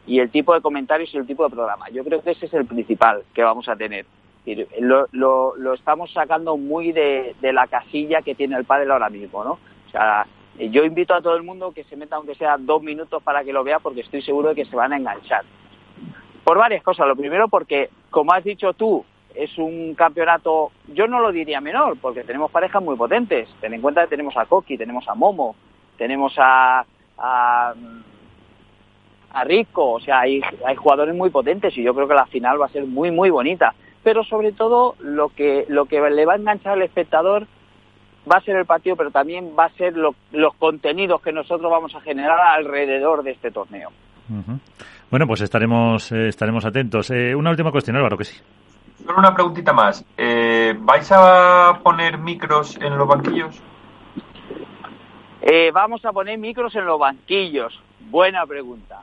[0.07, 1.89] y el tipo de comentarios y el tipo de programa.
[1.91, 4.07] Yo creo que ese es el principal que vamos a tener.
[4.79, 9.53] Lo, lo, estamos sacando muy de, la casilla que tiene el padre ahora mismo, ¿no?
[9.53, 10.25] O sea,
[10.57, 13.53] yo invito a todo el mundo que se meta aunque sea dos minutos para que
[13.53, 15.45] lo vea porque estoy seguro de que se van a enganchar.
[16.45, 17.09] Por varias cosas.
[17.09, 19.05] Lo primero porque, como has dicho tú,
[19.37, 23.49] es un campeonato, yo no lo diría menor, porque tenemos parejas muy potentes.
[23.61, 25.55] Ten en cuenta que tenemos a Coqui, tenemos a Momo,
[25.97, 26.85] tenemos a,
[27.19, 27.75] a,
[29.45, 32.67] Rico, o sea, hay, hay jugadores muy potentes y yo creo que la final va
[32.67, 33.75] a ser muy, muy bonita.
[34.03, 37.47] Pero sobre todo lo que, lo que le va a enganchar al espectador
[38.31, 41.95] va a ser el partido, pero también va a ser los contenidos que nosotros vamos
[41.95, 43.91] a generar alrededor de este torneo.
[45.11, 47.11] Bueno, pues estaremos, eh, estaremos atentos.
[47.11, 48.41] Eh, una última cuestión, Álvaro, que sí.
[49.07, 50.05] Solo una preguntita más.
[50.17, 53.63] Eh, ¿Vais a poner micros en los banquillos?
[55.43, 57.81] Eh, vamos a poner micros en los banquillos.
[58.11, 59.03] Buena pregunta.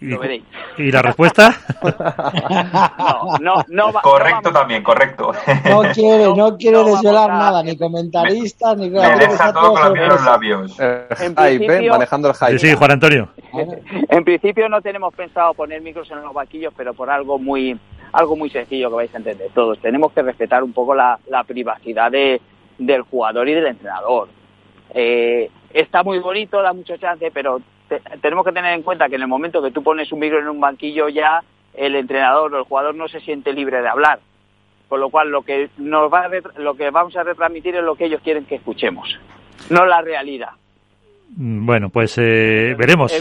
[0.00, 0.44] ¿Y, Lo veréis.
[0.76, 1.52] ¿Y la respuesta?
[3.40, 4.00] no, no, no.
[4.02, 5.32] correcto también, correcto.
[5.68, 8.90] No quiere, no quiere desvelar nada, ni comentaristas, ni...
[8.90, 10.76] Me deja todo con los labios.
[10.78, 12.58] Eh, en manejando el hype.
[12.58, 13.30] Sí, sí, Juan Antonio.
[13.52, 17.76] en principio no tenemos pensado poner micros en los banquillos, pero por algo muy
[18.16, 19.78] algo muy sencillo que vais a entender todos.
[19.78, 22.40] Tenemos que respetar un poco la, privacidad de,
[22.78, 24.28] del jugador y del entrenador.
[24.94, 27.60] Eh, está muy bonito, da mucho chance, pero
[28.22, 30.48] tenemos que tener en cuenta que en el momento que tú pones un micro en
[30.48, 31.42] un banquillo ya
[31.74, 34.18] el entrenador o el jugador no se siente libre de hablar.
[34.88, 38.06] Con lo cual lo que nos va lo que vamos a retransmitir es lo que
[38.06, 39.18] ellos quieren que escuchemos,
[39.68, 40.52] no la realidad.
[41.36, 43.12] Mm, bueno, pues eh, veremos.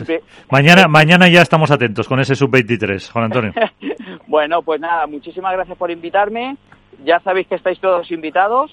[0.51, 3.53] Mañana, mañana ya estamos atentos con ese sub-23, Juan Antonio.
[4.27, 6.55] bueno, pues nada, muchísimas gracias por invitarme.
[7.03, 8.71] Ya sabéis que estáis todos invitados.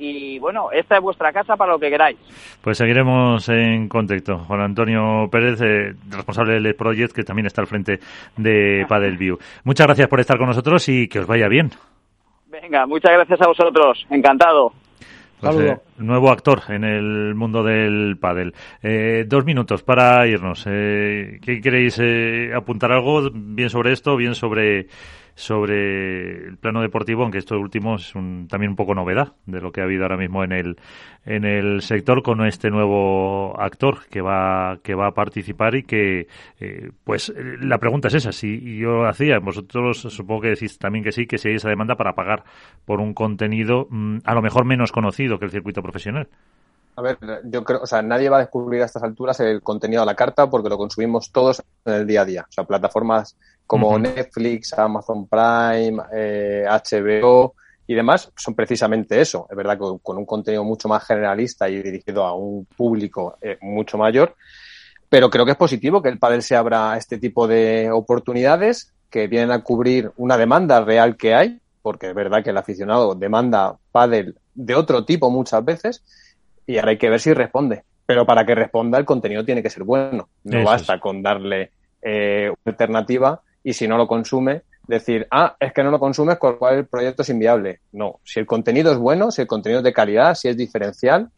[0.00, 2.16] Y bueno, esta es vuestra casa para lo que queráis.
[2.62, 4.38] Pues seguiremos en contacto.
[4.38, 7.98] Juan Antonio Pérez, eh, responsable del Project, que también está al frente
[8.36, 8.86] de
[9.18, 9.38] View.
[9.64, 11.70] Muchas gracias por estar con nosotros y que os vaya bien.
[12.46, 14.06] Venga, muchas gracias a vosotros.
[14.08, 14.72] Encantado.
[15.40, 18.54] Pues, eh, nuevo actor en el mundo del pádel.
[18.82, 20.64] Eh, dos minutos para irnos.
[20.66, 22.00] Eh, ¿Qué queréis
[22.54, 24.88] apuntar algo bien sobre esto, bien sobre
[25.38, 29.80] sobre el plano deportivo, aunque esto último es también un poco novedad de lo que
[29.80, 30.76] ha habido ahora mismo en el
[31.24, 36.26] en el sector con este nuevo actor que va que va a participar y que
[36.58, 41.04] eh, pues la pregunta es esa si yo lo hacía vosotros supongo que decís también
[41.04, 42.42] que sí que si hay esa demanda para pagar
[42.84, 46.28] por un contenido mm, a lo mejor menos conocido que el circuito profesional
[46.96, 50.02] a ver, yo creo, o sea, nadie va a descubrir a estas alturas el contenido
[50.02, 52.46] a la carta porque lo consumimos todos en el día a día.
[52.48, 53.36] O sea, plataformas
[53.68, 55.98] como Netflix, Amazon Prime,
[56.66, 59.46] HBO eh, y demás son precisamente eso.
[59.50, 63.58] Es verdad que con un contenido mucho más generalista y dirigido a un público eh,
[63.60, 64.34] mucho mayor.
[65.10, 68.94] Pero creo que es positivo que el pádel se abra a este tipo de oportunidades
[69.10, 73.14] que vienen a cubrir una demanda real que hay, porque es verdad que el aficionado
[73.14, 76.02] demanda pádel de otro tipo muchas veces
[76.66, 77.84] y ahora hay que ver si responde.
[78.06, 80.30] Pero para que responda el contenido tiene que ser bueno.
[80.44, 81.70] No basta con darle
[82.00, 86.38] eh, una alternativa y si no lo consume, decir, ah, es que no lo consumes,
[86.38, 87.80] con lo cual el proyecto es inviable.
[87.92, 91.30] No, si el contenido es bueno, si el contenido es de calidad, si es diferencial,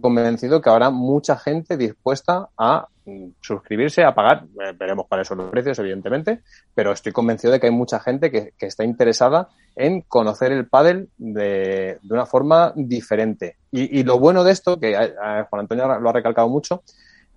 [0.00, 4.44] convencido que habrá mucha gente dispuesta a mm, suscribirse, a pagar.
[4.76, 6.40] Veremos cuáles son los precios, evidentemente,
[6.74, 11.08] pero estoy convencido de que hay mucha gente que, está interesada en conocer el pádel
[11.16, 13.56] de, de una forma diferente.
[13.70, 16.82] Y, lo bueno de esto, que eh, eh, Juan Antonio lo ha recalcado mucho,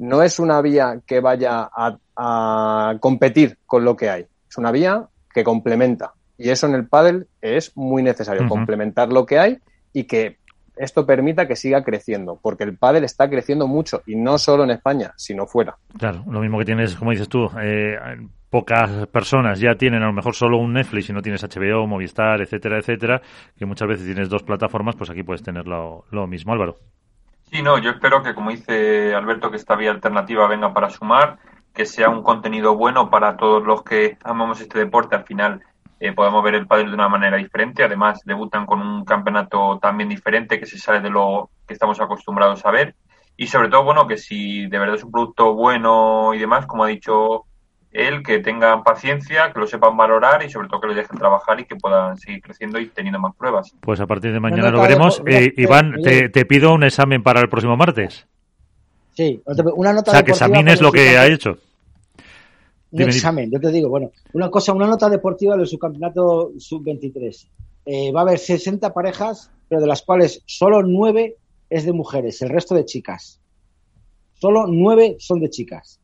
[0.01, 4.25] no es una vía que vaya a, competir con lo que hay.
[4.49, 6.13] Es una vía que complementa.
[6.37, 9.59] Y eso en el pádel es muy necesario, complementar lo que hay
[9.93, 10.37] y que
[10.75, 14.71] esto permita que siga creciendo, porque el pádel está creciendo mucho y no solo en
[14.71, 15.77] España, sino fuera.
[15.97, 17.95] Claro, lo mismo que tienes, como dices tú, eh,
[18.49, 22.41] pocas personas ya tienen a lo mejor solo un Netflix y no tienes HBO, Movistar,
[22.41, 23.21] etcétera, etcétera,
[23.55, 26.77] que muchas veces tienes dos plataformas, pues aquí puedes tener lo, mismo, Álvaro.
[27.51, 31.37] Sí, no, yo espero que, como dice Alberto, que esta vía alternativa venga para sumar
[31.73, 35.17] que sea un contenido bueno para todos los que amamos este deporte.
[35.17, 35.61] Al final
[35.99, 37.83] eh, podemos ver el pádel de una manera diferente.
[37.83, 42.65] Además, debutan con un campeonato también diferente que se sale de lo que estamos acostumbrados
[42.65, 42.95] a ver.
[43.35, 46.85] Y sobre todo, bueno, que si de verdad es un producto bueno y demás, como
[46.85, 47.47] ha dicho
[47.91, 51.59] él, que tengan paciencia, que lo sepan valorar y sobre todo que lo dejen trabajar
[51.59, 53.73] y que puedan seguir creciendo y teniendo más pruebas.
[53.81, 55.21] Pues a partir de mañana lo veremos.
[55.25, 58.27] Eh, Iván, te, te, pido un examen para el próximo martes.
[59.13, 59.41] Sí,
[59.75, 61.57] una nota O sea, que examines lo que ha hecho.
[62.91, 67.47] Un examen, yo te digo, bueno, una cosa, una nota deportiva del subcampeonato sub-23.
[67.85, 71.37] Eh, va a haber 60 parejas, pero de las cuales solo 9
[71.69, 73.39] es de mujeres, el resto de chicas.
[74.33, 76.00] Solo 9 son de chicas.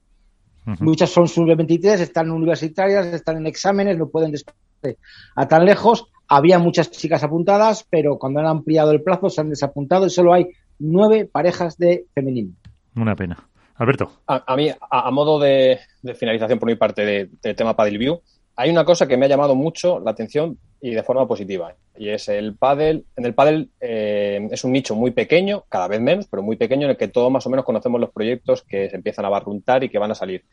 [0.79, 4.97] Muchas son sub-23, están universitarias, están en exámenes, no pueden desplazarse
[5.35, 6.07] a tan lejos.
[6.27, 10.33] Había muchas chicas apuntadas, pero cuando han ampliado el plazo se han desapuntado y solo
[10.33, 10.47] hay
[10.79, 12.53] nueve parejas de femenino.
[12.95, 13.47] Una pena.
[13.75, 14.11] Alberto.
[14.25, 15.79] A, mí, a, modo de,
[16.15, 18.21] finalización por mi parte del de tema Paddle View,
[18.55, 21.73] hay una cosa que me ha llamado mucho la atención y de forma positiva.
[21.97, 23.03] Y es el paddle.
[23.15, 26.85] En el paddle eh, es un nicho muy pequeño, cada vez menos, pero muy pequeño,
[26.85, 29.83] en el que todos más o menos conocemos los proyectos que se empiezan a barruntar
[29.83, 30.43] y que van a salir.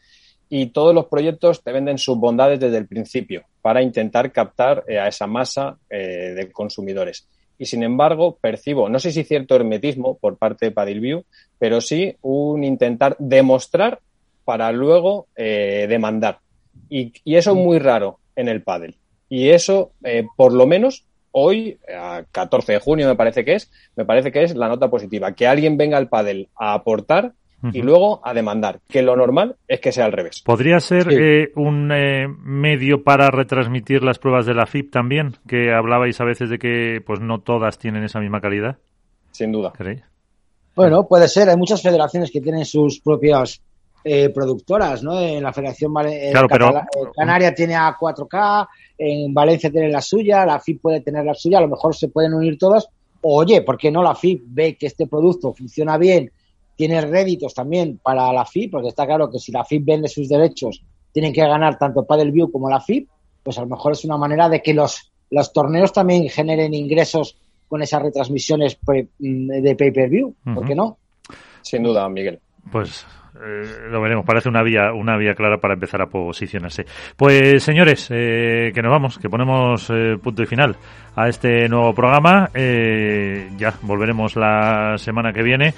[0.49, 4.99] Y todos los proyectos te venden sus bondades desde el principio para intentar captar eh,
[4.99, 7.27] a esa masa eh, de consumidores
[7.59, 11.25] y sin embargo percibo, no sé si cierto hermetismo por parte de Padilview,
[11.59, 14.01] pero sí un intentar demostrar
[14.45, 16.41] para luego eh, demandar.
[16.89, 18.97] Y, eso es muy raro en el pádel.
[19.35, 23.69] Y eso, eh, por lo menos hoy, a 14 de junio me parece que es,
[23.97, 25.32] me parece que es la nota positiva.
[25.32, 27.32] Que alguien venga al pádel a aportar
[27.73, 30.40] y luego a demandar, que lo normal es que sea al revés.
[30.44, 35.35] ¿Podría ser eh, un eh, medio para retransmitir las pruebas de la FIP también?
[35.48, 38.77] Que hablabais a veces de que pues no todas tienen esa misma calidad.
[39.32, 39.73] Sin duda.
[40.77, 41.48] Bueno, puede ser.
[41.48, 43.61] Hay muchas federaciones que tienen sus propias
[44.05, 45.18] eh, productoras, ¿no?
[45.18, 46.72] En la Federación claro, pero...
[47.16, 48.68] Canaria tiene a 4K,
[48.98, 52.09] en Valencia tiene la suya, la FIP puede tener la suya, a lo mejor se
[52.09, 52.86] pueden unir todas.
[53.22, 56.31] Oye, ¿por qué no la FIP ve que este producto funciona bien
[56.76, 60.28] tiene réditos también para la FIP, porque está claro que si la FIP vende sus
[60.28, 60.82] derechos,
[61.12, 63.09] tienen que ganar tanto View como la FIP,
[63.43, 67.36] pues a lo mejor es una manera de que los, los torneos también generen ingresos
[67.68, 70.98] con esas retransmisiones mm, de pay-per-view, ¿por qué no?
[71.62, 72.40] Sin duda, Miguel.
[72.70, 73.06] Pues
[73.43, 74.24] eh, lo veremos.
[74.24, 76.85] Parece una vía, una vía clara para empezar a posicionarse.
[77.16, 80.77] Pues señores, eh, que nos vamos, que ponemos eh, punto y final
[81.16, 82.51] a este nuevo programa.
[82.55, 85.74] ya volveremos la semana que viene.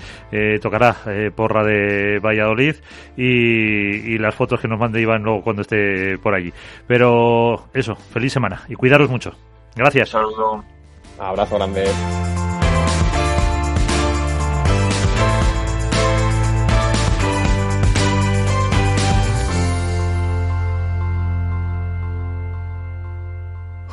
[0.61, 0.97] tocará
[1.35, 2.77] porra de Valladolid
[3.17, 6.53] y, las fotos que nos mande Iván luego cuando esté por allí.
[6.87, 9.33] Pero eso, feliz semana y cuidaros mucho.
[9.75, 10.09] Gracias.
[10.09, 10.65] Saludo.
[11.19, 11.85] Abrazo grande.